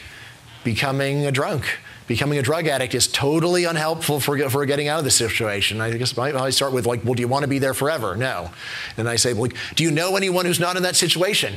Becoming 0.63 1.27
a 1.27 1.31
drunk 1.31 1.67
becoming 2.13 2.37
a 2.37 2.43
drug 2.43 2.67
addict 2.67 2.93
is 2.93 3.07
totally 3.07 3.63
unhelpful 3.63 4.19
for, 4.19 4.37
for 4.47 4.63
getting 4.67 4.87
out 4.87 4.99
of 4.99 5.03
the 5.03 5.09
situation. 5.09 5.81
I 5.81 5.97
guess 5.97 6.15
I 6.15 6.51
start 6.51 6.71
with 6.71 6.85
like, 6.85 7.03
well, 7.03 7.15
do 7.15 7.21
you 7.21 7.27
want 7.27 7.41
to 7.41 7.47
be 7.47 7.57
there 7.57 7.73
forever? 7.73 8.15
No. 8.15 8.51
And 8.97 9.09
I 9.09 9.15
say, 9.15 9.33
well, 9.33 9.49
do 9.73 9.83
you 9.83 9.89
know 9.89 10.15
anyone 10.15 10.45
who's 10.45 10.59
not 10.59 10.77
in 10.77 10.83
that 10.83 10.95
situation? 10.95 11.55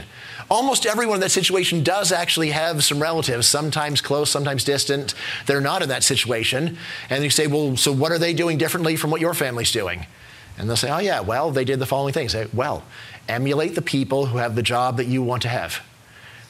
Almost 0.51 0.87
everyone 0.87 1.17
in 1.17 1.21
that 1.21 1.31
situation 1.31 1.85
does 1.85 2.11
actually 2.11 2.53
have 2.53 2.83
some 2.83 3.03
relatives, 3.03 3.47
sometimes 3.47 4.01
close, 4.01 4.31
sometimes 4.31 4.65
distant. 4.65 5.13
They're 5.45 5.61
not 5.61 5.83
in 5.83 5.91
that 5.91 6.03
situation. 6.03 6.79
And 7.11 7.23
you 7.23 7.29
say, 7.29 7.49
well, 7.49 7.77
so 7.77 7.93
what 7.93 8.11
are 8.11 8.19
they 8.19 8.33
doing 8.33 8.57
differently 8.57 8.97
from 8.97 9.11
what 9.11 9.21
your 9.21 9.35
family's 9.35 9.73
doing? 9.73 10.07
And 10.57 10.71
they'll 10.71 10.77
say, 10.77 10.91
oh, 10.91 11.01
yeah, 11.01 11.21
well, 11.21 11.51
they 11.51 11.67
did 11.67 11.81
the 11.81 11.87
following 11.87 12.15
things. 12.15 12.33
Say, 12.33 12.47
well, 12.55 12.83
emulate 13.29 13.75
the 13.75 13.83
people 13.83 14.25
who 14.25 14.39
have 14.39 14.55
the 14.55 14.63
job 14.63 14.97
that 14.97 15.07
you 15.07 15.23
want 15.23 15.43
to 15.43 15.49
have. 15.49 15.83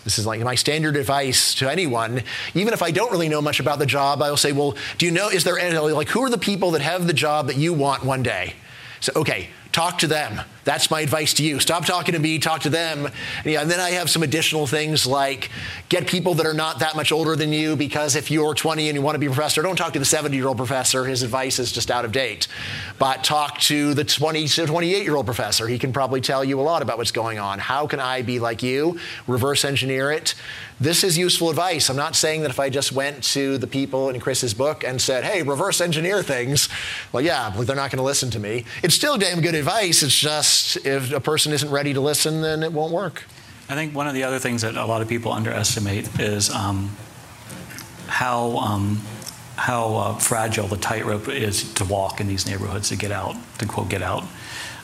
This 0.06 0.20
is 0.20 0.24
like 0.24 0.40
my 0.40 0.54
standard 0.54 0.96
advice 0.96 1.52
to 1.56 1.68
anyone. 1.68 2.22
Even 2.54 2.72
if 2.72 2.80
I 2.80 2.92
don't 2.92 3.10
really 3.10 3.28
know 3.28 3.42
much 3.42 3.58
about 3.58 3.80
the 3.80 3.86
job, 3.86 4.22
I 4.22 4.30
will 4.30 4.36
say, 4.36 4.52
well, 4.52 4.76
do 4.98 5.06
you 5.06 5.10
know, 5.10 5.28
is 5.28 5.42
there, 5.42 5.56
like, 5.92 6.08
who 6.08 6.22
are 6.22 6.30
the 6.30 6.38
people 6.38 6.70
that 6.70 6.80
have 6.80 7.08
the 7.08 7.12
job 7.12 7.48
that 7.48 7.56
you 7.56 7.72
want 7.72 8.04
one 8.04 8.22
day? 8.22 8.54
So, 9.00 9.12
okay, 9.16 9.48
talk 9.72 9.98
to 9.98 10.06
them. 10.06 10.42
That's 10.66 10.90
my 10.90 11.00
advice 11.00 11.32
to 11.34 11.44
you. 11.44 11.60
Stop 11.60 11.86
talking 11.86 12.12
to 12.14 12.18
me, 12.18 12.40
talk 12.40 12.62
to 12.62 12.70
them. 12.70 13.06
And, 13.06 13.14
yeah, 13.44 13.62
and 13.62 13.70
then 13.70 13.78
I 13.78 13.90
have 13.90 14.10
some 14.10 14.24
additional 14.24 14.66
things 14.66 15.06
like 15.06 15.48
get 15.88 16.08
people 16.08 16.34
that 16.34 16.44
are 16.44 16.52
not 16.52 16.80
that 16.80 16.96
much 16.96 17.12
older 17.12 17.36
than 17.36 17.52
you 17.52 17.76
because 17.76 18.16
if 18.16 18.32
you're 18.32 18.52
20 18.52 18.88
and 18.88 18.96
you 18.96 19.00
want 19.00 19.14
to 19.14 19.20
be 19.20 19.26
a 19.26 19.30
professor, 19.30 19.62
don't 19.62 19.76
talk 19.76 19.92
to 19.92 20.00
the 20.00 20.04
70 20.04 20.36
year 20.36 20.48
old 20.48 20.56
professor. 20.56 21.04
His 21.04 21.22
advice 21.22 21.60
is 21.60 21.70
just 21.70 21.88
out 21.88 22.04
of 22.04 22.10
date. 22.10 22.48
But 22.98 23.22
talk 23.22 23.60
to 23.60 23.94
the 23.94 24.02
20 24.02 24.48
to 24.48 24.66
28 24.66 25.04
year 25.04 25.14
old 25.14 25.26
professor. 25.26 25.68
He 25.68 25.78
can 25.78 25.92
probably 25.92 26.20
tell 26.20 26.44
you 26.44 26.60
a 26.60 26.62
lot 26.62 26.82
about 26.82 26.98
what's 26.98 27.12
going 27.12 27.38
on. 27.38 27.60
How 27.60 27.86
can 27.86 28.00
I 28.00 28.22
be 28.22 28.40
like 28.40 28.64
you? 28.64 28.98
Reverse 29.28 29.64
engineer 29.64 30.10
it. 30.10 30.34
This 30.78 31.04
is 31.04 31.16
useful 31.16 31.48
advice. 31.48 31.88
I'm 31.88 31.96
not 31.96 32.16
saying 32.16 32.42
that 32.42 32.50
if 32.50 32.60
I 32.60 32.68
just 32.68 32.92
went 32.92 33.22
to 33.24 33.56
the 33.56 33.66
people 33.66 34.10
in 34.10 34.20
Chris's 34.20 34.52
book 34.52 34.84
and 34.84 35.00
said, 35.00 35.24
hey, 35.24 35.42
reverse 35.42 35.80
engineer 35.80 36.22
things, 36.22 36.68
well, 37.12 37.22
yeah, 37.22 37.48
they're 37.50 37.76
not 37.76 37.90
going 37.90 37.96
to 37.98 38.02
listen 38.02 38.30
to 38.32 38.38
me. 38.38 38.66
It's 38.82 38.94
still 38.94 39.16
damn 39.16 39.40
good 39.40 39.54
advice. 39.54 40.02
It's 40.02 40.18
just 40.18 40.55
if 40.84 41.12
a 41.12 41.20
person 41.20 41.52
isn't 41.52 41.70
ready 41.70 41.94
to 41.94 42.00
listen, 42.00 42.42
then 42.42 42.62
it 42.62 42.72
won't 42.72 42.92
work. 42.92 43.24
I 43.68 43.74
think 43.74 43.94
one 43.94 44.06
of 44.06 44.14
the 44.14 44.22
other 44.22 44.38
things 44.38 44.62
that 44.62 44.76
a 44.76 44.86
lot 44.86 45.02
of 45.02 45.08
people 45.08 45.32
underestimate 45.32 46.20
is 46.20 46.50
um, 46.50 46.96
how 48.06 48.58
um, 48.58 49.00
how 49.56 49.94
uh, 49.94 50.14
fragile 50.18 50.68
the 50.68 50.76
tightrope 50.76 51.28
is 51.28 51.72
to 51.74 51.84
walk 51.84 52.20
in 52.20 52.28
these 52.28 52.46
neighborhoods 52.46 52.90
to 52.90 52.96
get 52.96 53.10
out, 53.10 53.34
to 53.58 53.66
quote, 53.66 53.88
get 53.88 54.02
out. 54.02 54.24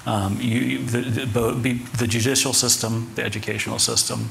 Um, 0.04 0.38
you, 0.40 0.78
the, 0.78 1.00
the, 1.00 1.80
the, 1.96 2.06
judicial 2.08 2.52
system, 2.52 3.12
the 3.14 3.22
educational 3.22 3.78
system, 3.78 4.30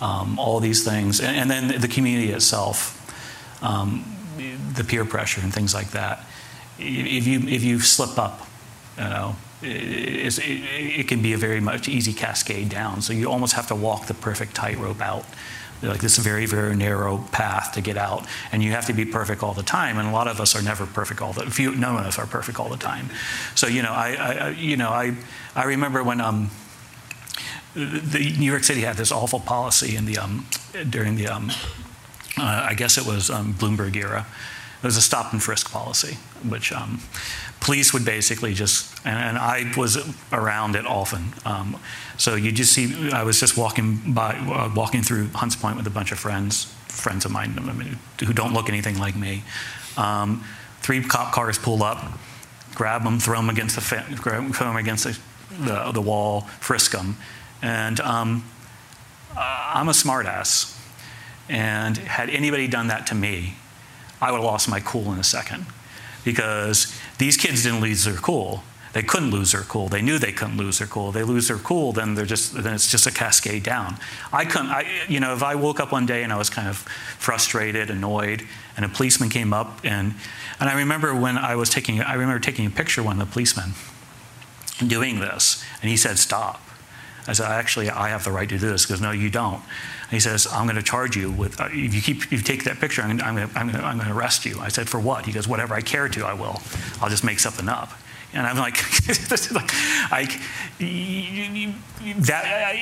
um, 0.00 0.38
all 0.38 0.58
these 0.58 0.84
things, 0.84 1.20
and, 1.20 1.36
and, 1.36 1.50
then 1.50 1.80
the 1.82 1.88
community 1.88 2.32
itself, 2.32 2.98
um, 3.62 4.06
the 4.74 4.84
peer 4.84 5.04
pressure 5.04 5.42
and 5.42 5.52
things 5.52 5.74
like 5.74 5.90
that. 5.90 6.24
If 6.78 7.26
you 7.26 7.40
if 7.40 7.62
you 7.62 7.80
slip 7.80 8.18
up, 8.18 8.46
you 8.96 9.04
know, 9.04 9.36
it, 9.62 10.38
it, 10.38 11.08
can 11.08 11.22
be 11.22 11.32
a 11.32 11.36
very 11.36 11.60
much 11.60 11.88
easy 11.88 12.12
cascade 12.12 12.68
down. 12.68 13.02
So 13.02 13.12
you 13.12 13.30
almost 13.30 13.54
have 13.54 13.66
to 13.68 13.74
walk 13.74 14.06
the 14.06 14.14
perfect 14.14 14.54
tightrope 14.54 15.00
out. 15.00 15.24
Like 15.82 16.00
this 16.00 16.16
very 16.16 16.46
very 16.46 16.76
narrow 16.76 17.18
path 17.32 17.72
to 17.72 17.80
get 17.80 17.96
out. 17.96 18.24
And 18.52 18.62
you 18.62 18.70
have 18.70 18.86
to 18.86 18.92
be 18.92 19.04
perfect 19.04 19.42
all 19.42 19.52
the 19.52 19.64
time. 19.64 19.98
And 19.98 20.08
a 20.08 20.12
lot 20.12 20.28
of 20.28 20.40
us 20.40 20.54
are 20.54 20.62
never 20.62 20.86
perfect 20.86 21.20
all 21.20 21.32
the 21.32 21.50
few 21.50 21.74
none 21.74 21.96
of 21.96 22.06
us 22.06 22.20
are 22.20 22.26
perfect 22.26 22.60
all 22.60 22.68
the 22.68 22.76
time. 22.76 23.10
So 23.56 23.66
you 23.66 23.82
know 23.82 23.92
i, 23.92 24.14
I 24.14 24.48
you 24.50 24.76
know 24.76 24.90
i 24.90 25.16
i 25.56 25.64
remember 25.64 26.04
when 26.04 26.20
um 26.20 26.50
the 27.74 28.36
new 28.38 28.50
york 28.50 28.62
city 28.62 28.82
had 28.82 28.96
this 28.96 29.10
awful 29.10 29.40
policy 29.40 29.96
in 29.96 30.04
the 30.04 30.18
um 30.18 30.46
during 30.90 31.16
the 31.16 31.26
um 31.26 31.50
uh, 32.38 32.66
i 32.68 32.74
guess 32.74 32.98
it 32.98 33.06
was 33.06 33.30
um, 33.30 33.54
Bloomberg 33.54 33.96
era. 33.96 34.26
It 34.82 34.86
was 34.86 34.96
a 34.96 35.00
stop 35.00 35.32
and 35.32 35.40
frisk 35.40 35.70
policy, 35.70 36.16
which 36.42 36.72
um, 36.72 37.00
police 37.62 37.92
would 37.92 38.04
basically 38.04 38.54
just, 38.54 39.00
and, 39.06 39.16
and, 39.16 39.38
I 39.38 39.72
was 39.76 39.96
around 40.32 40.74
it 40.74 40.84
often. 40.84 41.32
Um, 41.46 41.78
so 42.18 42.34
you 42.34 42.50
just 42.50 42.72
see, 42.72 43.12
I 43.12 43.22
was 43.22 43.38
just 43.38 43.56
walking 43.56 44.12
by, 44.12 44.34
uh, 44.34 44.72
walking 44.74 45.02
through 45.02 45.28
Hunts 45.28 45.54
Point 45.54 45.76
with 45.76 45.86
a 45.86 45.90
bunch 45.90 46.10
of 46.10 46.18
friends, 46.18 46.64
friends 46.88 47.24
of 47.24 47.30
mine 47.30 47.56
I 47.56 47.72
mean, 47.72 47.98
who 48.18 48.32
don't 48.32 48.52
look 48.52 48.68
anything 48.68 48.98
like 48.98 49.14
me. 49.14 49.44
Um, 49.96 50.44
three 50.80 51.02
cop 51.04 51.32
cars 51.32 51.56
pull 51.56 51.84
up, 51.84 52.18
grab 52.74 53.04
them, 53.04 53.20
throw 53.20 53.36
them 53.36 53.48
against 53.48 53.76
the, 53.76 53.80
throw 53.80 54.50
them 54.50 54.76
against 54.76 55.04
the, 55.04 55.18
the, 55.60 55.92
the 55.92 56.02
wall, 56.02 56.42
frisk 56.58 56.90
them, 56.90 57.16
and 57.62 58.00
um, 58.00 58.44
I'm 59.36 59.88
a 59.88 59.92
smartass. 59.92 60.76
And 61.48 61.96
had 61.96 62.28
anybody 62.28 62.66
done 62.66 62.88
that 62.88 63.06
to 63.08 63.14
me, 63.14 63.54
I 64.20 64.32
would 64.32 64.38
have 64.38 64.44
lost 64.44 64.68
my 64.68 64.80
cool 64.80 65.12
in 65.12 65.18
a 65.18 65.24
second 65.24 65.66
because 66.24 66.96
these 67.18 67.36
kids 67.36 67.62
didn't 67.62 67.80
lose 67.80 68.04
their 68.04 68.14
cool. 68.14 68.62
They 68.92 69.02
couldn't 69.02 69.30
lose 69.30 69.52
their 69.52 69.62
cool. 69.62 69.88
They 69.88 70.02
knew 70.02 70.18
they 70.18 70.32
couldn't 70.32 70.58
lose 70.58 70.78
their 70.78 70.86
cool. 70.86 71.12
They 71.12 71.22
lose 71.22 71.48
their 71.48 71.56
cool, 71.56 71.92
then 71.92 72.14
they're 72.14 72.26
just 72.26 72.54
then 72.54 72.74
it's 72.74 72.90
just 72.90 73.06
a 73.06 73.10
cascade 73.10 73.62
down. 73.62 73.96
I 74.32 74.44
couldn't. 74.44 74.68
I, 74.68 74.86
you 75.08 75.18
know, 75.18 75.32
if 75.32 75.42
I 75.42 75.54
woke 75.54 75.80
up 75.80 75.92
one 75.92 76.04
day 76.04 76.22
and 76.22 76.32
I 76.32 76.36
was 76.36 76.50
kind 76.50 76.68
of 76.68 76.78
frustrated, 77.18 77.90
annoyed, 77.90 78.46
and 78.76 78.84
a 78.84 78.88
policeman 78.88 79.30
came 79.30 79.54
up 79.54 79.80
and 79.82 80.14
and 80.60 80.68
I 80.68 80.74
remember 80.74 81.14
when 81.14 81.38
I 81.38 81.56
was 81.56 81.70
taking 81.70 82.00
I 82.02 82.14
remember 82.14 82.38
taking 82.38 82.66
a 82.66 82.70
picture 82.70 83.02
with 83.02 83.18
the 83.18 83.26
policeman 83.26 83.72
doing 84.86 85.20
this, 85.20 85.64
and 85.80 85.90
he 85.90 85.96
said 85.96 86.18
stop. 86.18 86.60
I 87.26 87.34
said 87.34 87.50
actually 87.50 87.90
I 87.90 88.08
have 88.08 88.24
the 88.24 88.32
right 88.32 88.48
to 88.48 88.58
do 88.58 88.68
this 88.70 88.84
because 88.84 89.00
no 89.00 89.10
you 89.10 89.30
don't 89.30 89.62
he 90.12 90.20
says, 90.20 90.46
I'm 90.52 90.66
going 90.66 90.76
to 90.76 90.82
charge 90.82 91.16
you 91.16 91.32
with, 91.32 91.58
uh, 91.58 91.68
if 91.70 91.94
you 91.94 92.02
keep, 92.02 92.24
if 92.24 92.32
you 92.32 92.38
take 92.40 92.64
that 92.64 92.78
picture, 92.78 93.00
I'm, 93.00 93.16
going 93.16 93.48
to, 93.48 94.12
arrest 94.12 94.44
you. 94.44 94.60
I 94.60 94.68
said, 94.68 94.86
for 94.86 95.00
what? 95.00 95.24
He 95.24 95.32
goes, 95.32 95.48
whatever 95.48 95.74
I 95.74 95.80
care 95.80 96.06
to, 96.06 96.26
I 96.26 96.34
will. 96.34 96.60
I'll 97.00 97.08
just 97.08 97.24
make 97.24 97.40
something 97.40 97.66
up. 97.66 97.92
And 98.34 98.46
I'm 98.46 98.58
like, 98.58 98.76
like, 100.10 100.38
that, 102.18 102.76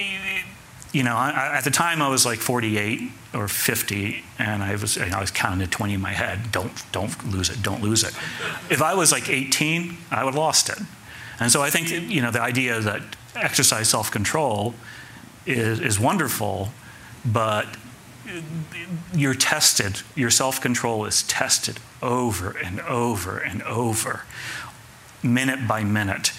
you 0.92 1.04
know, 1.04 1.14
I, 1.14 1.52
at 1.56 1.62
the 1.62 1.70
time 1.70 2.02
I 2.02 2.08
was 2.08 2.26
like 2.26 2.40
48 2.40 3.12
or 3.32 3.46
50, 3.46 4.24
and 4.40 4.60
I 4.64 4.72
was, 4.72 4.98
I 4.98 5.20
was 5.20 5.30
counting 5.30 5.60
to 5.60 5.70
20 5.70 5.94
in 5.94 6.00
my 6.00 6.10
head. 6.10 6.50
Don't, 6.50 6.72
don't 6.90 7.30
lose 7.30 7.48
it. 7.48 7.62
Don't 7.62 7.80
lose 7.80 8.02
it. 8.02 8.12
If 8.70 8.82
I 8.82 8.94
was 8.94 9.12
like 9.12 9.28
18, 9.28 9.96
I 10.10 10.24
would 10.24 10.34
have 10.34 10.38
lost 10.38 10.68
it. 10.68 10.78
And 11.38 11.52
so 11.52 11.62
I 11.62 11.70
think, 11.70 11.90
you 11.90 12.22
know, 12.22 12.32
the 12.32 12.42
idea 12.42 12.80
that 12.80 13.02
exercise 13.34 13.88
self-control 13.88 14.74
is, 15.46 15.80
is 15.80 15.98
wonderful, 15.98 16.70
but 17.24 17.66
you're 19.14 19.34
tested, 19.34 20.02
your 20.14 20.30
self 20.30 20.60
control 20.60 21.04
is 21.04 21.22
tested 21.24 21.78
over 22.02 22.50
and 22.50 22.80
over 22.80 23.38
and 23.38 23.62
over, 23.62 24.24
minute 25.22 25.66
by 25.66 25.84
minute. 25.84 26.32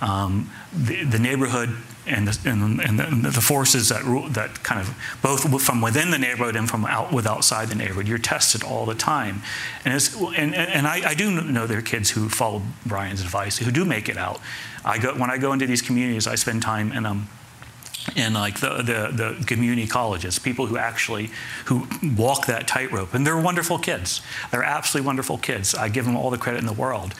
Um, 0.00 0.50
the, 0.72 1.04
the, 1.04 1.18
neighborhood 1.18 1.76
and, 2.08 2.28
the, 2.28 2.50
and, 2.50 2.80
and 2.80 3.24
the, 3.24 3.40
forces 3.40 3.88
that, 3.88 4.04
rule, 4.04 4.28
that 4.30 4.62
kind 4.62 4.80
of 4.80 4.94
both 5.22 5.62
from 5.62 5.80
within 5.80 6.10
the 6.10 6.18
neighborhood 6.18 6.56
and 6.56 6.68
from 6.68 6.84
out 6.86 7.12
with 7.12 7.26
outside 7.26 7.68
the 7.68 7.74
neighborhood, 7.74 8.08
you're 8.08 8.18
tested 8.18 8.62
all 8.62 8.86
the 8.86 8.94
time. 8.94 9.42
And, 9.84 9.94
and, 10.36 10.54
and 10.54 10.86
I, 10.86 11.10
I 11.10 11.14
do 11.14 11.30
know 11.30 11.66
there 11.66 11.78
are 11.78 11.82
kids 11.82 12.10
who 12.10 12.28
follow 12.28 12.62
Bryan's 12.86 13.20
advice 13.20 13.58
who 13.58 13.70
do 13.70 13.84
make 13.84 14.08
it 14.08 14.16
out. 14.16 14.40
I 14.84 14.98
go, 14.98 15.14
when 15.14 15.30
I 15.30 15.38
go 15.38 15.52
into 15.52 15.66
these 15.66 15.82
communities, 15.82 16.26
I 16.26 16.34
spend 16.34 16.62
time 16.62 16.92
in 16.92 17.06
um, 17.06 17.28
in 18.16 18.32
like 18.32 18.60
the, 18.60 18.76
the, 18.76 19.34
the, 19.36 19.44
community 19.44 19.86
colleges, 19.86 20.38
people 20.38 20.66
who 20.66 20.78
actually 20.78 21.30
who 21.66 21.86
walk 22.16 22.46
that 22.46 22.66
tightrope, 22.66 23.12
and 23.12 23.26
they're 23.26 23.38
wonderful 23.38 23.78
kids. 23.78 24.22
They're 24.50 24.62
absolutely 24.62 25.06
wonderful 25.06 25.36
kids. 25.36 25.74
I 25.74 25.88
give 25.88 26.06
them 26.06 26.16
all 26.16 26.30
the 26.30 26.38
credit 26.38 26.58
in 26.58 26.66
the 26.66 26.72
world, 26.72 27.14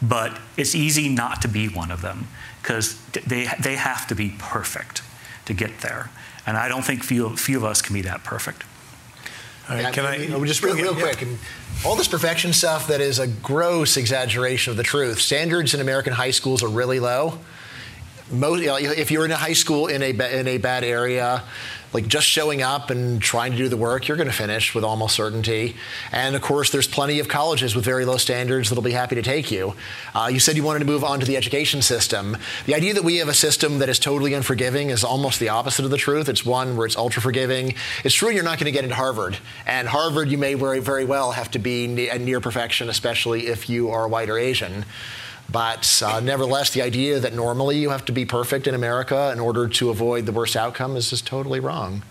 but 0.00 0.38
it's 0.56 0.74
easy 0.74 1.08
not 1.08 1.42
to 1.42 1.48
be 1.48 1.68
one 1.68 1.92
of 1.92 2.02
them 2.02 2.26
because 2.62 2.96
they 3.26 3.48
they 3.60 3.76
have 3.76 4.06
to 4.08 4.14
be 4.14 4.34
perfect 4.38 5.02
to 5.46 5.54
get 5.54 5.80
there, 5.80 6.10
and 6.46 6.56
I 6.56 6.68
don't 6.68 6.84
think 6.84 7.02
few 7.02 7.36
few 7.36 7.56
of 7.56 7.64
us 7.64 7.82
can 7.82 7.94
be 7.94 8.02
that 8.02 8.24
perfect. 8.24 8.64
All 9.68 9.76
right, 9.76 9.92
can 9.92 10.04
I, 10.04 10.16
you 10.16 10.28
know, 10.28 10.44
just 10.44 10.62
real, 10.62 10.74
real 10.74 10.94
quick? 10.94 11.22
And 11.22 11.38
all 11.84 11.94
this 11.94 12.08
perfection 12.08 12.52
stuff 12.52 12.88
that 12.88 13.00
is 13.00 13.18
a 13.18 13.28
gross 13.28 13.96
exaggeration 13.96 14.72
of 14.72 14.76
the 14.76 14.82
truth. 14.82 15.20
Standards 15.20 15.72
in 15.72 15.80
American 15.80 16.12
high 16.12 16.32
schools 16.32 16.62
are 16.62 16.68
really 16.68 16.98
low 16.98 17.38
most, 18.32 18.60
you 18.60 18.66
know, 18.66 18.76
if 18.76 19.10
you're 19.10 19.24
in 19.24 19.30
a 19.30 19.36
high 19.36 19.52
school 19.52 19.86
in 19.86 20.02
a 20.02 20.10
in 20.10 20.48
a 20.48 20.58
bad 20.58 20.84
area, 20.84 21.42
like 21.92 22.08
just 22.08 22.26
showing 22.26 22.62
up 22.62 22.90
and 22.90 23.20
trying 23.20 23.52
to 23.52 23.58
do 23.58 23.68
the 23.68 23.76
work, 23.76 24.08
you're 24.08 24.16
going 24.16 24.28
to 24.28 24.34
finish 24.34 24.74
with 24.74 24.84
almost 24.84 25.14
certainty. 25.14 25.76
And 26.10 26.34
of 26.34 26.42
course, 26.42 26.70
there's 26.70 26.88
plenty 26.88 27.18
of 27.18 27.28
colleges 27.28 27.74
with 27.74 27.84
very 27.84 28.04
low 28.04 28.16
standards 28.16 28.70
that'll 28.70 28.82
be 28.82 28.92
happy 28.92 29.14
to 29.14 29.22
take 29.22 29.50
you. 29.50 29.74
Uh, 30.14 30.30
you 30.32 30.40
said 30.40 30.56
you 30.56 30.62
wanted 30.62 30.80
to 30.80 30.84
move 30.84 31.04
on 31.04 31.20
to 31.20 31.26
the 31.26 31.36
education 31.36 31.82
system. 31.82 32.36
The 32.66 32.74
idea 32.74 32.94
that 32.94 33.04
we 33.04 33.16
have 33.16 33.28
a 33.28 33.34
system 33.34 33.78
that 33.78 33.88
is 33.88 33.98
totally 33.98 34.34
unforgiving 34.34 34.90
is 34.90 35.04
almost 35.04 35.40
the 35.40 35.48
opposite 35.50 35.84
of 35.84 35.90
the 35.90 35.96
truth. 35.96 36.28
It's 36.28 36.46
one 36.46 36.76
where 36.76 36.86
it's 36.86 36.96
ultra 36.96 37.20
forgiving. 37.20 37.74
It's 38.04 38.14
true 38.14 38.30
you're 38.30 38.44
not 38.44 38.58
going 38.58 38.66
to 38.66 38.72
get 38.72 38.84
into 38.84 38.96
Harvard, 38.96 39.38
and 39.66 39.88
Harvard 39.88 40.30
you 40.30 40.38
may 40.38 40.54
very 40.54 40.80
very 40.80 41.04
well 41.04 41.32
have 41.32 41.50
to 41.52 41.58
be 41.58 41.86
near 41.86 42.40
perfection, 42.40 42.88
especially 42.88 43.46
if 43.46 43.68
you 43.68 43.90
are 43.90 44.08
white 44.08 44.30
or 44.30 44.38
Asian. 44.38 44.84
But 45.52 46.02
uh, 46.04 46.20
nevertheless, 46.20 46.70
the 46.70 46.80
idea 46.80 47.20
that 47.20 47.34
normally 47.34 47.78
you 47.78 47.90
have 47.90 48.06
to 48.06 48.12
be 48.12 48.24
perfect 48.24 48.66
in 48.66 48.74
America 48.74 49.30
in 49.32 49.38
order 49.38 49.68
to 49.68 49.90
avoid 49.90 50.24
the 50.24 50.32
worst 50.32 50.56
outcome 50.56 50.96
is 50.96 51.10
just 51.10 51.26
totally 51.26 51.60
wrong. 51.60 52.02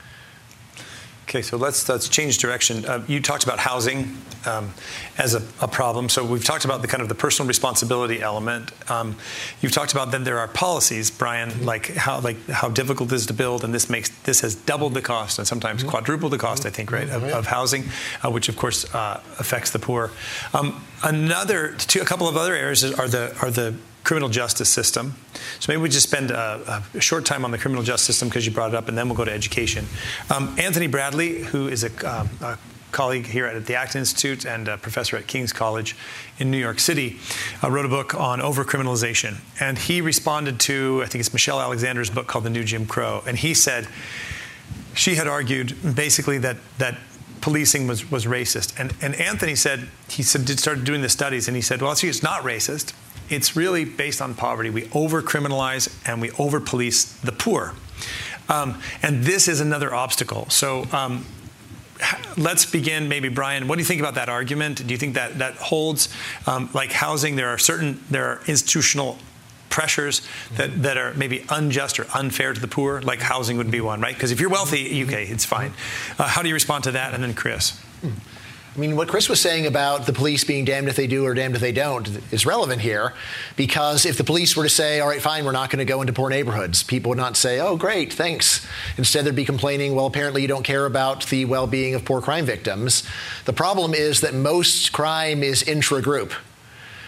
Okay, 1.32 1.41
so 1.41 1.55
let's 1.55 1.88
let's 1.88 2.09
change 2.09 2.39
direction. 2.39 2.84
Uh, 2.84 3.05
you 3.07 3.21
talked 3.21 3.45
about 3.45 3.57
housing 3.57 4.17
um, 4.45 4.73
as 5.17 5.34
a, 5.34 5.41
a, 5.61 5.67
problem. 5.67 6.09
So 6.09 6.25
we've 6.25 6.43
talked 6.43 6.65
about 6.65 6.82
the 6.82 6.89
kind 6.89 7.01
of 7.01 7.07
the 7.07 7.15
personal 7.15 7.47
responsibility 7.47 8.21
element. 8.21 8.73
Um, 8.91 9.15
you've 9.61 9.71
talked 9.71 9.93
about 9.93 10.11
then 10.11 10.25
there 10.25 10.39
are 10.39 10.49
policies, 10.49 11.09
Bryan, 11.09 11.65
like 11.65 11.95
how 11.95 12.19
like 12.19 12.45
how 12.49 12.67
difficult 12.67 13.13
it 13.13 13.15
is 13.15 13.27
to 13.27 13.34
build, 13.34 13.63
and 13.63 13.73
this 13.73 13.89
makes 13.89 14.09
this 14.23 14.41
has 14.41 14.55
doubled 14.55 14.93
the 14.93 15.01
cost 15.01 15.39
and 15.39 15.47
sometimes 15.47 15.84
mm-hmm. 15.84 15.91
quadrupled 15.91 16.34
the 16.34 16.38
cost. 16.38 16.65
I 16.65 16.69
think 16.69 16.91
right 16.91 17.09
of, 17.09 17.23
of 17.23 17.47
housing, 17.47 17.86
uh, 18.25 18.29
which 18.29 18.49
of 18.49 18.57
course 18.57 18.93
uh, 18.93 19.21
affects 19.39 19.71
the 19.71 19.79
poor. 19.79 20.11
Um, 20.53 20.84
another, 21.01 21.75
two, 21.77 22.01
a 22.01 22.05
couple 22.05 22.27
of 22.27 22.36
other 22.36 22.55
areas 22.55 22.84
are 22.84 23.07
the 23.07 23.34
are 23.41 23.51
the 23.51 23.75
criminal 24.03 24.29
justice 24.29 24.69
system. 24.69 25.15
So 25.59 25.71
maybe 25.71 25.81
we 25.81 25.89
just 25.89 26.07
spend 26.07 26.31
a, 26.31 26.83
a 26.93 27.01
short 27.01 27.25
time 27.25 27.45
on 27.45 27.51
the 27.51 27.57
criminal 27.57 27.83
justice 27.83 28.07
system 28.07 28.29
because 28.29 28.45
you 28.45 28.51
brought 28.51 28.73
it 28.73 28.75
up, 28.75 28.87
and 28.87 28.97
then 28.97 29.07
we'll 29.07 29.17
go 29.17 29.25
to 29.25 29.31
education. 29.31 29.85
Um, 30.29 30.55
Anthony 30.57 30.87
Bradley, 30.87 31.43
who 31.43 31.67
is 31.67 31.83
a, 31.83 32.19
um, 32.19 32.29
a, 32.41 32.57
colleague 32.91 33.25
here 33.25 33.45
at 33.45 33.65
the 33.65 33.73
Acton 33.73 33.99
Institute 33.99 34.45
and 34.45 34.67
a 34.67 34.77
professor 34.77 35.15
at 35.15 35.25
King's 35.25 35.53
College 35.53 35.95
in 36.39 36.51
New 36.51 36.57
York 36.57 36.77
City, 36.77 37.19
uh, 37.63 37.71
wrote 37.71 37.85
a 37.85 37.87
book 37.87 38.13
on 38.13 38.39
overcriminalization. 38.39 39.37
And 39.61 39.77
he 39.77 40.01
responded 40.01 40.59
to, 40.61 41.01
I 41.01 41.05
think 41.05 41.21
it's 41.21 41.31
Michelle 41.31 41.61
Alexander's 41.61 42.09
book 42.09 42.27
called 42.27 42.43
The 42.43 42.49
New 42.49 42.65
Jim 42.65 42.85
Crow. 42.85 43.23
And 43.25 43.37
he 43.37 43.53
said, 43.53 43.87
she 44.93 45.15
had 45.15 45.25
argued 45.25 45.73
basically 45.95 46.37
that, 46.39 46.57
that 46.79 46.97
policing 47.39 47.87
was, 47.87 48.11
was 48.11 48.25
racist. 48.25 48.77
And, 48.77 48.93
and 49.01 49.15
Anthony 49.15 49.55
said, 49.55 49.87
he 50.09 50.21
said, 50.21 50.49
started 50.59 50.83
doing 50.83 51.01
the 51.01 51.07
studies, 51.07 51.47
and 51.47 51.55
he 51.55 51.61
said, 51.61 51.81
well, 51.81 51.93
it's 51.93 52.23
not 52.23 52.43
racist 52.43 52.93
it's 53.32 53.55
really 53.55 53.86
based 53.86 54.21
on 54.21 54.36
poverty. 54.36 54.69
We 54.69 54.89
over 54.93 55.21
criminalize 55.21 55.93
and 56.05 56.21
we 56.21 56.32
over 56.32 56.59
police 56.59 57.05
the 57.21 57.32
poor. 57.32 57.73
Um, 58.49 58.82
and 59.01 59.23
this 59.23 59.47
is 59.47 59.61
another 59.61 59.93
obstacle. 59.93 60.49
So 60.49 60.86
um, 60.91 61.25
let's 62.38 62.65
begin, 62.65 63.07
maybe 63.07 63.29
Bryan. 63.29 63.67
What 63.67 63.75
do 63.75 63.82
you 63.82 63.86
think 63.86 64.01
about 64.01 64.15
that 64.15 64.29
argument? 64.29 64.86
Do 64.86 64.93
you 64.93 64.97
think 64.97 65.15
that 65.15 65.38
that 65.39 65.55
holds? 65.55 66.09
Um, 66.45 66.69
like 66.73 66.91
housing, 66.91 67.36
there 67.36 67.49
are 67.49 67.57
certain 67.57 68.03
there 68.09 68.25
are 68.25 68.41
institutional 68.47 69.17
pressures 69.69 70.21
that, 70.57 70.84
that 70.84 70.97
are 70.97 71.13
maybe 71.13 71.45
unjust 71.49 71.97
or 71.97 72.05
unfair 72.13 72.53
to 72.53 72.59
the 72.59 72.67
poor, 72.67 73.01
like 73.01 73.21
housing 73.21 73.55
would 73.55 73.71
be 73.71 73.79
one, 73.79 74.01
right? 74.01 74.13
Because 74.13 74.32
if 74.32 74.41
you're 74.41 74.49
wealthy, 74.49 75.01
okay, 75.05 75.23
it's 75.23 75.45
fine. 75.45 75.71
Uh, 76.19 76.27
how 76.27 76.41
do 76.41 76.49
you 76.49 76.53
respond 76.53 76.84
to 76.84 76.91
that? 76.91 77.13
And 77.13 77.23
then 77.23 77.34
Chris. 77.34 77.79
Hmm. 78.01 78.09
I 78.74 78.80
mean, 78.80 78.95
what 78.95 79.09
Chris 79.09 79.28
was 79.28 79.41
saying 79.41 79.65
about 79.65 80.05
the 80.05 80.13
police 80.13 80.45
being 80.45 80.63
damned 80.63 80.88
if 80.88 80.95
they 80.95 81.05
do 81.05 81.26
or 81.26 81.34
damned 81.34 81.55
if 81.55 81.61
they 81.61 81.74
don't 81.74 82.07
is 82.32 82.45
relevant 82.45 82.80
here 82.80 83.13
because 83.57 84.05
if 84.05 84.17
the 84.17 84.24
police 84.24 84.55
were 84.55 84.63
to 84.63 84.69
say, 84.69 85.01
all 85.01 85.09
right, 85.09 85.22
fine, 85.22 85.43
we're 85.43 85.51
not 85.51 85.69
going 85.69 85.80
to 85.80 85.86
go 85.86 85.99
into 85.99 86.13
poor 86.13 86.30
neighborhoods, 86.30 86.82
people 86.82 87.09
would 87.09 87.17
not 87.17 87.36
say, 87.36 87.59
oh, 87.59 87.76
great, 87.76 88.13
thanks. 88.13 88.65
Instead, 88.97 89.26
they'd 89.26 89.36
be 89.36 89.43
complaining, 89.43 89.93
well, 89.93 90.05
apparently 90.05 90.41
you 90.41 90.47
don't 90.47 90.63
care 90.63 90.86
about 90.86 91.26
the 91.26 91.43
well 91.43 91.67
being 91.67 91.95
of 91.95 92.05
poor 92.05 92.22
crime 92.22 92.45
victims. 92.45 93.03
The 93.43 93.51
problem 93.51 93.93
is 93.93 94.22
that 94.22 94.34
most 94.34 94.93
crime 94.93 95.43
is 95.43 95.63
intra 95.63 96.01
group 96.01 96.32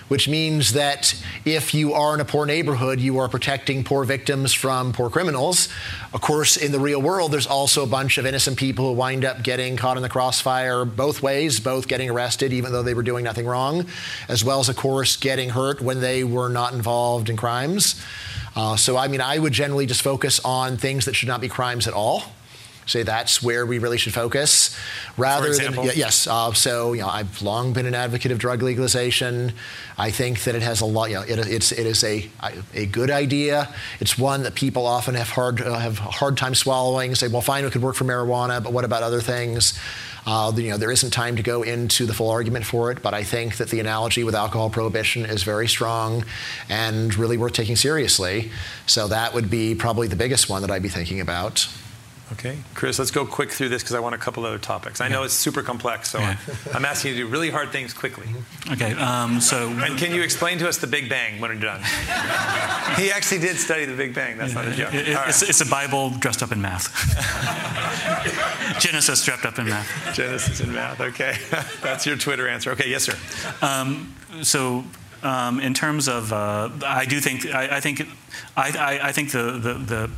which 0.07 0.27
means 0.27 0.73
that 0.73 1.15
if 1.45 1.73
you 1.73 1.93
are 1.93 2.13
in 2.13 2.19
a 2.19 2.25
poor 2.25 2.45
neighborhood, 2.45 2.99
you 2.99 3.17
are 3.19 3.27
protecting 3.27 3.83
poor 3.83 4.03
victims 4.03 4.53
from 4.53 4.93
poor 4.93 5.09
criminals. 5.09 5.69
Of 6.13 6.21
course, 6.21 6.57
in 6.57 6.71
the 6.71 6.79
real 6.79 7.01
world, 7.01 7.31
there's 7.31 7.47
also 7.47 7.83
a 7.83 7.87
bunch 7.87 8.17
of 8.17 8.25
innocent 8.25 8.57
people 8.57 8.85
who 8.85 8.93
wind 8.93 9.25
up 9.25 9.43
getting 9.43 9.77
caught 9.77 9.97
in 9.97 10.03
the 10.03 10.09
crossfire 10.09 10.85
both 10.85 11.21
ways, 11.21 11.59
both 11.59 11.87
getting 11.87 12.09
arrested 12.09 12.53
even 12.53 12.71
though 12.71 12.83
they 12.83 12.93
were 12.93 13.03
doing 13.03 13.23
nothing 13.23 13.45
wrong, 13.45 13.85
as 14.27 14.43
well 14.43 14.59
as, 14.59 14.69
of 14.69 14.75
course, 14.75 15.15
getting 15.17 15.49
hurt 15.49 15.81
when 15.81 16.01
they 16.01 16.23
were 16.23 16.49
not 16.49 16.73
involved 16.73 17.29
in 17.29 17.37
crimes. 17.37 18.01
Uh, 18.55 18.75
so, 18.75 18.97
I 18.97 19.07
mean, 19.07 19.21
I 19.21 19.39
would 19.39 19.53
generally 19.53 19.85
just 19.85 20.01
focus 20.01 20.39
on 20.45 20.77
things 20.77 21.05
that 21.05 21.15
should 21.15 21.27
not 21.27 21.41
be 21.41 21.49
crimes 21.49 21.87
at 21.87 21.93
all 21.93 22.23
say 22.85 23.03
that's 23.03 23.41
where 23.41 23.65
we 23.65 23.79
really 23.79 23.97
should 23.97 24.13
focus. 24.13 24.77
Rather 25.17 25.53
than 25.53 25.73
yes 25.95 26.27
uh, 26.27 26.53
so 26.53 26.93
you 26.93 27.01
know 27.01 27.07
i've 27.07 27.41
long 27.41 27.73
been 27.73 27.85
an 27.85 27.95
advocate 27.95 28.31
of 28.31 28.39
drug 28.39 28.61
legalization. 28.61 29.53
I 29.97 30.11
think 30.11 30.43
that 30.43 30.55
it 30.55 30.61
has 30.61 30.81
a 30.81 30.85
lot 30.85 31.09
you 31.09 31.15
know 31.15 31.23
it, 31.23 31.39
it's, 31.39 31.71
it 31.71 31.85
is 31.85 32.03
a, 32.03 32.29
a 32.73 32.85
good 32.85 33.11
idea. 33.11 33.73
It's 33.99 34.17
one 34.17 34.43
that 34.43 34.55
people 34.55 34.85
often 34.85 35.15
have 35.15 35.29
hard 35.29 35.61
uh, 35.61 35.77
have 35.77 35.99
a 35.99 36.03
hard 36.03 36.37
time 36.37 36.55
swallowing 36.55 37.15
say 37.15 37.27
well 37.27 37.41
fine 37.41 37.63
it 37.65 37.71
could 37.71 37.81
work 37.81 37.95
for 37.95 38.05
marijuana 38.05 38.61
but 38.63 38.73
what 38.73 38.85
about 38.85 39.03
other 39.03 39.21
things? 39.21 39.79
Uh, 40.25 40.51
you 40.55 40.69
know, 40.69 40.77
there 40.77 40.91
isn't 40.91 41.11
time 41.11 41.35
to 41.35 41.43
go 41.43 41.63
into 41.63 42.05
the 42.05 42.13
full 42.13 42.29
argument 42.29 42.65
for 42.65 42.91
it, 42.91 43.01
but 43.01 43.13
I 43.13 43.23
think 43.23 43.57
that 43.57 43.69
the 43.69 43.79
analogy 43.79 44.23
with 44.23 44.35
alcohol 44.35 44.69
prohibition 44.69 45.25
is 45.25 45.43
very 45.43 45.67
strong 45.67 46.23
and 46.69 47.13
really 47.15 47.37
worth 47.37 47.53
taking 47.53 47.75
seriously. 47.75 48.51
So 48.85 49.07
that 49.09 49.33
would 49.33 49.49
be 49.49 49.75
probably 49.75 50.07
the 50.07 50.15
biggest 50.15 50.49
one 50.49 50.61
that 50.61 50.71
I'd 50.71 50.83
be 50.83 50.89
thinking 50.89 51.19
about. 51.19 51.67
Okay, 52.31 52.57
Chris, 52.73 52.99
let's 52.99 53.11
go 53.11 53.25
quick 53.25 53.51
through 53.51 53.67
this 53.69 53.83
because 53.83 53.95
I 53.95 53.99
want 53.99 54.15
a 54.15 54.17
couple 54.17 54.45
other 54.45 54.57
topics. 54.57 55.01
I 55.01 55.09
know 55.09 55.23
it's 55.23 55.33
super 55.33 55.61
complex, 55.61 56.09
so 56.09 56.19
yeah. 56.19 56.37
I'm 56.73 56.85
asking 56.85 57.11
you 57.11 57.17
to 57.17 57.23
do 57.25 57.29
really 57.29 57.49
hard 57.49 57.71
things 57.71 57.93
quickly. 57.93 58.27
Okay, 58.71 58.93
um, 58.93 59.41
so. 59.41 59.67
And 59.67 59.99
can 59.99 60.15
you 60.15 60.21
explain 60.21 60.57
to 60.59 60.69
us 60.69 60.77
the 60.77 60.87
Big 60.87 61.09
Bang 61.09 61.41
when 61.41 61.51
you're 61.51 61.59
done? 61.59 61.81
he 62.95 63.11
actually 63.11 63.39
did 63.39 63.57
study 63.57 63.85
the 63.85 63.95
Big 63.95 64.15
Bang. 64.15 64.37
That's 64.37 64.53
yeah, 64.53 64.61
not 64.61 64.73
a 64.73 64.75
joke. 64.75 64.93
It, 64.93 65.09
it, 65.09 65.17
it's, 65.27 65.41
it's, 65.43 65.61
a 65.61 65.65
Bible 65.69 66.11
dressed 66.11 66.41
up 66.41 66.53
in 66.53 66.61
math. 66.61 66.89
Genesis 68.79 69.23
dressed 69.23 69.45
up 69.45 69.59
in 69.59 69.65
math. 69.65 70.15
Genesis 70.15 70.61
in 70.61 70.73
math. 70.73 71.01
Okay, 71.01 71.37
that's 71.81 72.05
your 72.05 72.15
Twitter 72.15 72.47
answer. 72.47 72.71
Okay, 72.71 72.89
yes, 72.89 73.03
sir. 73.03 73.17
Um, 73.61 74.15
so. 74.41 74.85
Um, 75.21 75.61
in 75.61 75.73
terms 75.73 76.09
of, 76.09 76.33
uh, 76.33 76.69
I 76.85 77.05
do 77.05 77.21
think 77.21 77.45
I, 77.45 77.77
I 77.77 77.79
think 77.79 78.05
I, 78.57 78.71
I, 78.77 79.07
I 79.07 79.11
think 79.13 79.31
the, 79.31 79.53
the, 79.53 79.73
the 79.75 80.11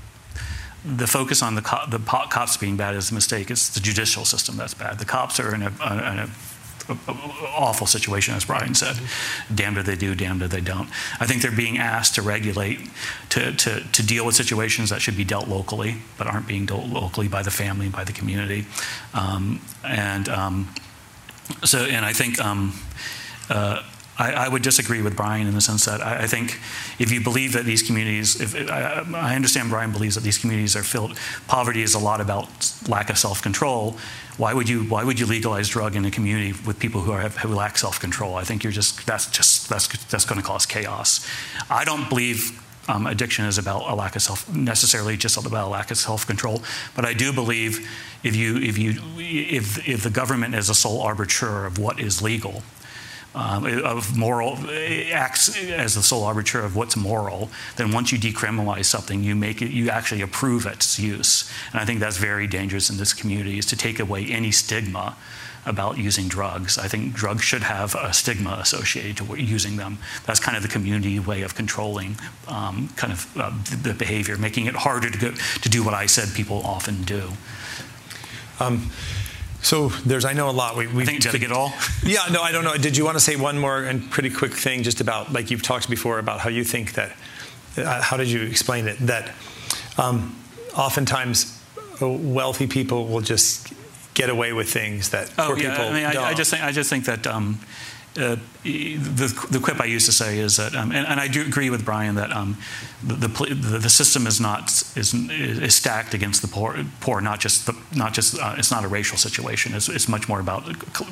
the 0.86 1.08
focus 1.08 1.42
on 1.42 1.56
the, 1.56 1.62
co- 1.62 1.86
the 1.90 2.00
po- 2.00 2.28
cops 2.30 2.58
being 2.58 2.78
bad 2.78 2.96
is 2.96 3.12
a 3.12 3.14
mistake. 3.14 3.50
It's 3.50 3.70
the 3.70 3.80
judicial 3.80 4.26
system 4.26 4.58
that's 4.58 4.74
bad. 4.74 5.00
The 5.00 5.06
cops 5.06 5.40
are 5.40 5.54
in 5.54 5.64
a, 5.64 5.72
a 5.82 6.30
awful 7.58 7.88
situation, 7.88 8.36
as 8.36 8.46
Bryan 8.46 8.76
said. 8.76 8.96
Damned 9.54 9.78
if 9.78 9.86
they 9.86 9.96
do, 9.96 10.14
damned 10.14 10.44
if 10.44 10.52
they 10.52 10.62
don't. 10.62 10.88
I 11.20 11.26
think 11.26 11.42
they're 11.42 11.52
being 11.52 11.78
asked 11.78 12.16
to 12.16 12.22
regulate, 12.22 12.80
to, 13.30 13.54
to, 13.54 13.80
to 13.82 14.06
deal 14.06 14.26
with 14.26 14.36
situations 14.36 14.92
that 14.92 15.02
should 15.02 15.18
be 15.18 15.24
dealt 15.24 15.48
locally, 15.48 15.96
but 16.18 16.28
aren't 16.28 16.48
being 16.48 16.66
dealt 16.66 16.86
locally 16.86 17.28
by 17.28 17.42
the 17.42 17.52
family, 17.52 17.88
and 17.88 17.96
by 17.96 18.04
the 18.04 18.14
community. 18.14 18.68
Um, 19.14 19.62
and 19.84 20.30
um, 20.30 20.74
so, 21.64 21.80
and 21.80 22.06
I 22.06 22.14
think. 22.14 22.40
Um, 22.40 22.74
uh, 23.50 23.84
I, 24.18 24.32
I, 24.32 24.48
would 24.48 24.62
disagree 24.62 25.02
with 25.02 25.16
Bryan 25.16 25.48
in 25.48 25.54
the 25.54 25.62
sense 25.62 25.86
that 25.86 26.02
I, 26.02 26.24
I 26.24 26.28
think 26.28 26.60
if 27.00 27.12
you 27.12 27.22
believe 27.22 27.54
that 27.54 27.66
these 27.66 27.84
communities, 27.84 28.40
if, 28.40 28.56
I, 28.72 29.04
I, 29.14 29.36
understand 29.36 29.70
Bryan 29.70 29.92
believes 29.92 30.16
that 30.16 30.24
these 30.24 30.38
communities 30.38 30.76
are 30.76 30.84
filled, 30.84 31.18
poverty 31.48 31.82
is 31.82 31.94
a 31.94 32.00
lot 32.00 32.22
about 32.22 32.74
lack 32.88 33.10
of 33.10 33.18
self-control. 33.18 33.98
Why 34.38 34.54
would 34.54 34.70
you 34.70 34.84
Why 34.84 35.04
would 35.04 35.20
you 35.20 35.26
legalize 35.26 35.70
drug 35.70 35.96
in 35.96 36.06
a 36.06 36.12
community 36.12 36.54
with 36.66 36.80
people 36.80 37.02
who, 37.02 37.12
are, 37.12 37.30
who 37.30 37.54
lack 37.54 37.78
self-control? 37.78 38.36
I 38.36 38.44
think 38.44 38.64
you're 38.64 38.74
just 38.74 39.06
that's 39.06 39.30
just 39.30 39.70
that's 39.70 39.88
that's 40.08 40.26
going 40.26 40.40
to 40.40 40.46
cause 40.46 40.66
chaos. 40.66 41.26
I 41.70 41.86
don't 41.86 42.10
believe 42.10 42.62
um, 42.88 43.08
addiction 43.08 43.46
is 43.46 43.58
about 43.58 43.90
a 43.90 43.96
lack 43.96 44.16
of 44.16 44.22
self 44.22 44.54
necessarily 44.54 45.18
just 45.18 45.44
about 45.44 45.68
a 45.68 45.70
lack 45.70 45.90
of 45.92 45.98
self-control 45.98 46.62
but 46.96 47.04
i 47.04 47.14
do 47.14 47.34
believe 47.34 47.90
if 48.24 48.36
you 48.36 48.58
if 48.58 48.78
you 48.78 48.94
if 49.18 49.88
if 49.88 50.04
the 50.04 50.10
government 50.10 50.54
is 50.54 50.70
a 50.70 50.76
sole 50.76 51.02
arbiter 51.02 51.66
of 51.66 51.80
what 51.80 52.00
is 52.00 52.22
legal 52.22 52.62
um, 53.36 53.66
of 53.84 54.18
moral 54.18 54.58
acts 55.12 55.56
as 55.70 55.96
the 55.96 56.02
sole 56.02 56.24
arbiter 56.24 56.62
of 56.62 56.76
what's 56.76 56.96
moral, 56.96 57.50
then 57.76 57.92
once 57.92 58.12
you 58.12 58.18
decriminalize 58.18 58.86
something, 58.86 59.24
you 59.24 59.36
make 59.36 59.62
it, 59.62 59.72
you 59.72 59.90
actually 59.90 60.22
approve 60.22 60.66
its 60.66 60.98
use. 60.98 61.52
And 61.74 61.82
I 61.82 61.86
think 61.86 62.00
that's 62.00 62.18
very 62.18 62.48
dangerous 62.48 62.90
in 62.90 62.98
this 62.98 63.14
community 63.14 63.60
is 63.60 63.66
to 63.68 63.76
take 63.76 64.00
away 64.00 64.26
any 64.26 64.52
stigma 64.52 65.18
about 65.66 65.98
using 65.98 66.28
drugs. 66.28 66.78
I 66.78 66.88
think 66.88 67.14
drugs 67.14 67.44
should 67.44 67.64
have 67.64 67.96
a 67.96 68.14
stigma 68.14 68.58
associated 68.62 69.18
to 69.18 69.36
using 69.36 69.76
them. 69.78 69.98
That's 70.26 70.40
kind 70.40 70.56
of 70.56 70.64
the 70.64 70.70
community 70.70 71.20
way 71.20 71.42
of 71.42 71.56
controlling 71.56 72.18
um, 72.48 72.90
kind 72.96 73.12
of 73.12 73.38
uh, 73.38 73.52
the 73.82 73.94
behavior, 73.94 74.38
making 74.38 74.68
it 74.68 74.76
harder 74.76 75.10
to, 75.10 75.18
go, 75.18 75.32
to 75.32 75.70
do 75.70 75.84
what 75.84 75.94
I 75.94 76.06
said 76.06 76.34
people 76.36 76.62
often 76.64 77.04
do. 77.04 77.30
Um, 78.60 78.92
so 79.66 79.90
there's, 80.06 80.26
I 80.26 80.34
know 80.34 80.48
a 80.48 80.52
lot. 80.52 80.78
We, 80.78 80.86
we 80.86 81.02
I 81.02 81.06
think 81.06 81.22
did 81.24 81.34
I 81.34 81.40
get 81.40 81.52
all? 81.52 81.74
Yeah, 82.04 82.20
no, 82.32 82.44
I 82.44 82.52
don't 82.52 82.64
know. 82.64 82.78
Did 82.78 82.96
you 82.96 83.04
want 83.04 83.18
to 83.18 83.24
say 83.24 83.36
one 83.36 83.58
more 83.58 83.84
and 83.84 84.12
pretty 84.12 84.30
quick 84.30 84.54
thing 84.54 84.84
just 84.84 85.02
about, 85.02 85.34
like 85.34 85.50
you've 85.50 85.64
talked 85.64 85.90
before 85.90 86.20
about 86.20 86.40
how 86.40 86.50
you 86.50 86.64
think 86.64 86.94
that, 86.94 87.14
uh, 87.76 88.00
how 88.00 88.16
did 88.16 88.28
you 88.28 88.44
explain 88.44 88.88
it? 88.88 88.98
That 89.00 89.34
um, 89.98 90.36
oftentimes 90.78 91.60
wealthy 92.00 92.68
people 92.68 93.08
will 93.08 93.22
just 93.22 93.74
get 94.14 94.30
away 94.30 94.54
with 94.54 94.72
things 94.72 95.10
that 95.10 95.34
oh, 95.40 95.48
poor 95.48 95.58
yeah. 95.58 95.72
people 95.72 95.86
I 95.86 95.94
mean, 95.94 96.14
don't. 96.14 96.24
I, 96.24 96.30
I, 96.30 96.34
just 96.36 96.52
think 96.52 96.64
I 96.64 96.72
just 96.72 96.90
think 96.90 97.06
that 97.06 97.26
um, 97.26 97.60
uh, 98.18 98.38
the, 98.64 99.48
the 99.52 99.60
quip 99.60 99.82
I 99.82 99.86
used 99.86 100.06
to 100.06 100.12
say 100.14 100.40
is 100.40 100.56
that, 100.56 100.74
um, 100.74 100.92
and, 100.94 101.06
and, 101.06 101.20
I 101.20 101.28
do 101.28 101.42
agree 101.42 101.70
with 101.70 101.84
Bryan 101.84 102.16
that 102.16 102.32
um, 102.32 102.58
the, 103.04 103.28
the, 103.28 103.80
the, 103.80 103.90
system 103.90 104.26
is 104.26 104.40
not 104.40 104.72
is, 104.96 105.14
is 105.14 105.76
stacked 105.76 106.14
against 106.14 106.42
the 106.42 106.48
poor, 106.48 106.78
poor 107.02 107.20
not 107.20 107.42
just 107.42 107.66
the, 107.66 107.76
not 107.94 108.14
just 108.14 108.40
uh, 108.40 108.56
it's 108.58 108.72
not 108.72 108.86
a 108.86 108.88
racial 108.88 109.18
situation. 109.18 109.74
It's, 109.74 109.90
it's 109.90 110.08
much 110.08 110.30
more 110.30 110.40
about 110.40 110.64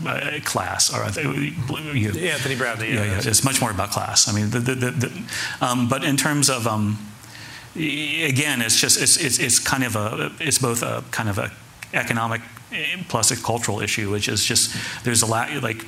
uh, 0.07 0.39
class. 0.45 0.93
Or 0.93 1.05
you, 1.21 2.11
yeah, 2.11 2.33
Anthony 2.33 2.55
Bradley. 2.55 2.93
Yeah, 2.93 3.03
yeah, 3.03 3.21
it's 3.23 3.43
much 3.43 3.59
more 3.59 3.71
about 3.71 3.91
class. 3.91 4.29
I 4.29 4.31
mean, 4.31 4.49
um, 5.59 5.89
but 5.89 6.05
in 6.05 6.15
terms 6.15 6.49
of 6.49 6.67
um, 6.67 6.97
again, 7.75 8.61
it's 8.61 8.79
just 8.79 9.01
it's, 9.01 9.17
it's 9.17 9.39
it's 9.39 9.59
kind 9.59 9.83
of 9.83 9.97
a 9.97 10.31
it's 10.39 10.59
both 10.59 10.81
a 10.83 11.03
kind 11.11 11.27
of 11.27 11.37
a 11.37 11.51
economic 11.93 12.41
plus 13.09 13.31
a 13.31 13.35
cultural 13.35 13.81
issue, 13.81 14.09
which 14.09 14.29
is 14.29 14.45
just 14.45 14.73
there's 15.03 15.21
a 15.21 15.25
lot 15.25 15.51
like 15.61 15.85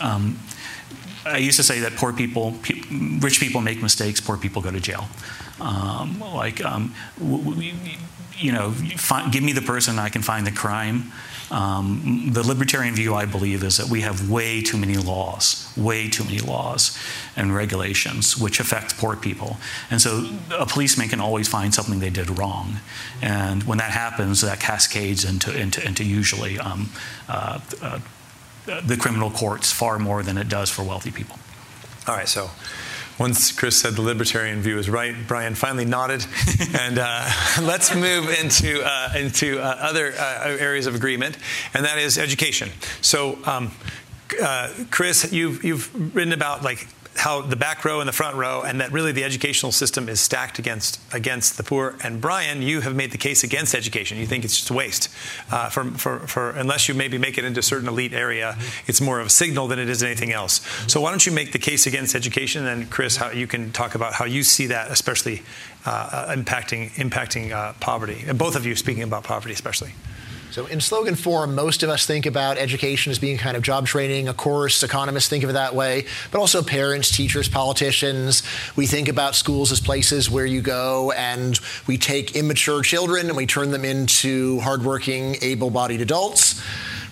um, 0.00 0.38
I 1.24 1.38
used 1.38 1.56
to 1.58 1.62
say 1.62 1.80
that 1.80 1.96
poor 1.96 2.12
people, 2.12 2.54
pe- 2.62 2.80
rich 3.20 3.40
people 3.40 3.60
make 3.60 3.82
mistakes, 3.82 4.20
poor 4.20 4.36
people 4.36 4.62
go 4.62 4.70
to 4.70 4.80
jail. 4.80 5.08
Um, 5.60 6.20
like, 6.34 6.64
um, 6.64 6.94
w- 7.18 7.44
w- 7.44 7.72
you 8.38 8.52
know, 8.52 8.74
give 9.30 9.42
me 9.42 9.52
the 9.52 9.62
person, 9.62 9.98
I 9.98 10.08
can 10.08 10.22
find 10.22 10.46
the 10.46 10.52
crime. 10.52 11.12
Um, 11.50 12.30
the 12.32 12.46
libertarian 12.46 12.94
view, 12.94 13.14
I 13.14 13.26
believe, 13.26 13.64
is 13.64 13.76
that 13.76 13.88
we 13.88 14.02
have 14.02 14.30
way 14.30 14.62
too 14.62 14.78
many 14.78 14.96
laws, 14.96 15.70
way 15.76 16.08
too 16.08 16.24
many 16.24 16.38
laws 16.38 16.96
and 17.36 17.54
regulations 17.54 18.38
which 18.38 18.60
affect 18.60 18.96
poor 18.96 19.16
people. 19.16 19.56
And 19.90 20.00
so 20.00 20.30
a 20.56 20.64
policeman 20.64 21.08
can 21.08 21.20
always 21.20 21.48
find 21.48 21.74
something 21.74 21.98
they 21.98 22.08
did 22.10 22.38
wrong. 22.38 22.76
And 23.20 23.64
when 23.64 23.78
that 23.78 23.90
happens, 23.90 24.40
that 24.42 24.60
cascades 24.60 25.24
into, 25.24 25.54
into, 25.54 25.84
into 25.84 26.04
usually 26.04 26.58
um, 26.58 26.90
uh, 27.28 27.60
uh, 27.82 27.98
the 28.84 28.96
criminal 28.96 29.30
courts 29.30 29.72
far 29.72 29.98
more 29.98 30.22
than 30.22 30.38
it 30.38 30.48
does 30.48 30.70
for 30.70 30.82
wealthy 30.82 31.10
people. 31.10 31.38
All 32.06 32.16
right, 32.16 32.28
so 32.28 32.50
once 33.18 33.52
Chris 33.52 33.76
said 33.76 33.94
the 33.94 34.02
libertarian 34.02 34.62
view 34.62 34.78
is 34.78 34.88
right, 34.88 35.14
Bryan 35.28 35.54
finally 35.54 35.84
nodded, 35.84 36.24
and 36.80 36.98
uh, 36.98 37.30
let's 37.62 37.94
move 37.94 38.30
into 38.40 38.82
uh, 38.82 39.12
into 39.16 39.60
uh, 39.60 39.76
other 39.78 40.14
uh, 40.18 40.56
areas 40.58 40.86
of 40.86 40.94
agreement, 40.94 41.36
and 41.74 41.84
that 41.84 41.98
is 41.98 42.16
education. 42.16 42.70
So, 43.02 43.38
um, 43.44 43.72
uh, 44.42 44.72
Chris, 44.90 45.32
you've 45.32 45.62
you've 45.62 46.14
written 46.14 46.32
about 46.32 46.62
like 46.62 46.88
how 47.20 47.42
the 47.42 47.56
back 47.56 47.84
row 47.84 48.00
and 48.00 48.08
the 48.08 48.12
front 48.12 48.34
row, 48.34 48.62
and 48.62 48.80
that 48.80 48.90
really 48.92 49.12
the 49.12 49.24
educational 49.24 49.72
system 49.72 50.08
is 50.08 50.20
stacked 50.20 50.58
against 50.58 50.98
against 51.12 51.58
the 51.58 51.62
poor. 51.62 51.96
And 52.02 52.20
Bryan, 52.20 52.62
you 52.62 52.80
have 52.80 52.94
made 52.94 53.10
the 53.12 53.18
case 53.18 53.44
against 53.44 53.74
education. 53.74 54.16
You 54.16 54.26
think 54.26 54.44
it's 54.44 54.56
just 54.56 54.70
waste, 54.70 55.10
uh, 55.50 55.68
for, 55.68 55.84
for, 55.84 56.20
for 56.20 56.50
unless 56.50 56.88
you 56.88 56.94
maybe 56.94 57.18
make 57.18 57.36
it 57.36 57.44
into 57.44 57.60
a 57.60 57.62
certain 57.62 57.88
elite 57.88 58.14
area, 58.14 58.56
it's 58.86 59.00
more 59.02 59.20
of 59.20 59.26
a 59.26 59.30
signal 59.30 59.68
than 59.68 59.78
it 59.78 59.90
is 59.90 60.02
anything 60.02 60.32
else. 60.32 60.62
So 60.86 61.02
why 61.02 61.10
don't 61.10 61.24
you 61.26 61.32
make 61.32 61.52
the 61.52 61.58
case 61.58 61.86
against 61.86 62.14
education, 62.14 62.66
and 62.66 62.90
Chris, 62.90 63.16
how 63.16 63.30
you 63.30 63.46
can 63.46 63.70
talk 63.70 63.94
about 63.94 64.14
how 64.14 64.24
you 64.24 64.42
see 64.42 64.66
that, 64.68 64.90
especially 64.90 65.42
uh, 65.84 66.34
impacting 66.34 66.90
impacting 66.92 67.52
uh, 67.52 67.74
poverty, 67.80 68.24
and 68.26 68.38
both 68.38 68.56
of 68.56 68.64
you 68.64 68.74
speaking 68.74 69.02
about 69.02 69.24
poverty, 69.24 69.52
especially. 69.52 69.92
So 70.50 70.66
in 70.66 70.80
slogan 70.80 71.14
form, 71.14 71.54
most 71.54 71.84
of 71.84 71.90
us 71.90 72.06
think 72.06 72.26
about 72.26 72.58
education 72.58 73.12
as 73.12 73.20
being 73.20 73.38
kind 73.38 73.56
of 73.56 73.62
job 73.62 73.86
training. 73.86 74.26
Of 74.26 74.36
course, 74.36 74.82
economists 74.82 75.28
think 75.28 75.44
of 75.44 75.50
it 75.50 75.52
that 75.52 75.76
way, 75.76 76.06
but 76.32 76.40
also 76.40 76.60
parents, 76.60 77.16
teachers, 77.16 77.48
politicians. 77.48 78.42
We 78.74 78.88
think 78.88 79.08
about 79.08 79.36
schools 79.36 79.70
as 79.70 79.78
places 79.78 80.28
where 80.28 80.46
you 80.46 80.60
go 80.60 81.12
and 81.12 81.58
we 81.86 81.96
take 81.96 82.34
immature 82.34 82.82
children 82.82 83.28
and 83.28 83.36
we 83.36 83.46
turn 83.46 83.70
them 83.70 83.84
into 83.84 84.58
hardworking, 84.60 85.36
able-bodied 85.40 86.00
adults. 86.00 86.60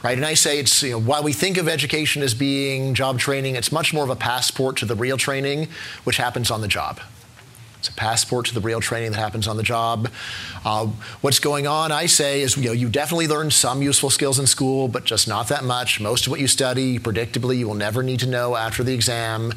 Right, 0.02 0.16
and 0.16 0.26
I 0.26 0.34
say 0.34 0.60
it's 0.60 0.82
you 0.82 0.92
know, 0.92 1.00
while 1.00 1.24
we 1.24 1.32
think 1.32 1.58
of 1.58 1.68
education 1.68 2.22
as 2.22 2.32
being 2.32 2.94
job 2.94 3.18
training, 3.18 3.56
it's 3.56 3.72
much 3.72 3.92
more 3.92 4.04
of 4.04 4.10
a 4.10 4.16
passport 4.16 4.76
to 4.76 4.84
the 4.84 4.94
real 4.94 5.16
training, 5.16 5.68
which 6.04 6.16
happens 6.16 6.52
on 6.52 6.60
the 6.60 6.68
job. 6.68 7.00
It's 7.78 7.88
a 7.88 7.92
passport 7.92 8.46
to 8.46 8.54
the 8.54 8.60
real 8.60 8.80
training 8.80 9.12
that 9.12 9.18
happens 9.18 9.46
on 9.46 9.56
the 9.56 9.62
job. 9.62 10.08
Uh, 10.64 10.88
what's 11.20 11.38
going 11.38 11.66
on, 11.66 11.92
I 11.92 12.06
say, 12.06 12.42
is 12.42 12.56
you 12.56 12.64
know 12.64 12.72
you 12.72 12.88
definitely 12.88 13.28
learn 13.28 13.50
some 13.50 13.82
useful 13.82 14.10
skills 14.10 14.38
in 14.38 14.46
school, 14.46 14.88
but 14.88 15.04
just 15.04 15.28
not 15.28 15.48
that 15.48 15.62
much. 15.64 16.00
Most 16.00 16.26
of 16.26 16.30
what 16.32 16.40
you 16.40 16.48
study, 16.48 16.98
predictably, 16.98 17.58
you 17.58 17.68
will 17.68 17.74
never 17.74 18.02
need 18.02 18.20
to 18.20 18.26
know 18.26 18.56
after 18.56 18.82
the 18.82 18.94
exam. 18.94 19.52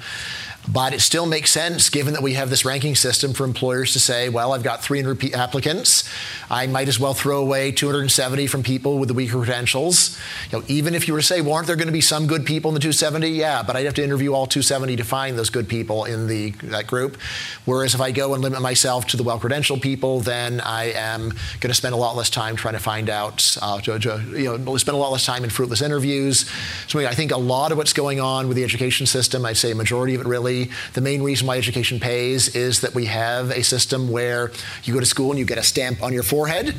But 0.70 0.94
it 0.94 1.02
still 1.02 1.26
makes 1.26 1.52
sense, 1.52 1.90
given 1.90 2.14
that 2.14 2.22
we 2.22 2.34
have 2.36 2.50
this 2.50 2.66
ranking 2.66 2.96
system, 2.96 3.34
for 3.34 3.46
employers 3.46 3.94
to 3.94 4.00
say, 4.00 4.30
well, 4.30 4.54
I've 4.54 4.64
got 4.64 4.84
300 4.84 5.34
applicants. 5.34 6.08
I 6.52 6.68
might 6.68 6.88
as 6.88 7.00
well 7.00 7.14
throw 7.14 7.42
away 7.42 7.72
270 7.72 8.46
from 8.48 8.62
people 8.62 9.00
with 9.00 9.08
the 9.08 9.16
weaker 9.16 9.38
credentials. 9.38 10.20
You 10.52 10.60
know, 10.60 10.66
even 10.68 10.94
if 10.94 11.08
you 11.08 11.14
were 11.14 11.20
to 11.20 11.26
say, 11.26 11.42
well, 11.42 11.54
aren't 11.54 11.68
there 11.68 11.76
going 11.76 11.88
to 11.88 11.94
be 11.94 12.02
some 12.02 12.28
good 12.28 12.46
people 12.46 12.70
in 12.70 12.76
the 12.76 12.80
270? 12.80 13.30
Yeah, 13.30 13.64
but 13.64 13.76
I'd 13.76 13.86
have 13.86 13.96
to 13.96 14.04
interview 14.04 14.34
all 14.34 14.46
270 14.46 14.98
to 14.98 15.04
find 15.04 15.38
those 15.38 15.50
good 15.50 15.68
people 15.68 16.06
in 16.06 16.28
the, 16.28 16.52
that 16.64 16.86
group. 16.86 17.18
Whereas 17.66 17.96
if 17.96 18.02
I 18.02 18.12
go 18.12 18.34
and 18.36 18.44
limit 18.44 18.62
myself 18.62 19.08
to 19.08 19.18
the 19.18 19.24
well-credentialed 19.24 19.82
people, 19.82 20.20
then 20.20 20.62
I 20.62 20.92
am 20.92 21.30
going 21.60 21.70
to 21.70 21.74
spend 21.74 21.96
a 21.96 21.98
lot 21.98 22.16
less 22.16 22.30
time 22.30 22.56
trying 22.56 22.76
to 22.76 22.80
find 22.80 23.10
out, 23.10 23.58
uh, 23.64 23.82
to, 23.82 23.98
to, 23.98 24.24
you 24.36 24.58
know, 24.58 24.78
spend 24.78 24.96
a 24.96 25.00
lot 25.00 25.12
less 25.12 25.26
time 25.26 25.44
in 25.44 25.50
fruitless 25.50 25.82
interviews. 25.82 26.50
So 26.88 27.00
I 27.00 27.16
think 27.16 27.32
a 27.32 27.38
lot 27.38 27.72
of 27.72 27.80
what's 27.80 27.94
going 27.94 28.20
on 28.20 28.48
with 28.48 28.58
the 28.58 28.64
education 28.64 29.08
system, 29.08 29.44
I'd 29.46 29.58
say 29.58 29.72
a 29.72 29.76
majority 29.76 30.14
of 30.14 30.22
it 30.22 30.28
really 30.28 30.51
the 30.94 31.02
main 31.02 31.22
reason 31.22 31.48
why 31.48 31.58
education 31.58 32.00
pays 32.00 32.56
is 32.56 32.82
that 32.82 32.94
we 32.94 33.06
have 33.06 33.52
a 33.52 33.64
system 33.64 34.10
where 34.12 34.52
you 34.84 34.94
go 34.94 35.00
to 35.00 35.06
school 35.06 35.30
and 35.32 35.40
you 35.40 35.46
get 35.46 35.58
a 35.58 35.64
stamp 35.64 36.02
on 36.04 36.14
your 36.14 36.24
forehead. 36.24 36.76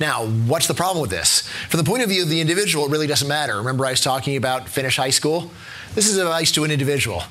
Now, 0.00 0.26
what's 0.26 0.66
the 0.66 0.74
problem 0.74 1.02
with 1.02 1.10
this? 1.10 1.48
From 1.68 1.78
the 1.78 1.84
point 1.84 2.02
of 2.02 2.08
view 2.08 2.22
of 2.22 2.28
the 2.28 2.40
individual, 2.40 2.86
it 2.86 2.90
really 2.90 3.06
doesn't 3.06 3.28
matter. 3.28 3.56
Remember, 3.56 3.86
I 3.86 3.90
was 3.90 4.00
talking 4.00 4.36
about 4.36 4.68
finish 4.68 4.96
high 4.96 5.10
school? 5.10 5.50
This 5.94 6.08
is 6.08 6.16
advice 6.16 6.50
to 6.52 6.64
an 6.64 6.70
individual. 6.70 7.22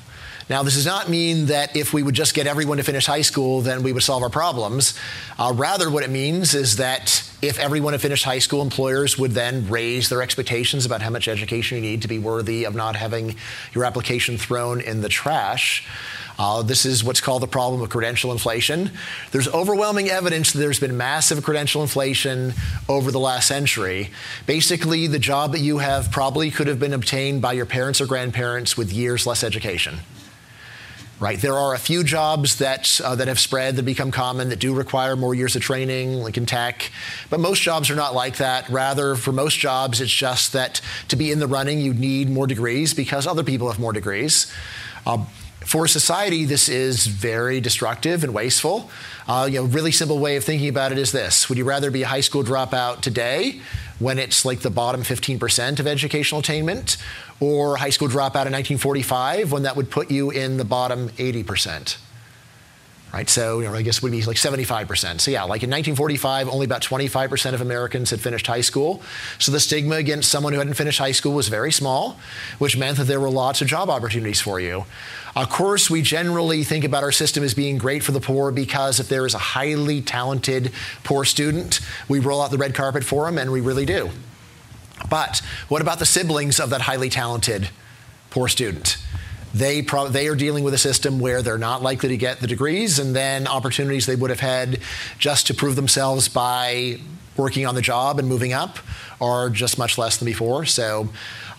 Now, 0.48 0.62
this 0.62 0.74
does 0.74 0.86
not 0.86 1.08
mean 1.08 1.46
that 1.46 1.76
if 1.76 1.92
we 1.92 2.02
would 2.02 2.14
just 2.14 2.34
get 2.34 2.46
everyone 2.46 2.78
to 2.78 2.82
finish 2.82 3.06
high 3.06 3.22
school, 3.22 3.60
then 3.60 3.82
we 3.82 3.92
would 3.92 4.02
solve 4.02 4.22
our 4.22 4.30
problems. 4.30 4.98
Uh, 5.38 5.52
rather, 5.54 5.90
what 5.90 6.02
it 6.02 6.10
means 6.10 6.54
is 6.54 6.76
that 6.76 7.28
if 7.42 7.58
everyone 7.58 7.92
had 7.92 8.00
finished 8.00 8.24
high 8.24 8.38
school, 8.38 8.62
employers 8.62 9.18
would 9.18 9.32
then 9.32 9.68
raise 9.68 10.08
their 10.08 10.22
expectations 10.22 10.86
about 10.86 11.02
how 11.02 11.10
much 11.10 11.26
education 11.26 11.76
you 11.76 11.82
need 11.82 12.02
to 12.02 12.08
be 12.08 12.18
worthy 12.18 12.64
of 12.64 12.76
not 12.76 12.94
having 12.94 13.34
your 13.74 13.84
application 13.84 14.38
thrown 14.38 14.80
in 14.80 15.00
the 15.00 15.08
trash. 15.08 15.84
Uh, 16.38 16.62
this 16.62 16.86
is 16.86 17.02
what's 17.02 17.20
called 17.20 17.42
the 17.42 17.48
problem 17.48 17.82
of 17.82 17.90
credential 17.90 18.30
inflation. 18.30 18.92
There's 19.32 19.48
overwhelming 19.48 20.08
evidence 20.08 20.52
that 20.52 20.60
there's 20.60 20.78
been 20.78 20.96
massive 20.96 21.42
credential 21.42 21.82
inflation 21.82 22.54
over 22.88 23.10
the 23.10 23.20
last 23.20 23.48
century. 23.48 24.10
Basically, 24.46 25.08
the 25.08 25.18
job 25.18 25.50
that 25.52 25.60
you 25.60 25.78
have 25.78 26.12
probably 26.12 26.52
could 26.52 26.68
have 26.68 26.78
been 26.78 26.92
obtained 26.92 27.42
by 27.42 27.54
your 27.54 27.66
parents 27.66 28.00
or 28.00 28.06
grandparents 28.06 28.76
with 28.76 28.92
years 28.92 29.26
less 29.26 29.42
education 29.42 29.98
right? 31.22 31.40
There 31.40 31.56
are 31.56 31.72
a 31.72 31.78
few 31.78 32.02
jobs 32.02 32.56
that, 32.56 33.00
uh, 33.02 33.14
that 33.14 33.28
have 33.28 33.38
spread, 33.38 33.76
that 33.76 33.84
become 33.84 34.10
common, 34.10 34.48
that 34.48 34.58
do 34.58 34.74
require 34.74 35.14
more 35.14 35.36
years 35.36 35.54
of 35.54 35.62
training, 35.62 36.14
like 36.14 36.36
in 36.36 36.46
tech. 36.46 36.90
But 37.30 37.38
most 37.38 37.62
jobs 37.62 37.90
are 37.90 37.94
not 37.94 38.12
like 38.12 38.38
that. 38.38 38.68
Rather, 38.68 39.14
for 39.14 39.30
most 39.30 39.56
jobs, 39.56 40.00
it's 40.00 40.10
just 40.10 40.52
that 40.52 40.80
to 41.08 41.16
be 41.16 41.30
in 41.30 41.38
the 41.38 41.46
running, 41.46 41.78
you 41.78 41.94
need 41.94 42.28
more 42.28 42.48
degrees 42.48 42.92
because 42.92 43.28
other 43.28 43.44
people 43.44 43.70
have 43.70 43.78
more 43.78 43.92
degrees. 43.92 44.52
Uh, 45.06 45.24
for 45.66 45.86
society, 45.86 46.44
this 46.44 46.68
is 46.68 47.06
very 47.06 47.60
destructive 47.60 48.24
and 48.24 48.34
wasteful. 48.34 48.90
Uh, 49.26 49.48
you 49.50 49.58
know, 49.58 49.64
really 49.64 49.92
simple 49.92 50.18
way 50.18 50.36
of 50.36 50.44
thinking 50.44 50.68
about 50.68 50.92
it 50.92 50.98
is 50.98 51.12
this: 51.12 51.48
Would 51.48 51.58
you 51.58 51.64
rather 51.64 51.90
be 51.90 52.02
a 52.02 52.06
high 52.06 52.20
school 52.20 52.42
dropout 52.42 53.00
today, 53.00 53.60
when 53.98 54.18
it's 54.18 54.44
like 54.44 54.60
the 54.60 54.70
bottom 54.70 55.02
15% 55.02 55.80
of 55.80 55.86
educational 55.86 56.40
attainment, 56.40 56.96
or 57.40 57.76
high 57.76 57.90
school 57.90 58.08
dropout 58.08 58.46
in 58.46 58.52
1945 58.52 59.52
when 59.52 59.62
that 59.62 59.76
would 59.76 59.90
put 59.90 60.10
you 60.10 60.30
in 60.30 60.56
the 60.56 60.64
bottom 60.64 61.08
80%. 61.10 61.96
Right, 63.12 63.28
so 63.28 63.60
you 63.60 63.66
know, 63.66 63.74
I 63.74 63.82
guess 63.82 63.98
it 63.98 64.02
would 64.02 64.12
be 64.12 64.22
like 64.22 64.38
75%. 64.38 65.20
So 65.20 65.30
yeah, 65.30 65.42
like 65.42 65.62
in 65.62 65.68
1945, 65.68 66.48
only 66.48 66.64
about 66.64 66.80
25% 66.80 67.52
of 67.52 67.60
Americans 67.60 68.08
had 68.08 68.20
finished 68.22 68.46
high 68.46 68.62
school. 68.62 69.02
So 69.38 69.52
the 69.52 69.60
stigma 69.60 69.96
against 69.96 70.30
someone 70.30 70.54
who 70.54 70.58
hadn't 70.58 70.74
finished 70.74 70.98
high 70.98 71.12
school 71.12 71.34
was 71.34 71.48
very 71.48 71.72
small, 71.72 72.18
which 72.58 72.74
meant 72.74 72.96
that 72.96 73.04
there 73.04 73.20
were 73.20 73.28
lots 73.28 73.60
of 73.60 73.68
job 73.68 73.90
opportunities 73.90 74.40
for 74.40 74.60
you. 74.60 74.86
Of 75.36 75.50
course, 75.50 75.90
we 75.90 76.00
generally 76.00 76.64
think 76.64 76.84
about 76.84 77.02
our 77.02 77.12
system 77.12 77.44
as 77.44 77.52
being 77.52 77.76
great 77.76 78.02
for 78.02 78.12
the 78.12 78.20
poor 78.20 78.50
because 78.50 78.98
if 78.98 79.10
there 79.10 79.26
is 79.26 79.34
a 79.34 79.38
highly 79.38 80.00
talented 80.00 80.72
poor 81.04 81.26
student, 81.26 81.80
we 82.08 82.18
roll 82.18 82.40
out 82.40 82.50
the 82.50 82.56
red 82.56 82.74
carpet 82.74 83.04
for 83.04 83.26
them, 83.26 83.36
and 83.36 83.52
we 83.52 83.60
really 83.60 83.84
do. 83.84 84.08
But 85.10 85.42
what 85.68 85.82
about 85.82 85.98
the 85.98 86.06
siblings 86.06 86.58
of 86.58 86.70
that 86.70 86.82
highly 86.82 87.10
talented 87.10 87.68
poor 88.30 88.48
student? 88.48 88.96
They, 89.54 89.82
pro- 89.82 90.08
they 90.08 90.28
are 90.28 90.34
dealing 90.34 90.64
with 90.64 90.74
a 90.74 90.78
system 90.78 91.20
where 91.20 91.42
they're 91.42 91.58
not 91.58 91.82
likely 91.82 92.08
to 92.10 92.16
get 92.16 92.40
the 92.40 92.46
degrees 92.46 92.98
and 92.98 93.14
then 93.14 93.46
opportunities 93.46 94.06
they 94.06 94.16
would 94.16 94.30
have 94.30 94.40
had 94.40 94.80
just 95.18 95.46
to 95.48 95.54
prove 95.54 95.76
themselves 95.76 96.28
by 96.28 96.98
working 97.36 97.66
on 97.66 97.74
the 97.74 97.82
job 97.82 98.18
and 98.18 98.28
moving 98.28 98.52
up 98.52 98.78
are 99.20 99.48
just 99.50 99.78
much 99.78 99.98
less 99.98 100.16
than 100.16 100.26
before. 100.26 100.64
So 100.64 101.08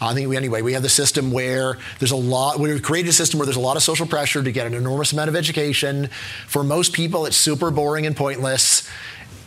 I 0.02 0.14
think 0.14 0.28
we, 0.28 0.38
anyway, 0.38 0.62
we 0.62 0.74
have 0.74 0.84
the 0.84 0.90
system 0.90 1.32
where 1.32 1.78
there's 2.00 2.12
a 2.12 2.16
lot, 2.16 2.60
we've 2.60 2.82
created 2.82 3.10
a 3.10 3.14
system 3.14 3.40
where 3.40 3.46
there's 3.46 3.58
a 3.58 3.62
lot 3.62 3.78
of 3.78 3.84
social 3.84 4.06
pressure 4.06 4.44
to 4.44 4.52
get 4.52 4.68
an 4.68 4.74
enormous 4.74 5.14
amount 5.14 5.30
of 5.30 5.36
education. 5.36 6.10
For 6.48 6.64
most 6.64 6.94
people, 6.94 7.26
it's 7.26 7.38
super 7.38 7.72
boring 7.72 8.06
and 8.06 8.16
pointless 8.16 8.90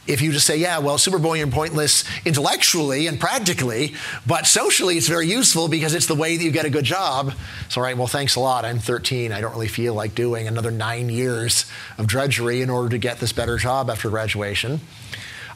if 0.07 0.21
you 0.21 0.33
just 0.33 0.47
say, 0.47 0.57
yeah, 0.57 0.79
well, 0.79 0.99
super 0.99 1.17
and 1.27 1.53
pointless 1.53 2.05
intellectually 2.25 3.07
and 3.07 3.19
practically, 3.19 3.95
but 4.27 4.47
socially 4.47 4.97
it's 4.97 5.09
very 5.09 5.27
useful 5.27 5.69
because 5.69 5.95
it's 5.95 6.07
the 6.07 6.15
way 6.15 6.37
that 6.37 6.45
you 6.45 6.51
get 6.51 6.65
a 6.65 6.71
good 6.71 6.85
job. 6.85 7.33
So, 7.69 7.81
all 7.81 7.85
right, 7.85 7.97
well, 7.97 8.07
thanks 8.07 8.37
a 8.37 8.41
lot. 8.41 8.65
I'm 8.65 8.79
13. 8.79 9.33
I 9.33 9.41
don't 9.41 9.53
really 9.53 9.69
feel 9.69 9.95
like 9.95 10.15
doing 10.15 10.47
another 10.47 10.71
nine 10.71 11.09
years 11.09 11.67
of 11.99 12.07
drudgery 12.07 12.63
in 12.63 12.71
order 12.71 12.89
to 12.91 12.99
get 12.99 13.19
this 13.19 13.33
better 13.33 13.57
job 13.57 13.91
after 13.91 14.09
graduation. 14.09 14.81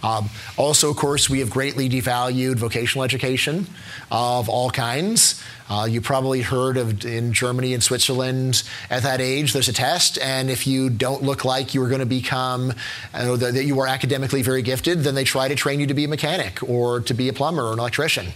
Um, 0.03 0.31
also, 0.57 0.91
of 0.91 0.97
course, 0.97 1.29
we 1.29 1.41
have 1.41 1.51
greatly 1.51 1.89
devalued 1.89 2.57
vocational 2.57 3.05
education 3.05 3.67
of 4.11 4.49
all 4.49 4.71
kinds. 4.71 5.43
Uh, 5.69 5.85
you 5.85 6.01
probably 6.01 6.41
heard 6.43 6.77
of 6.77 7.05
in 7.05 7.33
Germany 7.33 7.75
and 7.75 7.83
Switzerland 7.83 8.63
at 8.91 9.05
that 9.05 9.21
age, 9.21 9.53
there's 9.53 9.69
a 9.69 9.73
test, 9.73 10.19
and 10.19 10.51
if 10.51 10.67
you 10.67 10.91
don't 10.91 11.23
look 11.23 11.45
like 11.45 11.75
you 11.75 11.83
are 11.83 11.89
going 11.89 12.01
to 12.01 12.07
become, 12.07 12.73
uh, 13.15 13.37
that 13.37 13.65
you 13.65 13.79
are 13.79 13.87
academically 13.87 14.43
very 14.43 14.63
gifted, 14.63 15.01
then 15.01 15.15
they 15.15 15.23
try 15.23 15.47
to 15.47 15.55
train 15.55 15.79
you 15.79 15.87
to 15.87 15.95
be 15.95 16.05
a 16.05 16.09
mechanic 16.09 16.61
or 16.69 17.01
to 17.01 17.15
be 17.15 17.29
a 17.29 17.33
plumber 17.33 17.63
or 17.63 17.73
an 17.73 17.79
electrician, 17.79 18.27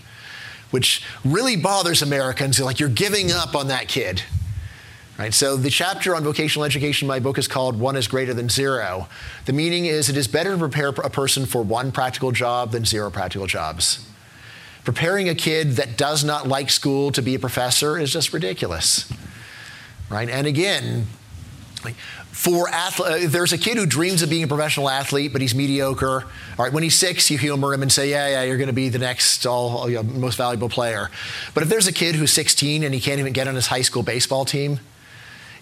which 0.71 1.03
really 1.25 1.57
bothers 1.57 2.03
Americans. 2.03 2.61
Like, 2.61 2.79
you're 2.79 2.89
giving 2.89 3.33
up 3.33 3.57
on 3.57 3.67
that 3.69 3.89
kid. 3.89 4.23
Right, 5.17 5.33
so 5.33 5.57
the 5.57 5.71
chapter 5.71 6.17
on 6.17 6.25
vocational 6.25 6.65
education 6.65 7.07
in 7.07 7.09
my 7.09 7.21
book 7.21 7.39
is 7.39 7.47
called 7.47 7.79
One 7.79 7.95
is 7.95 8.09
Greater 8.09 8.35
Than 8.35 8.49
Zero. 8.49 9.07
The 9.45 9.53
meaning 9.53 9.87
is 9.87 10.09
it 10.09 10.17
is 10.17 10.27
better 10.27 10.53
to 10.53 10.59
prepare 10.59 10.89
a 10.89 11.09
person 11.09 11.47
for 11.47 11.63
one 11.63 11.93
practical 11.93 12.33
job 12.33 12.73
than 12.73 12.85
zero 12.85 13.13
practical 13.13 13.47
jobs. 13.47 14.05
Preparing 14.83 15.29
a 15.29 15.35
kid 15.37 15.73
that 15.73 15.97
does 15.97 16.25
not 16.25 16.49
like 16.49 16.69
school 16.69 17.13
to 17.13 17.23
be 17.23 17.37
a 17.37 17.39
professor 17.39 17.97
is 17.97 18.13
just 18.13 18.33
ridiculous. 18.33 19.11
Right? 20.11 20.29
And 20.29 20.49
again, 20.49 21.07
for 22.33 22.69
athlete, 22.69 23.27
uh, 23.27 23.29
there's 23.29 23.53
a 23.53 23.59
kid 23.59 23.77
who 23.77 23.87
dreams 23.87 24.21
of 24.21 24.31
being 24.31 24.43
a 24.43 24.49
professional 24.49 24.91
athlete, 24.91 25.33
but 25.33 25.41
he's 25.41 25.55
mediocre. 25.55 26.23
All 26.59 26.65
right, 26.65 26.73
when 26.73 26.83
he's 26.83 26.99
six, 26.99 27.31
you 27.31 27.39
humor 27.39 27.73
him 27.73 27.83
and 27.83 27.93
say, 27.93 28.11
"Yeah, 28.11 28.29
yeah, 28.29 28.43
you're 28.43 28.57
going 28.57 28.67
to 28.67 28.73
be 28.73 28.89
the 28.89 28.99
next 28.99 29.47
all, 29.47 29.89
you 29.89 29.97
know, 29.97 30.03
most 30.03 30.37
valuable 30.37 30.69
player." 30.69 31.11
But 31.55 31.63
if 31.63 31.69
there's 31.69 31.87
a 31.87 31.93
kid 31.93 32.17
who's 32.17 32.33
16 32.33 32.83
and 32.83 32.93
he 32.93 33.01
can't 33.01 33.21
even 33.21 33.33
get 33.33 33.47
on 33.47 33.55
his 33.55 33.69
high 33.69 33.83
school 33.83 34.03
baseball 34.03 34.45
team, 34.45 34.81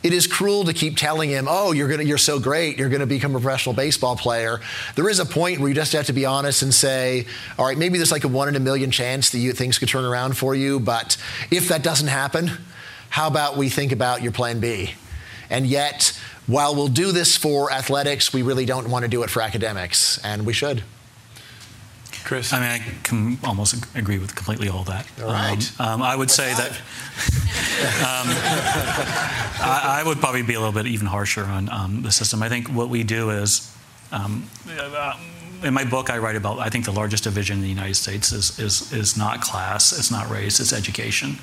it 0.02 0.12
is 0.12 0.26
cruel 0.26 0.64
to 0.64 0.72
keep 0.72 0.96
telling 0.96 1.30
him, 1.30 1.46
"Oh, 1.48 1.72
you're 1.72 1.88
to, 1.96 2.04
you're 2.04 2.18
so 2.18 2.38
great, 2.38 2.78
you're 2.78 2.88
going 2.88 3.00
to 3.00 3.06
become 3.06 3.34
a 3.34 3.40
professional 3.40 3.74
baseball 3.74 4.16
player." 4.16 4.60
There 4.94 5.08
is 5.08 5.18
a 5.18 5.24
point 5.24 5.60
where 5.60 5.68
you 5.68 5.74
just 5.74 5.92
have 5.92 6.06
to 6.06 6.12
be 6.12 6.24
honest 6.24 6.62
and 6.62 6.72
say, 6.72 7.26
"All 7.58 7.66
right, 7.66 7.78
maybe 7.78 7.98
there's 7.98 8.12
like 8.12 8.24
a 8.24 8.28
one 8.28 8.48
in 8.48 8.56
a 8.56 8.60
million 8.60 8.90
chance 8.90 9.30
that 9.30 9.38
you, 9.38 9.52
things 9.52 9.78
could 9.78 9.88
turn 9.88 10.04
around 10.04 10.36
for 10.36 10.54
you, 10.54 10.80
but 10.80 11.16
if 11.50 11.68
that 11.68 11.82
doesn't 11.82 12.08
happen, 12.08 12.50
how 13.10 13.26
about 13.26 13.56
we 13.56 13.68
think 13.68 13.92
about 13.92 14.22
your 14.22 14.32
plan 14.32 14.60
B?" 14.60 14.94
And 15.50 15.66
yet, 15.66 16.18
while 16.46 16.74
we'll 16.74 16.88
do 16.88 17.12
this 17.12 17.36
for 17.36 17.70
athletics, 17.70 18.32
we 18.32 18.42
really 18.42 18.64
don't 18.64 18.88
want 18.88 19.04
to 19.04 19.08
do 19.08 19.22
it 19.22 19.30
for 19.30 19.42
academics, 19.42 20.18
and 20.24 20.44
we 20.46 20.52
should. 20.52 20.82
Chris? 22.24 22.52
I 22.52 22.60
mean, 22.60 22.68
I 22.68 22.78
can 23.02 23.38
almost 23.44 23.74
agree 23.94 24.18
with 24.18 24.34
completely 24.34 24.68
all 24.68 24.84
that. 24.84 25.06
All 25.20 25.28
right. 25.28 25.80
Um, 25.80 25.86
um, 25.88 26.02
I 26.02 26.16
would 26.16 26.30
say 26.30 26.52
that 26.54 26.70
um, 28.00 28.28
I, 29.60 30.00
I, 30.00 30.02
would 30.04 30.18
probably 30.18 30.42
be 30.42 30.54
a 30.54 30.58
little 30.58 30.72
bit 30.72 30.86
even 30.86 31.06
harsher 31.06 31.44
on 31.44 31.68
um, 31.70 32.02
the 32.02 32.10
system. 32.10 32.42
I 32.42 32.48
think 32.48 32.68
what 32.68 32.88
we 32.88 33.02
do 33.02 33.30
is, 33.30 33.74
um, 34.10 34.48
uh, 34.78 35.18
in 35.62 35.74
my 35.74 35.84
book, 35.84 36.10
I 36.10 36.18
write 36.18 36.36
about. 36.36 36.58
I 36.58 36.68
think 36.68 36.84
the 36.84 36.92
largest 36.92 37.24
division 37.24 37.58
in 37.58 37.62
the 37.62 37.68
United 37.68 37.94
States 37.94 38.32
is 38.32 38.58
is 38.58 38.92
is 38.92 39.16
not 39.16 39.40
class, 39.40 39.96
it's 39.96 40.10
not 40.10 40.28
race, 40.28 40.58
it's 40.58 40.72
education, 40.72 41.38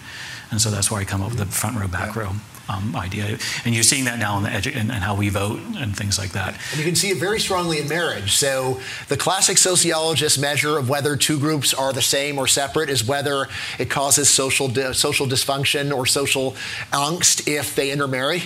and 0.51 0.59
so 0.59 0.69
that's 0.69 0.91
why 0.91 0.99
I 0.99 1.05
come 1.05 1.21
up 1.21 1.29
with 1.29 1.39
the 1.39 1.45
front 1.45 1.79
row, 1.79 1.87
back 1.87 2.15
row 2.15 2.33
um, 2.69 2.95
idea. 2.95 3.37
And 3.65 3.73
you're 3.73 3.83
seeing 3.83 4.05
that 4.05 4.19
now 4.19 4.37
in, 4.37 4.43
the 4.43 4.49
edu- 4.49 4.75
in, 4.75 4.89
how 4.89 5.15
we 5.15 5.29
vote 5.29 5.59
and 5.77 5.95
things 5.95 6.17
like 6.17 6.31
that. 6.31 6.57
And 6.71 6.79
you 6.79 6.85
can 6.85 6.95
see 6.95 7.09
it 7.09 7.17
very 7.17 7.39
strongly 7.39 7.79
in 7.79 7.87
marriage. 7.87 8.35
So 8.35 8.79
the 9.07 9.17
classic 9.17 9.57
sociologist 9.57 10.39
measure 10.39 10.77
of 10.77 10.89
whether 10.89 11.15
two 11.15 11.39
groups 11.39 11.73
are 11.73 11.93
the 11.93 12.01
same 12.01 12.37
or 12.37 12.47
separate 12.47 12.89
is 12.89 13.03
whether 13.03 13.47
it 13.77 13.89
causes 13.89 14.29
social 14.29 14.67
di- 14.67 14.93
social 14.93 15.27
dysfunction 15.27 15.95
or 15.95 16.05
social 16.05 16.55
angst 16.91 17.47
if 17.47 17.75
they 17.75 17.91
intermarry. 17.91 18.43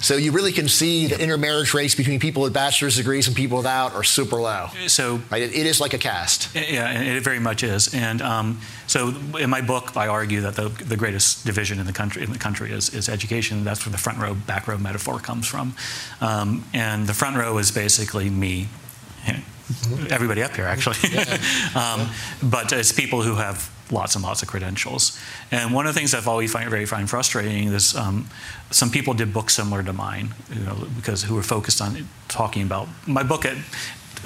So 0.00 0.16
you 0.16 0.32
really 0.32 0.52
can 0.52 0.68
see 0.68 1.06
the 1.06 1.20
intermarriage 1.20 1.74
rates 1.74 1.94
between 1.94 2.20
people 2.20 2.42
with 2.42 2.52
bachelor's 2.52 2.96
degrees 2.96 3.26
and 3.26 3.36
people 3.36 3.58
without 3.58 3.94
are 3.94 4.02
super 4.02 4.36
low. 4.36 4.68
So 4.86 5.20
right? 5.30 5.42
it, 5.42 5.54
it 5.54 5.66
is 5.66 5.80
like 5.80 5.92
a 5.92 5.98
caste. 5.98 6.48
Yeah, 6.54 7.00
it 7.00 7.22
very 7.22 7.38
much 7.38 7.62
is. 7.62 7.94
And 7.94 8.22
um, 8.22 8.60
so 8.86 9.14
in 9.38 9.50
my 9.50 9.60
book, 9.60 9.96
I 9.96 10.08
argue 10.08 10.40
that 10.42 10.54
the, 10.54 10.68
the 10.68 10.96
greatest 10.96 11.44
division 11.44 11.78
in 11.78 11.86
the 11.86 11.92
country 11.92 12.22
in 12.22 12.32
the 12.32 12.38
country 12.38 12.72
is, 12.72 12.94
is 12.94 13.08
education. 13.08 13.64
That's 13.64 13.84
where 13.84 13.92
the 13.92 13.98
front 13.98 14.18
row, 14.18 14.34
back 14.34 14.66
row 14.66 14.78
metaphor 14.78 15.18
comes 15.18 15.46
from. 15.46 15.74
Um, 16.20 16.64
and 16.72 17.06
the 17.06 17.14
front 17.14 17.36
row 17.36 17.58
is 17.58 17.70
basically 17.70 18.30
me. 18.30 18.68
Everybody 20.10 20.42
up 20.42 20.56
here, 20.56 20.64
actually. 20.64 20.96
um, 21.76 22.08
but 22.42 22.72
it's 22.72 22.90
people 22.90 23.22
who 23.22 23.36
have 23.36 23.70
lots 23.92 24.14
and 24.14 24.24
lots 24.24 24.42
of 24.42 24.48
credentials. 24.48 25.18
And 25.50 25.72
one 25.74 25.86
of 25.86 25.94
the 25.94 25.98
things 25.98 26.14
I've 26.14 26.28
always 26.28 26.52
find 26.52 26.68
very 26.70 26.86
find 26.86 27.08
frustrating 27.08 27.68
is 27.68 27.94
um, 27.94 28.28
some 28.70 28.90
people 28.90 29.14
did 29.14 29.32
books 29.32 29.54
similar 29.54 29.82
to 29.82 29.92
mine, 29.92 30.34
you 30.52 30.60
know, 30.60 30.86
because 30.96 31.22
who 31.24 31.34
were 31.34 31.42
focused 31.42 31.80
on 31.80 32.08
talking 32.28 32.62
about 32.62 32.88
my 33.06 33.22
book. 33.22 33.44
At, 33.44 33.56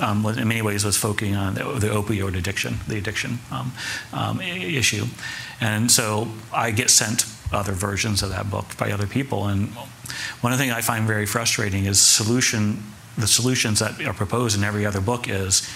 um, 0.00 0.26
in 0.26 0.48
many 0.48 0.60
ways, 0.60 0.84
was 0.84 0.96
focusing 0.96 1.36
on 1.36 1.54
the, 1.54 1.60
opioid 1.60 2.36
addiction, 2.36 2.78
the 2.88 2.98
addiction 2.98 3.38
um, 3.52 3.72
um 4.12 4.40
issue, 4.40 5.04
and 5.60 5.88
so 5.90 6.28
I 6.52 6.72
get 6.72 6.90
sent 6.90 7.26
other 7.52 7.72
versions 7.72 8.22
of 8.22 8.30
that 8.30 8.50
book 8.50 8.76
by 8.76 8.90
other 8.90 9.06
people. 9.06 9.46
And 9.46 9.68
one 10.40 10.52
of 10.52 10.58
the 10.58 10.64
things 10.64 10.74
I 10.74 10.80
find 10.80 11.06
very 11.06 11.26
frustrating 11.26 11.84
is 11.84 12.00
solution. 12.00 12.82
The 13.16 13.28
solutions 13.28 13.78
that 13.78 14.04
are 14.04 14.12
proposed 14.12 14.58
in 14.58 14.64
every 14.64 14.84
other 14.84 15.00
book 15.00 15.28
is 15.28 15.70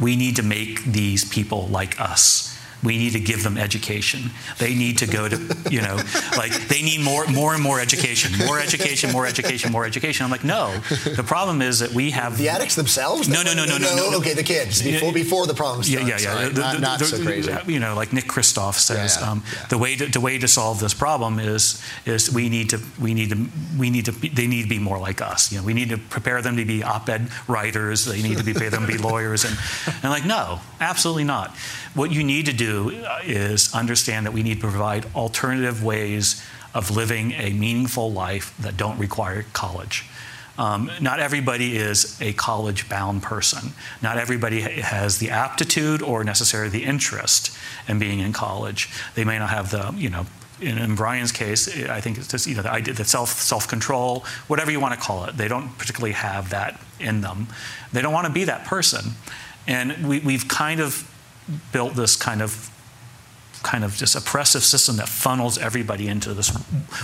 we 0.00 0.16
need 0.16 0.34
to 0.36 0.42
make 0.42 0.84
these 0.84 1.24
people 1.24 1.68
like 1.68 2.00
us 2.00 2.58
we 2.84 2.98
need 2.98 3.14
to 3.14 3.20
give 3.20 3.42
them 3.42 3.56
education. 3.56 4.30
They 4.58 4.74
need 4.74 4.98
to 4.98 5.06
go 5.06 5.28
to, 5.28 5.36
you 5.70 5.80
know, 5.80 5.96
like 6.36 6.52
they 6.68 6.82
need 6.82 7.00
more, 7.00 7.26
more 7.26 7.54
and 7.54 7.62
more 7.62 7.80
education, 7.80 8.38
more 8.46 8.58
education, 8.60 9.10
more 9.10 9.26
education, 9.26 9.72
more 9.72 9.84
education. 9.86 10.24
I'm 10.24 10.30
like, 10.30 10.44
no. 10.44 10.78
The 11.16 11.24
problem 11.26 11.62
is 11.62 11.78
that 11.80 11.92
we 11.92 12.10
have 12.10 12.36
the 12.38 12.50
addicts 12.50 12.76
themselves. 12.76 13.28
No, 13.28 13.42
no, 13.42 13.54
no, 13.54 13.64
no, 13.64 13.78
no, 13.78 13.96
no. 13.96 14.18
Okay, 14.18 14.34
the 14.34 14.42
kids 14.42 14.82
before 14.82 15.12
before 15.12 15.46
the 15.46 15.54
problems. 15.54 15.90
Yeah, 15.90 16.00
yeah, 16.00 16.18
yeah. 16.18 16.48
Not, 16.50 16.80
not 16.80 17.00
so 17.00 17.22
crazy. 17.22 17.52
You 17.66 17.80
know, 17.80 17.94
like 17.94 18.12
Nick 18.12 18.26
Kristof 18.26 18.74
says, 18.74 19.20
um, 19.20 19.42
the 19.70 19.78
way 19.78 19.96
to, 19.96 20.06
the 20.06 20.20
way 20.20 20.38
to 20.38 20.48
solve 20.48 20.80
this 20.80 20.94
problem 20.94 21.38
is 21.38 21.82
is 22.04 22.30
we 22.30 22.48
need 22.48 22.70
to 22.70 22.80
we 23.00 23.14
need 23.14 23.30
to 23.30 23.46
we 23.78 23.90
need 23.90 24.04
to 24.04 24.12
they 24.12 24.46
need 24.46 24.62
to 24.62 24.68
be 24.68 24.78
more 24.78 24.98
like 24.98 25.20
us. 25.22 25.50
You 25.50 25.58
know, 25.58 25.64
we 25.64 25.74
need 25.74 25.90
to 25.90 25.98
prepare 25.98 26.42
them 26.42 26.56
to 26.56 26.64
be 26.64 26.82
op-ed 26.82 27.28
writers. 27.48 28.04
They 28.04 28.22
need 28.22 28.38
to 28.38 28.44
be 28.44 28.52
pay 28.52 28.68
them 28.68 28.86
to 28.86 28.92
be 28.92 28.98
lawyers, 28.98 29.44
and 29.44 29.56
and 30.02 30.10
like 30.12 30.26
no, 30.26 30.60
absolutely 30.80 31.24
not. 31.24 31.56
What 31.94 32.10
you 32.10 32.24
need 32.24 32.46
to 32.46 32.52
do 32.52 32.73
is 33.24 33.74
understand 33.74 34.26
that 34.26 34.32
we 34.32 34.42
need 34.42 34.60
to 34.60 34.68
provide 34.68 35.06
alternative 35.14 35.82
ways 35.82 36.42
of 36.74 36.90
living 36.90 37.32
a 37.32 37.50
meaningful 37.52 38.12
life 38.12 38.54
that 38.58 38.76
don't 38.76 38.98
require 38.98 39.44
college. 39.52 40.04
Um, 40.56 40.90
not 41.00 41.18
everybody 41.18 41.76
is 41.76 42.20
a 42.20 42.32
college 42.32 42.88
bound 42.88 43.22
person. 43.22 43.72
Not 44.02 44.18
everybody 44.18 44.60
has 44.60 45.18
the 45.18 45.30
aptitude 45.30 46.00
or 46.00 46.22
necessarily 46.22 46.70
the 46.70 46.84
interest 46.84 47.56
in 47.88 47.98
being 47.98 48.20
in 48.20 48.32
college. 48.32 48.88
They 49.14 49.24
may 49.24 49.38
not 49.38 49.50
have 49.50 49.70
the, 49.70 49.92
you 49.96 50.10
know, 50.10 50.26
in, 50.60 50.78
in 50.78 50.94
Bryan's 50.94 51.32
case, 51.32 51.68
I 51.88 52.00
think 52.00 52.18
it's 52.18 52.28
just, 52.28 52.46
you 52.46 52.54
know, 52.54 52.62
the, 52.62 52.70
idea, 52.70 52.94
the 52.94 53.04
self, 53.04 53.30
self-control, 53.30 54.24
whatever 54.46 54.70
you 54.70 54.78
want 54.78 54.94
to 54.94 55.00
call 55.00 55.24
it, 55.24 55.36
they 55.36 55.48
don't 55.48 55.76
particularly 55.78 56.12
have 56.12 56.50
that 56.50 56.80
in 57.00 57.20
them. 57.20 57.48
They 57.92 58.02
don't 58.02 58.12
want 58.12 58.28
to 58.28 58.32
be 58.32 58.44
that 58.44 58.64
person. 58.64 59.12
And 59.66 60.06
we, 60.06 60.20
we've 60.20 60.46
kind 60.46 60.80
of 60.80 61.10
built 61.72 61.94
this 61.94 62.16
kind 62.16 62.42
of 62.42 62.70
kind 63.64 63.82
of 63.82 63.96
just 63.96 64.14
oppressive 64.14 64.62
system 64.62 64.96
that 64.96 65.08
funnels 65.08 65.56
everybody 65.56 66.06
into 66.06 66.34
this 66.34 66.50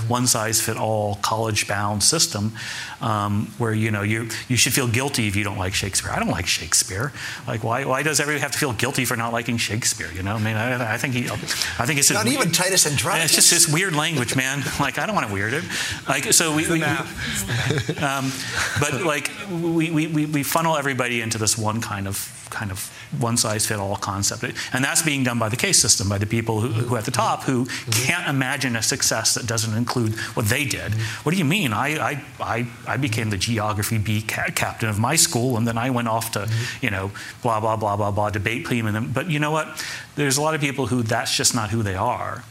one 0.07 0.27
size 0.27 0.61
fit 0.61 0.77
all 0.77 1.17
college 1.17 1.67
bound 1.67 2.03
system 2.03 2.53
um, 3.01 3.47
where 3.57 3.73
you 3.73 3.91
know 3.91 4.03
you 4.03 4.29
you 4.47 4.57
should 4.57 4.73
feel 4.75 4.87
guilty 4.87 5.27
if 5.27 5.35
you 5.35 5.43
don't 5.43 5.57
like 5.57 5.73
Shakespeare. 5.73 6.13
I 6.13 6.19
don't 6.19 6.29
like 6.29 6.47
Shakespeare. 6.47 7.13
Like 7.49 7.65
why 7.65 7.85
why 7.85 8.03
does 8.03 8.21
everybody 8.21 8.43
have 8.43 8.53
to 8.53 8.59
feel 8.59 8.75
guilty 8.75 9.07
for 9.07 9.17
not 9.17 9.33
liking 9.33 9.57
Shakespeare? 9.57 10.13
You 10.13 10.23
know, 10.23 10.35
I 10.35 10.39
mean, 10.39 10.57
I, 10.57 10.95
I 10.95 10.99
think 10.99 11.15
he, 11.15 11.29
I 11.31 11.87
think 11.87 11.99
it's 11.99 12.11
not 12.11 12.27
even 12.27 12.39
weird, 12.39 12.55
Titus 12.55 12.87
Andronicus. 12.87 13.25
It's 13.25 13.35
just 13.35 13.51
this 13.51 13.75
weird 13.75 13.97
language, 13.97 14.37
man. 14.37 14.63
Like 14.79 14.99
I 14.99 15.07
don't 15.07 15.15
want 15.15 15.29
to 15.29 15.33
weird 15.33 15.55
it. 15.55 15.65
Like 16.09 16.33
so 16.33 16.55
we, 16.55 16.69
we, 16.69 16.79
we 16.79 16.83
um, 18.05 18.31
but 18.79 19.03
like 19.03 19.31
we, 19.51 19.91
we 19.91 20.27
we 20.27 20.43
funnel 20.43 20.77
everybody 20.77 21.23
into 21.23 21.39
this 21.39 21.57
one 21.57 21.81
kind 21.81 22.07
of 22.07 22.40
kind 22.51 22.71
of 22.71 22.91
one 23.19 23.37
size 23.37 23.67
fit 23.67 23.79
all 23.79 23.97
concept. 23.97 24.45
And 24.73 24.85
that's 24.85 25.03
being 25.03 25.25
done 25.25 25.39
by 25.39 25.49
the 25.49 25.57
caste 25.57 25.81
system, 25.81 26.09
by 26.09 26.19
the 26.19 26.27
people 26.27 26.61
who, 26.61 26.69
who 26.69 26.97
at 26.97 27.05
the 27.05 27.11
top 27.11 27.45
who 27.45 27.67
can't 27.93 28.29
imagine 28.29 28.77
a 28.77 28.83
success 28.83 29.35
that 29.35 29.47
doesn't 29.47 29.77
include 29.77 30.15
what 30.35 30.47
they 30.47 30.65
did. 30.65 30.95
What 31.23 31.33
do 31.33 31.39
you 31.39 31.45
mean? 31.45 31.73
I, 31.73 31.99
I, 31.99 32.25
I, 32.41 32.67
I 32.87 32.97
became 32.97 33.31
the 33.31 33.39
geography 33.39 33.99
B 33.99 34.23
ca- 34.23 34.51
captain 34.55 34.89
of 34.89 34.99
my 34.99 35.17
school, 35.17 35.57
and 35.57 35.67
then 35.67 35.79
I 35.79 35.91
went 35.91 36.09
off 36.09 36.33
to, 36.33 36.51
you 36.81 36.91
know, 36.91 37.11
blah, 37.43 37.61
blah, 37.61 37.77
blah, 37.77 37.97
blah, 37.97 38.11
blah, 38.11 38.31
debate 38.31 38.67
team. 38.67 38.87
And 38.87 38.95
then, 38.95 39.13
but 39.13 39.31
you 39.31 39.39
know 39.39 39.51
what? 39.51 39.85
There's 40.17 40.37
a 40.37 40.43
lot 40.43 40.55
of 40.55 40.61
people 40.61 40.87
who 40.87 41.03
that's 41.03 41.37
just 41.37 41.55
not 41.55 41.71
who 41.71 41.83
they 41.83 41.95
are. 41.95 42.45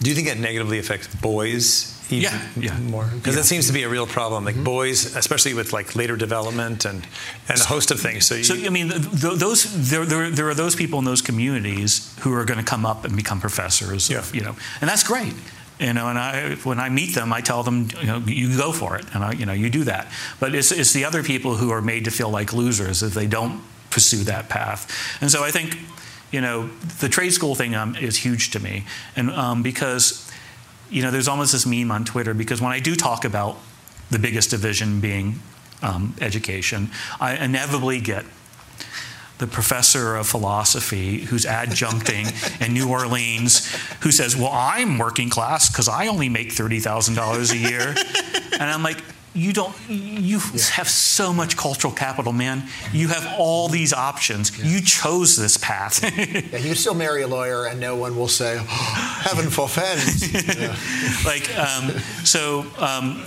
Do 0.00 0.10
you 0.10 0.16
think 0.16 0.28
that 0.28 0.38
negatively 0.38 0.78
affects 0.78 1.12
boys 1.14 1.91
even 2.10 2.22
yeah, 2.22 2.48
yeah. 2.56 2.78
more? 2.78 3.04
Because 3.14 3.34
yeah. 3.34 3.40
that 3.40 3.46
seems 3.46 3.66
to 3.66 3.72
be 3.72 3.82
a 3.82 3.88
real 3.88 4.06
problem. 4.06 4.44
Like 4.44 4.54
mm-hmm. 4.54 4.64
boys, 4.64 5.16
especially 5.16 5.54
with 5.54 5.72
like 5.72 5.96
later 5.96 6.16
development 6.16 6.84
and, 6.84 7.06
and 7.48 7.60
a 7.60 7.64
host 7.64 7.90
of 7.90 8.00
things. 8.00 8.26
So, 8.26 8.34
you, 8.34 8.44
so 8.44 8.54
I 8.54 8.68
mean, 8.70 8.88
those 8.88 9.90
there, 9.90 10.04
there, 10.04 10.30
there 10.30 10.48
are 10.48 10.54
those 10.54 10.76
people 10.76 10.98
in 10.98 11.04
those 11.04 11.22
communities 11.22 12.14
who 12.20 12.32
are 12.34 12.44
going 12.44 12.58
to 12.58 12.64
come 12.64 12.84
up 12.84 13.04
and 13.04 13.16
become 13.16 13.40
professors. 13.40 14.10
Yeah. 14.10 14.18
Of, 14.18 14.34
you 14.34 14.42
know, 14.42 14.56
and 14.80 14.90
that's 14.90 15.04
great. 15.04 15.34
You 15.80 15.92
know, 15.94 16.08
and 16.08 16.18
I 16.18 16.54
when 16.62 16.78
I 16.78 16.90
meet 16.90 17.14
them, 17.14 17.32
I 17.32 17.40
tell 17.40 17.62
them, 17.62 17.88
you 18.00 18.06
know, 18.06 18.18
you 18.18 18.56
go 18.56 18.72
for 18.72 18.96
it, 18.96 19.04
and 19.14 19.24
I, 19.24 19.32
you 19.32 19.46
know, 19.46 19.52
you 19.52 19.68
do 19.68 19.84
that. 19.84 20.06
But 20.38 20.54
it's 20.54 20.70
it's 20.70 20.92
the 20.92 21.04
other 21.04 21.22
people 21.22 21.56
who 21.56 21.70
are 21.70 21.82
made 21.82 22.04
to 22.04 22.10
feel 22.10 22.30
like 22.30 22.52
losers 22.52 23.02
if 23.02 23.14
they 23.14 23.26
don't 23.26 23.60
pursue 23.90 24.24
that 24.24 24.48
path. 24.48 24.86
And 25.20 25.30
so 25.30 25.42
I 25.42 25.50
think, 25.50 25.76
you 26.30 26.40
know, 26.40 26.68
the 27.00 27.08
trade 27.08 27.32
school 27.32 27.54
thing 27.54 27.74
um, 27.74 27.96
is 27.96 28.16
huge 28.18 28.50
to 28.50 28.60
me, 28.60 28.84
and 29.16 29.30
um, 29.30 29.62
because, 29.62 30.30
you 30.92 31.02
know, 31.02 31.10
there's 31.10 31.28
almost 31.28 31.52
this 31.52 31.66
meme 31.66 31.90
on 31.90 32.04
Twitter 32.04 32.34
because 32.34 32.60
when 32.60 32.72
I 32.72 32.78
do 32.78 32.94
talk 32.94 33.24
about 33.24 33.58
the 34.10 34.18
biggest 34.18 34.50
division 34.50 35.00
being 35.00 35.40
um, 35.82 36.14
education, 36.20 36.90
I 37.20 37.36
inevitably 37.36 38.00
get 38.00 38.24
the 39.38 39.46
professor 39.46 40.14
of 40.14 40.26
philosophy 40.26 41.22
who's 41.22 41.44
adjuncting 41.44 42.60
in 42.64 42.74
New 42.74 42.88
Orleans 42.88 43.74
who 44.02 44.12
says, 44.12 44.36
Well, 44.36 44.52
I'm 44.52 44.98
working 44.98 45.30
class 45.30 45.68
because 45.68 45.88
I 45.88 46.06
only 46.06 46.28
make 46.28 46.50
$30,000 46.50 47.52
a 47.52 47.56
year. 47.56 47.94
And 48.52 48.70
I'm 48.70 48.82
like, 48.82 48.98
you 49.34 49.52
don't 49.52 49.74
you 49.88 50.38
yeah. 50.38 50.62
have 50.72 50.88
so 50.88 51.32
much 51.32 51.56
cultural 51.56 51.92
capital 51.92 52.32
man. 52.32 52.64
You 52.92 53.08
have 53.08 53.34
all 53.38 53.68
these 53.68 53.92
options. 53.92 54.56
Yeah. 54.58 54.66
you 54.66 54.80
chose 54.80 55.36
this 55.36 55.56
path. 55.56 56.02
Yeah, 56.02 56.58
you 56.58 56.74
still 56.74 56.94
marry 56.94 57.22
a 57.22 57.28
lawyer 57.28 57.66
and 57.66 57.80
no 57.80 57.96
one 57.96 58.16
will 58.16 58.28
say 58.28 58.58
oh, 58.58 59.22
heaven 59.24 59.50
forfend 59.50 60.00
like 61.24 61.56
um, 61.58 61.90
so 62.24 62.66
um, 62.78 63.22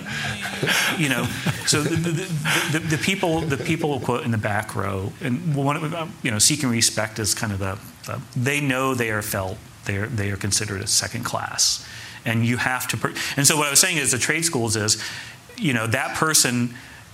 you 0.97 1.09
know 1.09 1.25
so 1.65 1.81
the, 1.81 1.95
the, 1.95 2.79
the, 2.79 2.79
the, 2.79 2.97
people 2.97 3.41
the 3.41 3.57
people 3.57 3.99
quote 3.99 4.23
in 4.23 4.31
the 4.31 4.37
back 4.37 4.75
row 4.75 5.11
and 5.21 5.55
one 5.55 5.75
of 5.75 6.23
you 6.23 6.31
know 6.31 6.39
seeking 6.39 6.69
respect 6.69 7.19
is 7.19 7.33
kind 7.33 7.51
of 7.51 7.59
the, 7.59 7.77
the 8.05 8.21
they 8.35 8.61
know 8.61 8.93
they 8.93 9.11
are 9.11 9.21
felt 9.21 9.57
they 9.85 9.97
are 9.97 10.07
they 10.07 10.31
are 10.31 10.37
considered 10.37 10.81
a 10.81 10.87
second 10.87 11.23
class. 11.23 11.85
And 12.27 12.43
you 12.43 12.57
have 12.57 12.87
to 12.87 13.13
and 13.37 13.45
so 13.45 13.55
what 13.55 13.67
i 13.67 13.69
was 13.69 13.79
saying 13.79 13.97
is 13.97 14.11
the 14.11 14.17
trade 14.17 14.45
schools 14.45 14.75
is 14.75 14.99
you 15.57 15.73
know, 15.73 15.87
that 15.87 16.15
person 16.15 16.73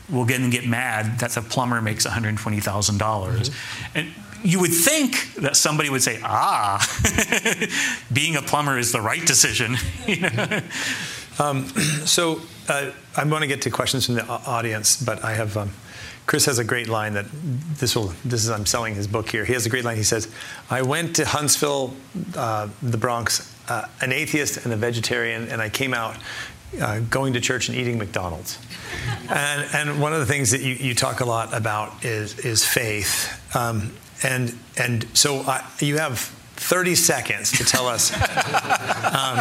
will 0.10 0.26
get 0.26 0.42
and 0.42 0.52
get 0.52 0.68
mad 0.68 1.20
that 1.20 1.32
the 1.32 1.42
plumber 1.42 1.82
makes 1.82 2.06
$120,000. 2.06 2.38
mm-hmm. 2.62 3.98
And 3.98 4.14
you 4.44 4.60
would 4.60 4.74
think 4.74 5.36
that 5.36 5.56
somebody 5.56 5.90
would 5.90 6.02
say, 6.02 6.20
ah, 6.24 6.80
being 8.14 8.36
a 8.36 8.42
plumber 8.42 8.78
is 8.78 8.92
the 8.92 9.02
right 9.02 9.26
decision. 9.26 9.78
you 10.08 10.22
know? 10.22 10.62
um, 11.40 11.66
so 12.06 12.42
uh, 12.68 12.92
I'm 13.16 13.30
going 13.30 13.42
to 13.42 13.48
get 13.48 13.62
to 13.64 13.70
questions 13.72 14.06
from 14.06 14.16
the 14.16 14.28
audience, 14.28 15.02
but 15.02 15.24
I 15.24 15.34
have. 15.34 15.58
Um, 15.58 15.72
Chris 16.28 16.46
has 16.46 16.60
a 16.60 16.64
great 16.64 16.88
line 16.88 17.14
that 17.14 17.26
this 17.78 17.96
will. 17.96 18.14
This 18.24 18.44
is 18.44 18.50
I'm 18.50 18.66
selling 18.66 18.96
his 18.96 19.08
book 19.08 19.28
here. 19.28 19.44
He 19.44 19.54
has 19.54 19.66
a 19.66 19.70
great 19.70 19.84
line. 19.84 19.98
He 19.98 20.04
says, 20.04 20.30
"I 20.70 20.82
went 20.82 21.16
to 21.18 21.26
Huntsville, 21.26 21.94
uh, 22.38 22.70
the 22.82 22.98
Bronx, 22.98 23.54
uh, 23.68 23.88
an 24.02 24.14
atheist 24.14 24.64
and 24.64 24.72
a 24.72 24.78
vegetarian, 24.78 25.50
and 25.50 25.62
I 25.62 25.70
came 25.70 25.94
out 25.94 26.16
uh, 26.80 27.00
going 27.00 27.34
to 27.34 27.42
church 27.42 27.70
and 27.70 27.78
eating 27.78 27.98
McDonald's. 27.98 28.60
and, 29.30 29.68
and 29.74 30.02
one 30.02 30.14
of 30.14 30.20
the 30.20 30.26
things 30.26 30.52
that 30.52 30.62
you, 30.62 30.76
you 30.76 30.96
talk 30.96 31.20
a 31.22 31.26
lot 31.26 31.54
about 31.54 32.06
is, 32.06 32.40
is 32.40 32.66
faith. 32.66 33.40
Um, 33.56 33.94
and, 34.24 34.56
and 34.78 35.06
so 35.16 35.40
uh, 35.40 35.62
you 35.80 35.98
have 35.98 36.20
30 36.62 36.94
seconds 36.94 37.52
to 37.54 37.66
tell 37.66 37.88
us. 37.88 38.14
um, 38.14 39.40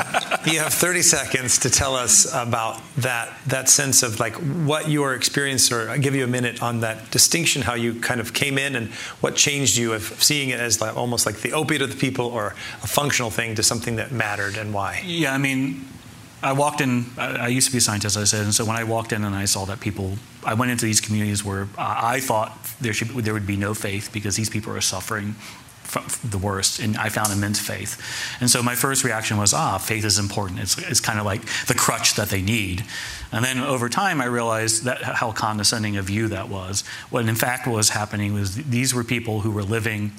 you 0.51 0.59
have 0.59 0.73
30 0.73 1.03
seconds 1.03 1.59
to 1.59 1.71
tell 1.71 1.95
us 1.95 2.25
about 2.35 2.81
that 2.97 3.31
that 3.49 3.69
sense 3.69 4.03
of 4.03 4.19
like 4.19 4.35
what 4.37 4.89
your 4.89 5.15
experience, 5.15 5.71
or 5.71 5.91
I'll 5.91 5.99
give 5.99 6.15
you 6.15 6.25
a 6.25 6.29
minute 6.29 6.63
on 6.63 6.81
that 6.81 7.11
distinction, 7.11 7.61
how 7.61 7.75
you 7.75 8.01
kind 8.01 8.21
of 8.21 8.33
came 8.33 8.57
in 8.57 8.75
and 8.75 8.89
what 9.21 9.37
changed 9.37 9.77
you 9.77 9.93
of 9.93 10.03
seeing 10.03 10.49
it 10.49 10.61
as 10.61 10.81
like, 10.81 10.97
almost 10.97 11.27
like 11.27 11.43
the 11.43 11.53
opiate 11.53 11.83
of 11.83 11.91
the 11.91 11.97
people 11.97 12.25
or 12.25 12.55
a 12.83 12.87
functional 12.87 13.31
thing 13.31 13.55
to 13.57 13.63
something 13.63 13.97
that 13.97 14.13
mattered 14.13 14.57
and 14.57 14.73
why. 14.73 15.03
Yeah, 15.05 15.35
I 15.35 15.39
mean, 15.39 15.85
I 16.43 16.53
walked 16.53 16.81
in. 16.81 17.07
I 17.19 17.49
used 17.49 17.67
to 17.67 17.73
be 17.73 17.79
a 17.79 17.83
scientist, 17.83 18.17
I 18.17 18.25
said, 18.25 18.45
and 18.45 18.55
so 18.55 18.65
when 18.65 18.77
I 18.77 18.85
walked 18.85 19.13
in 19.13 19.25
and 19.25 19.35
I 19.35 19.45
saw 19.45 19.65
that 19.67 19.81
people, 19.81 20.17
I 20.45 20.55
went 20.55 20.71
into 20.71 20.87
these 20.87 21.01
communities 21.01 21.45
where 21.45 21.69
I 21.77 22.21
thought 22.21 22.57
there 22.81 22.93
should 22.93 23.09
there 23.09 23.35
would 23.35 23.47
be 23.47 23.57
no 23.57 23.75
faith 23.75 24.11
because 24.13 24.37
these 24.37 24.51
people 24.51 24.73
are 24.73 24.81
suffering 24.81 25.35
the 26.25 26.39
worst, 26.39 26.79
and 26.79 26.97
I 26.97 27.09
found 27.09 27.33
immense 27.33 27.59
faith. 27.59 28.01
And 28.41 28.49
so 28.49 28.63
my 28.63 28.75
first 28.75 29.05
reaction 29.05 29.39
was, 29.39 29.53
ah, 29.53 29.79
faith 29.79 30.05
is 30.05 30.19
important. 30.19 30.61
It's, 30.61 30.79
it's 30.79 31.01
kind 31.01 31.19
of 31.19 31.25
like 31.25 31.43
the 31.67 31.75
crutch 31.75 32.15
that 32.15 32.29
they 32.29 32.43
need. 32.43 32.85
And 33.33 33.45
then 33.45 33.61
over 33.61 33.89
time, 33.89 34.21
I 34.21 34.27
realized 34.27 34.85
that 34.85 35.03
how 35.03 35.33
condescending 35.33 35.97
a 35.97 36.03
view 36.03 36.29
that 36.29 36.49
was. 36.49 36.85
What 37.11 37.29
in 37.29 37.35
fact 37.35 37.67
was 37.67 37.91
happening 37.91 38.35
was 38.35 38.55
these 38.55 38.95
were 38.95 39.05
people 39.05 39.41
who 39.41 39.51
were 39.51 39.63
living 39.63 40.13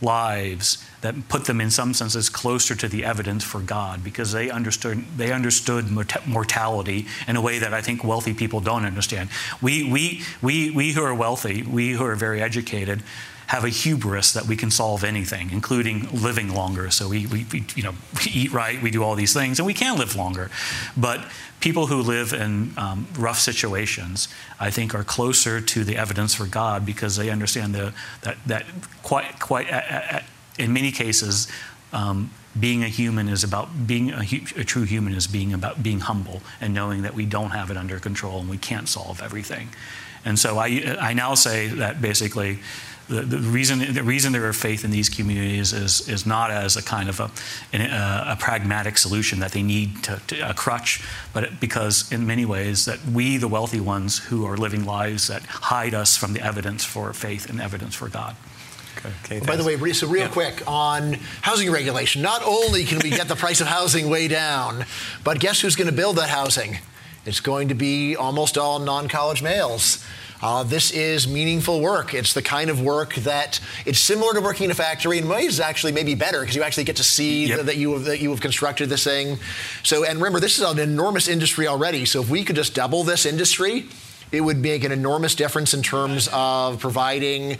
lives 0.00 0.87
that 1.00 1.28
put 1.28 1.44
them 1.44 1.60
in 1.60 1.70
some 1.70 1.94
senses 1.94 2.28
closer 2.28 2.74
to 2.74 2.88
the 2.88 3.04
evidence 3.04 3.44
for 3.44 3.60
God 3.60 4.02
because 4.02 4.32
they 4.32 4.50
understood 4.50 5.04
they 5.16 5.32
understood 5.32 5.90
mortality 6.26 7.06
in 7.26 7.36
a 7.36 7.40
way 7.40 7.58
that 7.58 7.72
I 7.72 7.80
think 7.80 8.02
wealthy 8.02 8.34
people 8.34 8.60
don't 8.60 8.84
understand. 8.84 9.30
We 9.62 9.90
we 9.90 10.22
we 10.42 10.70
we 10.70 10.92
who 10.92 11.02
are 11.02 11.14
wealthy, 11.14 11.62
we 11.62 11.92
who 11.92 12.04
are 12.04 12.16
very 12.16 12.42
educated 12.42 13.02
have 13.48 13.64
a 13.64 13.70
hubris 13.70 14.34
that 14.34 14.44
we 14.44 14.56
can 14.56 14.70
solve 14.70 15.02
anything, 15.02 15.50
including 15.50 16.06
living 16.12 16.52
longer. 16.52 16.90
So 16.90 17.08
we, 17.08 17.26
we, 17.26 17.46
we, 17.50 17.64
you 17.74 17.82
know, 17.82 17.94
we 18.14 18.30
eat 18.30 18.52
right, 18.52 18.80
we 18.82 18.90
do 18.90 19.02
all 19.02 19.14
these 19.14 19.32
things, 19.32 19.58
and 19.58 19.64
we 19.64 19.72
can 19.72 19.96
live 19.96 20.14
longer. 20.14 20.50
But 20.98 21.24
people 21.58 21.86
who 21.86 22.02
live 22.02 22.34
in 22.34 22.74
um, 22.76 23.06
rough 23.18 23.38
situations, 23.38 24.28
I 24.60 24.70
think, 24.70 24.94
are 24.94 25.02
closer 25.02 25.62
to 25.62 25.82
the 25.82 25.96
evidence 25.96 26.34
for 26.34 26.44
God 26.44 26.84
because 26.84 27.16
they 27.16 27.30
understand 27.30 27.74
the, 27.74 27.94
that, 28.20 28.36
that 28.44 28.66
quite, 29.02 29.40
quite 29.40 29.66
in 30.58 30.72
many 30.72 30.90
cases, 30.90 31.48
um, 31.92 32.30
being 32.58 32.82
a 32.82 32.88
human 32.88 33.28
is 33.28 33.44
about 33.44 33.86
being 33.86 34.10
a, 34.10 34.22
a, 34.56 34.64
true 34.64 34.82
human 34.82 35.14
is 35.14 35.26
being 35.26 35.52
about 35.52 35.82
being 35.82 36.00
humble 36.00 36.42
and 36.60 36.74
knowing 36.74 37.02
that 37.02 37.14
we 37.14 37.24
don't 37.24 37.50
have 37.50 37.70
it 37.70 37.76
under 37.76 37.98
control 37.98 38.40
and 38.40 38.48
we 38.48 38.58
can't 38.58 38.88
solve 38.88 39.22
everything. 39.22 39.68
And 40.24 40.38
so 40.38 40.58
I, 40.58 40.96
I 41.00 41.12
now 41.12 41.34
say 41.34 41.68
that 41.68 42.02
basically 42.02 42.58
the, 43.08 43.22
the, 43.22 43.38
reason, 43.38 43.94
the 43.94 44.02
reason 44.02 44.32
there 44.32 44.46
are 44.46 44.52
faith 44.52 44.84
in 44.84 44.90
these 44.90 45.08
communities 45.08 45.72
is, 45.72 46.06
is 46.08 46.26
not 46.26 46.50
as 46.50 46.76
a 46.76 46.82
kind 46.82 47.08
of 47.08 47.20
a, 47.20 47.30
a, 47.72 48.32
a 48.32 48.36
pragmatic 48.38 48.98
solution 48.98 49.40
that 49.40 49.52
they 49.52 49.62
need 49.62 50.02
to, 50.04 50.20
to, 50.26 50.50
a 50.50 50.52
crutch, 50.52 51.02
but 51.32 51.58
because 51.58 52.10
in 52.12 52.26
many 52.26 52.44
ways 52.44 52.84
that 52.84 53.02
we, 53.06 53.38
the 53.38 53.48
wealthy 53.48 53.80
ones 53.80 54.18
who 54.18 54.44
are 54.44 54.58
living 54.58 54.84
lives 54.84 55.28
that 55.28 55.42
hide 55.46 55.94
us 55.94 56.18
from 56.18 56.34
the 56.34 56.42
evidence 56.42 56.84
for 56.84 57.12
faith 57.14 57.48
and 57.48 57.60
evidence 57.60 57.94
for 57.94 58.10
God. 58.10 58.36
Okay, 59.24 59.40
By 59.40 59.56
the 59.56 59.64
way, 59.64 59.92
so 59.92 60.06
real 60.06 60.24
yeah. 60.24 60.28
quick 60.28 60.62
on 60.66 61.14
housing 61.42 61.70
regulation. 61.70 62.22
Not 62.22 62.42
only 62.44 62.84
can 62.84 62.98
we 63.02 63.10
get 63.10 63.28
the 63.28 63.36
price 63.44 63.60
of 63.60 63.66
housing 63.66 64.10
way 64.10 64.28
down, 64.28 64.84
but 65.24 65.40
guess 65.40 65.60
who's 65.60 65.76
going 65.76 65.90
to 65.90 65.94
build 65.94 66.16
that 66.16 66.28
housing? 66.28 66.78
It's 67.24 67.40
going 67.40 67.68
to 67.68 67.74
be 67.74 68.16
almost 68.16 68.56
all 68.56 68.78
non-college 68.78 69.42
males. 69.42 70.04
Uh, 70.40 70.62
this 70.62 70.92
is 70.92 71.26
meaningful 71.26 71.80
work. 71.80 72.14
It's 72.14 72.32
the 72.32 72.42
kind 72.42 72.70
of 72.70 72.80
work 72.80 73.14
that 73.16 73.60
it's 73.84 73.98
similar 73.98 74.32
to 74.34 74.40
working 74.40 74.66
in 74.66 74.70
a 74.70 74.74
factory. 74.74 75.18
In 75.18 75.28
ways, 75.28 75.58
actually, 75.58 75.92
maybe 75.92 76.14
better 76.14 76.40
because 76.40 76.54
you 76.54 76.62
actually 76.62 76.84
get 76.84 76.96
to 76.96 77.04
see 77.04 77.46
yep. 77.46 77.62
that 77.62 77.76
you 77.76 77.92
have, 77.94 78.04
that 78.04 78.20
you 78.20 78.30
have 78.30 78.40
constructed 78.40 78.88
this 78.88 79.04
thing. 79.04 79.38
So, 79.82 80.04
and 80.04 80.18
remember, 80.18 80.38
this 80.38 80.58
is 80.58 80.64
an 80.64 80.78
enormous 80.78 81.26
industry 81.26 81.66
already. 81.66 82.04
So, 82.04 82.22
if 82.22 82.30
we 82.30 82.44
could 82.44 82.56
just 82.56 82.74
double 82.74 83.02
this 83.02 83.26
industry, 83.26 83.86
it 84.32 84.40
would 84.40 84.58
make 84.58 84.84
an 84.84 84.92
enormous 84.92 85.34
difference 85.34 85.74
in 85.74 85.82
terms 85.82 86.28
of 86.32 86.80
providing 86.80 87.58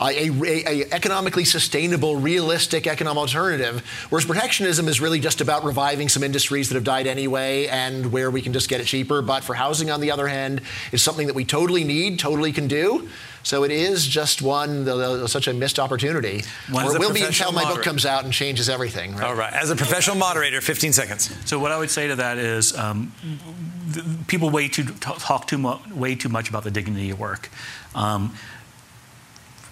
a, 0.00 0.28
a, 0.28 0.66
a, 0.66 0.92
economically 0.92 1.44
sustainable, 1.44 2.16
realistic 2.16 2.86
economic 2.86 3.20
alternative. 3.20 3.82
Whereas 4.10 4.24
protectionism 4.24 4.88
is 4.88 5.00
really 5.00 5.18
just 5.18 5.40
about 5.40 5.64
reviving 5.64 6.08
some 6.08 6.22
industries 6.22 6.68
that 6.68 6.74
have 6.74 6.84
died 6.84 7.06
anyway 7.06 7.66
and 7.66 8.12
where 8.12 8.30
we 8.30 8.42
can 8.42 8.52
just 8.52 8.68
get 8.68 8.80
it 8.80 8.86
cheaper. 8.86 9.22
But 9.22 9.44
for 9.44 9.54
housing, 9.54 9.90
on 9.90 10.00
the 10.00 10.10
other 10.10 10.28
hand, 10.28 10.60
is 10.92 11.02
something 11.02 11.26
that 11.26 11.34
we 11.34 11.44
totally 11.44 11.84
need, 11.84 12.18
totally 12.18 12.52
can 12.52 12.68
do. 12.68 13.08
So 13.42 13.64
it 13.64 13.70
is 13.70 14.06
just 14.06 14.42
one 14.42 14.84
the, 14.84 14.96
the, 14.96 15.28
such 15.28 15.48
a 15.48 15.54
missed 15.54 15.78
opportunity. 15.78 16.44
One 16.70 16.86
or 16.86 16.96
it 16.96 17.00
will 17.00 17.12
be 17.12 17.22
until 17.22 17.52
my 17.52 17.64
book 17.64 17.82
comes 17.82 18.04
out 18.06 18.24
and 18.24 18.32
changes 18.32 18.68
everything. 18.68 19.16
Right? 19.16 19.24
All 19.24 19.34
right. 19.34 19.52
As 19.52 19.70
a 19.70 19.76
professional 19.76 20.16
moderator, 20.16 20.60
15 20.60 20.92
seconds. 20.92 21.34
So 21.48 21.58
what 21.58 21.72
I 21.72 21.78
would 21.78 21.90
say 21.90 22.08
to 22.08 22.16
that 22.16 22.38
is, 22.38 22.76
um, 22.76 23.12
people 24.26 24.50
way 24.50 24.68
too 24.68 24.84
talk 24.84 25.46
too 25.46 25.58
much, 25.58 25.86
way 25.88 26.14
too 26.14 26.28
much 26.28 26.48
about 26.48 26.64
the 26.64 26.70
dignity 26.70 27.10
of 27.10 27.18
work. 27.18 27.48
Um, 27.94 28.34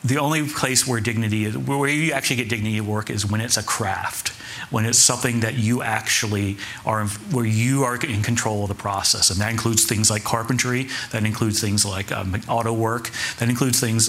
the 0.04 0.18
only 0.18 0.46
place 0.46 0.86
where 0.86 1.00
dignity 1.00 1.44
is, 1.44 1.56
where 1.58 1.88
you 1.88 2.12
actually 2.12 2.36
get 2.36 2.48
dignity 2.48 2.78
of 2.78 2.88
work 2.88 3.10
is 3.10 3.26
when 3.26 3.40
it's 3.40 3.56
a 3.56 3.62
craft, 3.62 4.28
when 4.70 4.84
it's 4.84 4.98
something 4.98 5.40
that 5.40 5.54
you 5.54 5.82
actually 5.82 6.56
are, 6.86 7.04
where 7.06 7.44
you 7.44 7.84
are 7.84 7.96
in 7.96 8.22
control 8.22 8.62
of 8.62 8.68
the 8.68 8.74
process. 8.74 9.30
And 9.30 9.40
that 9.40 9.50
includes 9.50 9.86
things 9.86 10.10
like 10.10 10.22
carpentry, 10.24 10.88
that 11.10 11.24
includes 11.24 11.60
things 11.60 11.84
like 11.84 12.12
um, 12.12 12.40
auto 12.48 12.72
work, 12.72 13.10
that 13.38 13.48
includes 13.48 13.80
things, 13.80 14.08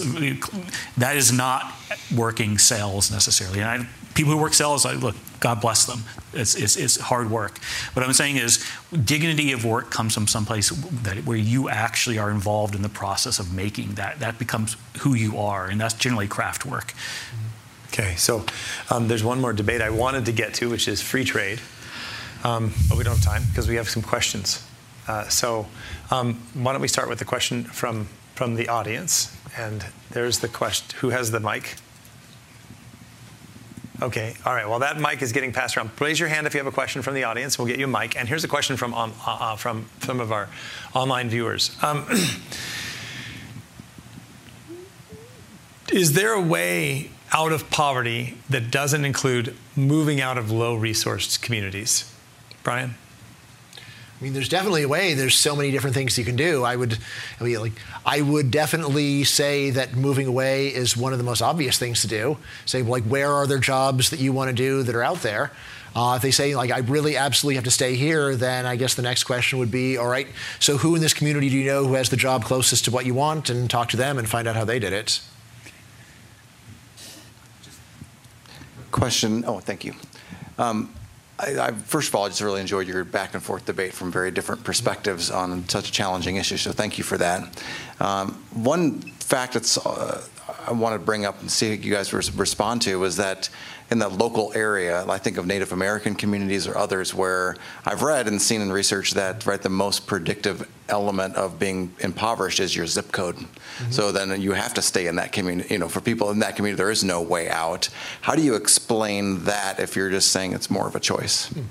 that 0.98 1.16
is 1.18 1.32
not 1.32 1.74
working 2.16 2.58
sales 2.58 3.12
necessarily. 3.12 3.62
And 3.62 3.70
I, 3.70 3.88
people 4.16 4.34
who 4.34 4.38
work 4.38 4.54
sales, 4.54 4.86
I, 4.86 4.94
look, 4.94 5.16
God 5.40 5.62
bless 5.62 5.86
them. 5.86 6.04
It's, 6.34 6.56
it's, 6.56 6.76
it's, 6.76 6.98
hard 7.00 7.32
work. 7.32 7.60
What 7.94 8.06
I'm 8.06 8.14
saying 8.14 8.38
is, 8.38 8.66
dignity 8.92 9.52
of 9.52 9.66
work 9.66 9.90
comes 9.90 10.14
from 10.14 10.28
someplace 10.28 10.70
that 10.70 11.26
where 11.26 11.38
you 11.38 11.70
actually 11.70 12.20
are 12.20 12.30
involved 12.30 12.76
in 12.76 12.82
the 12.82 12.90
process 12.90 13.40
of 13.40 13.54
making 13.54 13.96
that. 13.96 14.20
That 14.20 14.38
becomes 14.38 14.76
who 15.00 15.14
you 15.14 15.38
are, 15.38 15.68
and 15.68 15.80
that's 15.80 15.94
generally 15.94 16.28
craft 16.28 16.66
work. 16.66 16.94
Okay, 17.88 18.16
so 18.16 18.46
um, 18.92 19.08
there's 19.08 19.24
one 19.24 19.42
more 19.42 19.54
debate 19.54 19.82
I 19.82 19.90
wanted 19.90 20.26
to 20.26 20.32
get 20.32 20.54
to, 20.56 20.70
which 20.70 20.88
is 20.88 21.02
free 21.02 21.24
trade. 21.24 21.60
Um, 22.44 22.72
but 22.88 22.98
we 22.98 23.04
don't 23.04 23.16
have 23.16 23.24
time 23.24 23.44
because 23.50 23.68
we 23.68 23.76
have 23.76 23.90
some 23.90 24.04
questions. 24.04 24.64
Uh, 25.08 25.28
so 25.28 25.68
um, 26.12 26.36
why 26.54 26.72
don't 26.72 26.82
we 26.82 26.88
start 26.88 27.10
with 27.10 27.20
the 27.20 27.26
question 27.26 27.64
from, 27.64 28.08
from 28.36 28.56
the 28.56 28.70
audience? 28.70 29.36
And 29.58 29.86
there's 30.12 30.40
the 30.40 30.48
question 30.48 30.98
who 31.00 31.10
has 31.10 31.32
the 31.32 31.40
mic? 31.40 31.76
Okay, 34.02 34.34
all 34.46 34.54
right. 34.54 34.68
Well, 34.68 34.80
that 34.80 34.98
mic 34.98 35.22
is 35.22 35.34
getting 35.34 35.52
passed 35.52 35.76
around. 35.76 35.92
Raise 36.00 36.20
your 36.20 36.30
hand 36.30 36.48
if 36.48 36.54
you 36.54 36.60
have 36.60 36.68
a 36.68 36.72
question 36.72 37.02
from 37.02 37.16
the 37.16 37.26
audience. 37.26 37.60
We'll 37.60 37.68
get 37.68 37.80
you 37.80 37.86
a 37.86 37.88
mic. 37.88 38.16
And 38.16 38.30
here's 38.30 38.46
a 38.46 38.48
question 38.48 38.78
from, 38.78 38.94
on, 38.94 39.12
uh, 39.28 39.32
uh 39.32 39.56
from 39.58 39.88
some 40.02 40.22
of 40.22 40.32
our 40.32 40.48
online 40.94 41.30
viewers. 41.30 41.76
Um, 41.82 42.06
is 45.92 46.14
there 46.14 46.32
a 46.32 46.42
way 46.42 47.10
out 47.34 47.52
of 47.52 47.70
poverty 47.70 48.38
that 48.50 48.72
doesn't 48.72 49.04
include 49.04 49.54
moving 49.76 50.22
out 50.22 50.38
of 50.38 50.50
low 50.50 50.78
resourced 50.78 51.42
communities? 51.42 52.10
Bryan? 52.64 52.96
I 54.20 54.24
mean, 54.24 54.34
there's 54.34 54.50
definitely 54.50 54.84
a 54.84 54.88
way. 54.88 55.14
There's 55.14 55.36
so 55.36 55.56
many 55.56 55.72
different 55.72 55.96
things 55.96 56.18
you 56.18 56.26
can 56.26 56.36
do. 56.36 56.66
I 56.66 56.76
would, 56.76 56.98
I 57.40 57.44
mean, 57.44 57.60
like, 57.62 57.74
I 58.06 58.22
would 58.22 58.52
definitely 58.52 59.24
say 59.24 59.70
that 59.70 59.96
moving 59.96 60.28
away 60.28 60.68
is 60.68 60.98
one 60.98 61.14
of 61.14 61.20
the 61.20 61.24
most 61.24 61.42
obvious 61.42 61.80
things 61.80 62.02
to 62.02 62.08
do. 62.08 62.38
Say, 62.66 62.82
like, 62.82 63.04
where 63.06 63.32
are 63.32 63.48
there 63.48 63.60
jobs 63.60 64.10
that 64.10 64.20
you 64.20 64.34
want 64.34 64.50
to 64.50 64.56
do 64.56 64.84
that 64.84 64.94
are 64.94 65.04
out 65.04 65.22
there? 65.22 65.52
Uh, 65.96 66.16
if 66.18 66.22
they 66.22 66.32
say, 66.32 66.54
like, 66.54 66.70
I 66.70 66.80
really 66.80 67.16
absolutely 67.16 67.56
have 67.56 67.64
to 67.64 67.72
stay 67.72 67.96
here, 67.96 68.36
then 68.36 68.66
I 68.66 68.76
guess 68.76 68.94
the 68.94 69.02
next 69.02 69.24
question 69.24 69.58
would 69.58 69.72
be, 69.72 69.98
all 69.98 70.08
right, 70.08 70.28
so 70.60 70.78
who 70.78 70.96
in 70.96 71.02
this 71.02 71.14
community 71.14 71.50
do 71.50 71.58
you 71.58 71.66
know 71.66 71.86
who 71.86 71.94
has 71.94 72.10
the 72.10 72.18
job 72.18 72.44
closest 72.44 72.86
to 72.86 72.92
what 72.92 73.06
you 73.06 73.14
want, 73.14 73.50
and 73.50 73.70
talk 73.70 73.90
to 73.90 73.98
them 73.98 74.18
and 74.18 74.30
find 74.30 74.48
out 74.48 74.56
how 74.56 74.66
they 74.66 74.80
did 74.80 74.94
it. 74.94 75.22
Question. 78.92 79.46
Oh, 79.48 79.60
thank 79.60 79.86
you. 79.86 79.94
Um, 80.58 80.94
I, 81.40 81.68
I, 81.68 81.72
first 81.72 82.10
of 82.10 82.16
all, 82.16 82.26
I 82.26 82.30
just 82.30 82.42
really 82.42 82.62
enjoyed 82.62 82.88
your 82.88 83.04
back 83.06 83.34
and 83.34 83.42
forth 83.42 83.66
debate 83.66 83.94
from 83.94 84.12
very 84.12 84.30
different 84.32 84.64
perspectives 84.64 85.32
on 85.32 85.68
such 85.70 85.90
a 85.90 85.92
challenging 85.92 86.36
issue. 86.36 86.58
So 86.58 86.72
thank 86.72 86.98
you 86.98 87.04
for 87.04 87.18
that. 87.18 87.64
Um, 88.00 88.34
one 88.54 89.02
fact 89.02 89.54
that's 89.54 89.78
uh, 89.78 90.22
I 90.70 90.72
want 90.74 90.94
to 90.94 91.00
bring 91.00 91.26
up 91.26 91.42
and 91.42 91.50
see 91.50 91.74
if 91.74 91.84
you 91.84 91.92
guys 91.92 92.14
respond 92.14 92.84
to 92.84 93.00
was 93.00 93.18
that 93.18 93.50
in 93.90 93.98
the 93.98 94.08
local 94.08 94.52
area, 94.54 95.04
I 95.10 95.18
think 95.18 95.38
of 95.38 95.48
Native 95.48 95.72
American 95.72 96.14
communities 96.14 96.68
or 96.68 96.78
others 96.78 97.12
where 97.12 97.56
I've 97.88 98.04
read 98.04 98.28
and 98.28 98.40
seen 98.40 98.62
in 98.62 98.72
research 98.72 99.12
that 99.16 99.48
right 99.48 99.60
the 99.60 99.70
most 99.70 100.06
predictive 100.06 100.70
element 100.88 101.36
of 101.36 101.58
being 101.58 101.92
impoverished 102.02 102.60
is 102.60 102.76
your 102.76 102.86
zip 102.86 103.12
code. 103.12 103.38
Mm-hmm. 103.38 103.92
So 103.92 104.12
then 104.12 104.40
you 104.40 104.52
have 104.52 104.76
to 104.76 104.84
stay 104.84 105.08
in 105.08 105.16
that 105.16 105.32
community. 105.32 105.74
You 105.74 105.80
know, 105.80 105.90
for 105.90 106.02
people 106.02 106.30
in 106.30 106.38
that 106.40 106.56
community, 106.56 106.78
there 106.78 106.92
is 106.92 107.04
no 107.04 107.20
way 107.20 107.50
out. 107.50 107.90
How 108.22 108.36
do 108.36 108.44
you 108.44 108.54
explain 108.54 109.46
that 109.46 109.80
if 109.80 109.96
you're 109.96 110.12
just 110.12 110.32
saying 110.32 110.54
it's 110.54 110.70
more 110.70 110.88
of 110.88 110.96
a 110.96 111.00
choice? 111.00 111.48
Hmm. 111.48 111.62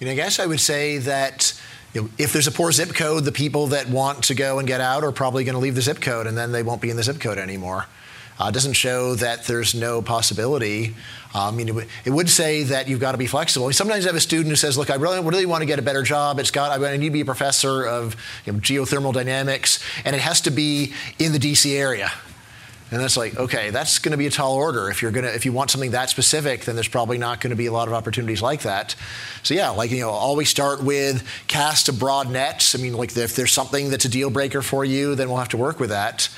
You 0.00 0.06
know, 0.08 0.12
I 0.12 0.16
guess 0.16 0.40
I 0.40 0.46
would 0.46 0.60
say 0.60 0.98
that 0.98 1.58
you 1.94 2.02
know, 2.02 2.08
if 2.18 2.32
there's 2.32 2.48
a 2.48 2.52
poor 2.52 2.72
zip 2.72 2.92
code, 2.92 3.24
the 3.24 3.32
people 3.32 3.68
that 3.68 3.88
want 3.88 4.24
to 4.24 4.34
go 4.34 4.58
and 4.58 4.66
get 4.66 4.80
out 4.80 5.04
are 5.04 5.12
probably 5.12 5.44
going 5.44 5.54
to 5.54 5.60
leave 5.60 5.76
the 5.76 5.82
zip 5.82 6.00
code, 6.00 6.26
and 6.26 6.36
then 6.36 6.50
they 6.52 6.62
won't 6.62 6.80
be 6.82 6.90
in 6.90 6.96
the 6.96 7.04
zip 7.04 7.20
code 7.20 7.38
anymore. 7.38 7.86
Uh, 8.36 8.50
doesn't 8.50 8.72
show 8.72 9.14
that 9.14 9.44
there's 9.44 9.76
no 9.76 10.02
possibility. 10.02 10.92
Uh, 11.32 11.48
I 11.48 11.50
mean, 11.52 11.68
it, 11.68 11.72
w- 11.72 11.88
it, 12.04 12.10
would 12.10 12.28
say 12.28 12.64
that 12.64 12.88
you've 12.88 12.98
got 12.98 13.12
to 13.12 13.18
be 13.18 13.28
flexible. 13.28 13.72
Sometimes 13.72 14.04
I 14.06 14.08
have 14.08 14.16
a 14.16 14.20
student 14.20 14.48
who 14.48 14.56
says, 14.56 14.76
"Look, 14.76 14.90
I 14.90 14.96
really, 14.96 15.20
really 15.20 15.46
want 15.46 15.62
to 15.62 15.66
get 15.66 15.78
a 15.78 15.82
better 15.82 16.02
job. 16.02 16.40
It's 16.40 16.50
got 16.50 16.82
I 16.82 16.96
need 16.96 17.06
to 17.06 17.10
be 17.12 17.20
a 17.20 17.24
professor 17.24 17.86
of 17.86 18.16
you 18.44 18.52
know, 18.52 18.58
geothermal 18.58 19.14
dynamics, 19.14 19.78
and 20.04 20.16
it 20.16 20.22
has 20.22 20.40
to 20.42 20.50
be 20.50 20.92
in 21.20 21.30
the 21.32 21.38
DC 21.38 21.76
area." 21.76 22.10
And 22.90 23.00
that's 23.00 23.16
like, 23.16 23.36
okay, 23.36 23.70
that's 23.70 23.98
going 23.98 24.12
to 24.12 24.18
be 24.18 24.26
a 24.26 24.30
tall 24.30 24.54
order. 24.54 24.90
If 24.90 25.02
you're 25.02 25.10
going 25.10 25.24
to, 25.24 25.34
if 25.34 25.44
you 25.44 25.52
want 25.52 25.70
something 25.70 25.92
that 25.92 26.10
specific, 26.10 26.64
then 26.64 26.76
there's 26.76 26.88
probably 26.88 27.18
not 27.18 27.40
going 27.40 27.50
to 27.50 27.56
be 27.56 27.66
a 27.66 27.72
lot 27.72 27.88
of 27.88 27.94
opportunities 27.94 28.42
like 28.42 28.62
that. 28.62 28.94
So 29.42 29.54
yeah, 29.54 29.70
like 29.70 29.90
you 29.90 30.00
know, 30.00 30.10
always 30.10 30.48
start 30.48 30.82
with 30.82 31.26
cast 31.48 31.88
a 31.88 31.92
broad 31.92 32.30
net. 32.30 32.72
I 32.76 32.80
mean, 32.80 32.92
like 32.92 33.16
if 33.16 33.34
there's 33.34 33.52
something 33.52 33.90
that's 33.90 34.04
a 34.04 34.08
deal 34.08 34.30
breaker 34.30 34.62
for 34.62 34.84
you, 34.84 35.14
then 35.14 35.28
we'll 35.28 35.38
have 35.38 35.48
to 35.50 35.56
work 35.56 35.80
with 35.80 35.90
that. 35.90 36.28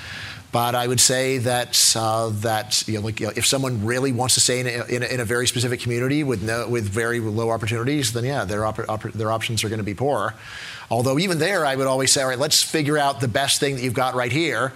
But 0.52 0.74
I 0.74 0.86
would 0.86 1.00
say 1.00 1.38
that 1.38 1.94
uh, 1.96 2.30
that 2.36 2.86
you 2.88 2.94
know, 2.94 3.00
like 3.00 3.20
you 3.20 3.26
know, 3.26 3.32
if 3.36 3.44
someone 3.44 3.84
really 3.84 4.12
wants 4.12 4.34
to 4.34 4.40
stay 4.40 4.60
in 4.60 4.66
a, 4.66 4.84
in 4.86 5.02
a, 5.02 5.06
in 5.06 5.20
a 5.20 5.24
very 5.24 5.46
specific 5.46 5.80
community 5.80 6.22
with 6.22 6.42
no, 6.42 6.66
with 6.68 6.88
very 6.88 7.20
low 7.20 7.50
opportunities, 7.50 8.12
then 8.12 8.24
yeah, 8.24 8.44
their 8.44 8.64
op- 8.64 8.88
op- 8.88 9.12
their 9.12 9.30
options 9.30 9.64
are 9.64 9.68
going 9.68 9.80
to 9.80 9.84
be 9.84 9.94
poor. 9.94 10.34
Although 10.90 11.18
even 11.18 11.38
there, 11.38 11.66
I 11.66 11.74
would 11.74 11.88
always 11.88 12.12
say, 12.12 12.22
all 12.22 12.28
right, 12.28 12.38
let's 12.38 12.62
figure 12.62 12.96
out 12.96 13.20
the 13.20 13.28
best 13.28 13.58
thing 13.58 13.74
that 13.74 13.82
you've 13.82 13.92
got 13.92 14.14
right 14.14 14.32
here 14.32 14.72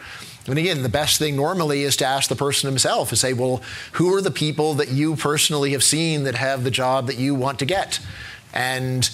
and 0.46 0.58
again, 0.58 0.82
the 0.82 0.88
best 0.88 1.18
thing 1.18 1.36
normally 1.36 1.82
is 1.82 1.96
to 1.98 2.06
ask 2.06 2.28
the 2.28 2.36
person 2.36 2.68
himself 2.68 3.10
and 3.10 3.18
say, 3.18 3.32
well, 3.32 3.62
who 3.92 4.14
are 4.14 4.22
the 4.22 4.30
people 4.30 4.74
that 4.74 4.88
you 4.88 5.16
personally 5.16 5.72
have 5.72 5.84
seen 5.84 6.24
that 6.24 6.34
have 6.34 6.64
the 6.64 6.70
job 6.70 7.06
that 7.06 7.18
you 7.18 7.34
want 7.34 7.58
to 7.58 7.66
get? 7.66 8.00
And 8.52 9.08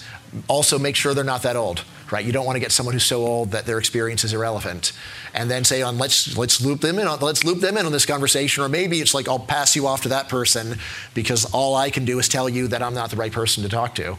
also 0.49 0.79
make 0.79 0.97
sure 0.97 1.15
they're 1.15 1.25
not 1.25 1.43
that 1.43 1.57
old 1.57 1.85
right? 2.11 2.25
You 2.25 2.33
don't 2.33 2.47
want 2.47 2.57
to 2.57 2.61
get 2.61 2.73
someone 2.73 2.93
who's 2.93 3.05
so 3.05 3.25
old 3.25 3.53
that 3.53 3.67
their 3.67 3.79
experience 3.79 4.25
is 4.25 4.33
irrelevant, 4.33 4.93
and 5.35 5.51
then 5.51 5.65
say, 5.65 5.83
"On 5.83 5.99
let's 5.99 6.37
let's 6.37 6.61
loop 6.61 6.81
them 6.81 6.99
in. 6.99 7.07
On, 7.07 7.19
let's 7.21 7.45
loop 7.45 7.61
them 7.61 7.77
in 7.77 7.87
on 7.87 7.93
this 7.93 8.07
conversation." 8.07 8.63
Or 8.63 8.69
maybe 8.69 9.01
it's 9.01 9.15
like, 9.15 9.29
"I'll 9.29 9.39
pass 9.39 9.77
you 9.77 9.87
off 9.87 10.03
to 10.03 10.09
that 10.11 10.29
person 10.29 10.79
because 11.15 11.45
all 11.47 11.75
I 11.75 11.91
can 11.91 12.05
do 12.05 12.19
is 12.19 12.29
tell 12.29 12.49
you 12.49 12.69
that 12.69 12.83
I'm 12.83 12.95
not 12.95 13.11
the 13.11 13.17
right 13.17 13.33
person 13.33 13.63
to 13.63 13.69
talk 13.69 13.95
to." 13.97 14.11
All 14.11 14.19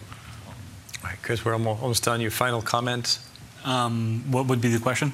right, 1.04 1.22
Chris, 1.22 1.46
we're 1.46 1.54
almost 1.54 2.04
done. 2.04 2.22
Your 2.22 2.32
final 2.32 2.62
comment. 2.62 3.20
Um, 3.64 4.24
what 4.32 4.48
would 4.48 4.62
be 4.62 4.70
the 4.70 4.80
question? 4.80 5.14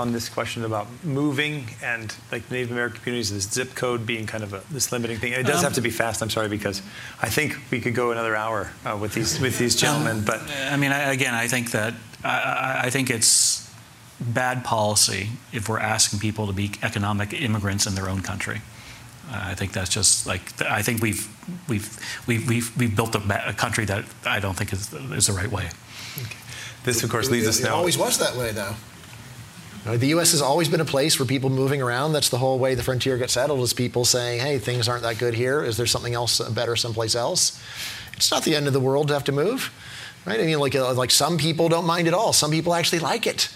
On 0.00 0.12
this 0.12 0.28
question 0.28 0.64
about 0.64 0.86
moving 1.04 1.66
and 1.82 2.14
like 2.32 2.50
Native 2.50 2.72
American 2.72 3.00
communities, 3.00 3.32
this 3.32 3.48
zip 3.48 3.74
code 3.74 4.06
being 4.06 4.26
kind 4.26 4.42
of 4.42 4.52
a, 4.54 4.62
this 4.70 4.90
limiting 4.90 5.18
thing. 5.18 5.34
And 5.34 5.46
it 5.46 5.46
does 5.46 5.58
um, 5.58 5.64
have 5.64 5.74
to 5.74 5.80
be 5.80 5.90
fast. 5.90 6.22
I'm 6.22 6.30
sorry 6.30 6.48
because 6.48 6.82
I 7.22 7.28
think 7.28 7.56
we 7.70 7.80
could 7.80 7.94
go 7.94 8.10
another 8.10 8.34
hour 8.34 8.72
uh, 8.84 8.98
with 9.00 9.14
these 9.14 9.38
with 9.40 9.58
these 9.58 9.76
gentlemen. 9.76 10.18
Um, 10.18 10.24
but 10.24 10.40
I 10.70 10.76
mean, 10.76 10.92
I, 10.92 11.12
again, 11.12 11.34
I 11.34 11.46
think 11.46 11.70
that 11.72 11.94
I, 12.24 12.82
I, 12.84 12.90
think 12.90 13.10
it's 13.10 13.72
bad 14.20 14.64
policy 14.64 15.28
if 15.52 15.68
we're 15.68 15.78
asking 15.78 16.18
people 16.18 16.46
to 16.46 16.52
be 16.52 16.72
economic 16.82 17.32
immigrants 17.32 17.86
in 17.86 17.94
their 17.94 18.08
own 18.08 18.22
country. 18.22 18.62
I 19.32 19.54
think 19.54 19.72
that's 19.72 19.90
just 19.90 20.26
like 20.26 20.42
I 20.62 20.82
think 20.82 21.00
we've 21.00 21.28
we've 21.68 21.98
we've 22.26 22.48
we've, 22.48 22.76
we've 22.76 22.96
built 22.96 23.14
a, 23.14 23.48
a, 23.48 23.52
country 23.52 23.84
that 23.84 24.04
I 24.26 24.40
don't 24.40 24.56
think 24.56 24.72
is 24.72 24.92
is 24.92 25.28
the 25.28 25.34
right 25.34 25.50
way. 25.50 25.70
Okay. 26.20 26.36
This, 26.82 27.04
of 27.04 27.10
course, 27.10 27.30
leads 27.30 27.46
us 27.46 27.60
now. 27.60 27.68
It 27.68 27.72
always 27.72 27.98
was 27.98 28.18
that 28.18 28.36
way, 28.36 28.52
though. 28.52 28.74
The 29.84 30.08
U.S. 30.08 30.32
has 30.32 30.42
always 30.42 30.68
been 30.68 30.80
a 30.80 30.84
place 30.84 31.14
for 31.14 31.24
people 31.24 31.48
moving 31.48 31.80
around. 31.80 32.12
That's 32.12 32.28
the 32.28 32.36
whole 32.38 32.58
way 32.58 32.74
the 32.74 32.82
frontier 32.82 33.16
gets 33.16 33.32
settled 33.32 33.60
is 33.60 33.72
people 33.72 34.04
saying, 34.04 34.40
hey, 34.40 34.58
things 34.58 34.88
aren't 34.88 35.02
that 35.04 35.18
good 35.18 35.32
here. 35.32 35.64
Is 35.64 35.78
there 35.78 35.86
something 35.86 36.12
else 36.12 36.38
better 36.50 36.76
someplace 36.76 37.14
else? 37.14 37.58
It's 38.14 38.30
not 38.30 38.44
the 38.44 38.54
end 38.54 38.66
of 38.66 38.74
the 38.74 38.80
world 38.80 39.08
to 39.08 39.14
have 39.14 39.24
to 39.24 39.32
move, 39.32 39.72
right? 40.26 40.38
I 40.38 40.44
mean, 40.44 40.58
like, 40.58 40.74
uh, 40.74 40.92
like 40.92 41.10
some 41.10 41.38
people 41.38 41.70
don't 41.70 41.86
mind 41.86 42.08
at 42.08 42.14
all. 42.14 42.34
Some 42.34 42.50
people 42.50 42.74
actually 42.74 42.98
like 42.98 43.26
it. 43.26 43.48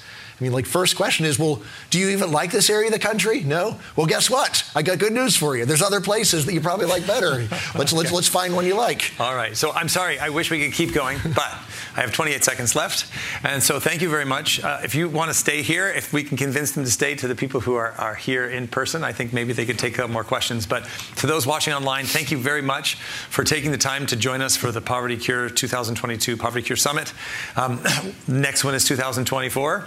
I 0.45 0.47
mean, 0.47 0.53
like, 0.53 0.67
first 0.67 0.95
question 0.95 1.25
is, 1.25 1.39
well, 1.39 1.63
do 1.89 1.99
you 1.99 2.11
even 2.11 2.31
like 2.31 2.51
this 2.51 2.69
area 2.69 2.89
of 2.89 2.93
the 2.93 2.99
country? 2.99 3.43
No. 3.45 3.79
Well, 3.97 4.07
guess 4.07 4.29
what? 4.29 4.63
I 4.77 4.83
got 4.83 4.99
good 4.99 5.15
news 5.15 5.37
for 5.37 5.57
you. 5.57 5.65
There's 5.65 5.81
other 5.81 6.03
places 6.03 6.45
that 6.45 6.53
you 6.53 6.61
probably 6.61 6.85
like 6.85 7.07
better. 7.07 7.49
Let's 7.75 7.95
let's 7.95 8.13
let's 8.13 8.29
find 8.29 8.55
one 8.55 8.67
you 8.67 8.75
like. 8.75 9.15
All 9.19 9.35
right. 9.35 9.57
So 9.57 9.73
I'm 9.73 9.89
sorry. 9.89 10.19
I 10.19 10.29
wish 10.29 10.51
we 10.51 10.63
could 10.63 10.75
keep 10.75 10.93
going, 10.93 11.19
but 11.35 11.51
I 11.97 12.01
have 12.01 12.13
28 12.13 12.45
seconds 12.45 12.75
left, 12.75 13.07
and 13.45 13.63
so 13.63 13.79
thank 13.79 14.03
you 14.03 14.09
very 14.09 14.25
much. 14.25 14.63
Uh, 14.63 14.81
if 14.83 14.95
you 14.95 15.09
want 15.09 15.31
to 15.31 15.35
stay 15.35 15.63
here, 15.63 15.89
if 15.89 16.13
we 16.13 16.25
can 16.25 16.37
convince 16.37 16.73
them 16.73 16.85
to 16.85 16.91
stay, 16.91 17.15
to 17.15 17.29
the 17.29 17.37
people 17.37 17.61
who 17.61 17.75
are, 17.75 17.93
are 17.93 18.17
here 18.17 18.49
in 18.49 18.67
person, 18.67 19.05
I 19.05 19.13
think 19.13 19.33
maybe 19.33 19.53
they 19.53 19.65
could 19.65 19.79
take 19.79 19.99
up 20.01 20.11
more 20.11 20.25
questions. 20.25 20.67
But 20.67 20.89
to 21.17 21.27
those 21.29 21.47
watching 21.47 21.73
online, 21.73 22.05
thank 22.05 22.33
you 22.33 22.39
very 22.39 22.63
much 22.63 22.97
for 23.31 23.45
taking 23.45 23.71
the 23.71 23.79
time 23.79 24.07
to 24.07 24.17
join 24.17 24.43
us 24.43 24.57
for 24.57 24.73
the 24.73 24.81
Poverty 24.81 25.17
Cure 25.17 25.49
2022 25.49 26.37
Poverty 26.37 26.67
Cure 26.67 26.77
Summit. 26.77 27.13
Um, 27.57 27.81
next 28.29 28.65
one 28.65 28.75
is 28.75 28.85
2024. 28.85 29.85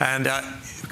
And 0.00 0.26
uh, 0.26 0.42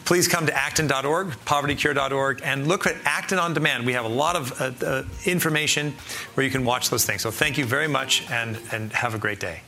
please 0.05 0.27
come 0.29 0.47
to 0.47 0.57
acton.org, 0.57 1.29
povertycure.org, 1.45 2.41
and 2.43 2.67
look 2.67 2.87
at 2.87 2.97
Acton 3.05 3.39
on 3.39 3.55
Demand. 3.55 3.87
We 3.87 3.93
have 3.93 4.05
a 4.05 4.09
lot 4.09 4.37
of 4.37 4.61
uh, 4.61 4.87
uh, 4.87 5.03
information 5.25 5.95
where 6.35 6.45
you 6.45 6.51
can 6.51 6.65
watch 6.65 6.91
those 6.91 7.05
things. 7.05 7.23
So 7.23 7.31
thank 7.31 7.59
you 7.59 7.65
very 7.65 7.89
much 7.89 8.29
and, 8.31 8.59
and 8.73 8.93
have 8.93 9.15
a 9.15 9.19
great 9.19 9.41
day. 9.41 9.61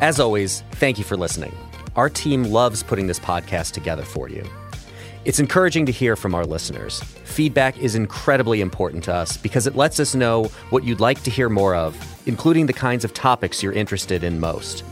As 0.00 0.18
always, 0.18 0.62
thank 0.72 0.96
you 0.96 1.04
for 1.04 1.16
listening. 1.16 1.54
Our 1.94 2.08
team 2.08 2.44
loves 2.44 2.82
putting 2.82 3.06
this 3.06 3.18
podcast 3.18 3.72
together 3.72 4.02
for 4.02 4.30
you. 4.30 4.44
It's 5.26 5.38
encouraging 5.38 5.84
to 5.84 5.92
hear 5.92 6.16
from 6.16 6.34
our 6.34 6.46
listeners. 6.46 7.02
Feedback 7.24 7.78
is 7.78 7.94
incredibly 7.94 8.62
important 8.62 9.04
to 9.04 9.14
us 9.14 9.36
because 9.36 9.66
it 9.66 9.76
lets 9.76 10.00
us 10.00 10.14
know 10.14 10.44
what 10.70 10.84
you'd 10.84 11.00
like 11.00 11.22
to 11.24 11.30
hear 11.30 11.50
more 11.50 11.74
of, 11.74 11.94
including 12.26 12.64
the 12.64 12.72
kinds 12.72 13.04
of 13.04 13.12
topics 13.12 13.62
you're 13.62 13.72
interested 13.72 14.24
in 14.24 14.40
most. 14.40 14.82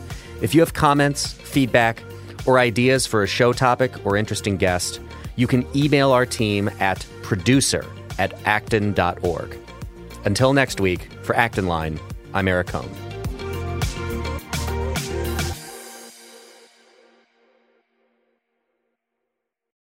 If 0.41 0.53
you 0.53 0.61
have 0.61 0.73
comments, 0.73 1.33
feedback, 1.33 2.03
or 2.45 2.59
ideas 2.59 3.07
for 3.07 3.23
a 3.23 3.27
show 3.27 3.53
topic 3.53 4.05
or 4.05 4.17
interesting 4.17 4.55
guest, 4.57 4.99
you 5.35 5.47
can 5.47 5.65
email 5.75 6.11
our 6.11 6.27
team 6.27 6.69
at 6.79 7.05
producer 7.23 7.83
at 8.19 8.33
acton.org. 8.45 9.57
Until 10.25 10.53
next 10.53 10.79
week, 10.79 11.09
for 11.23 11.35
Acton 11.35 11.65
Line, 11.65 11.99
I'm 12.35 12.47
Eric 12.47 12.67
Kohn. 12.67 13.08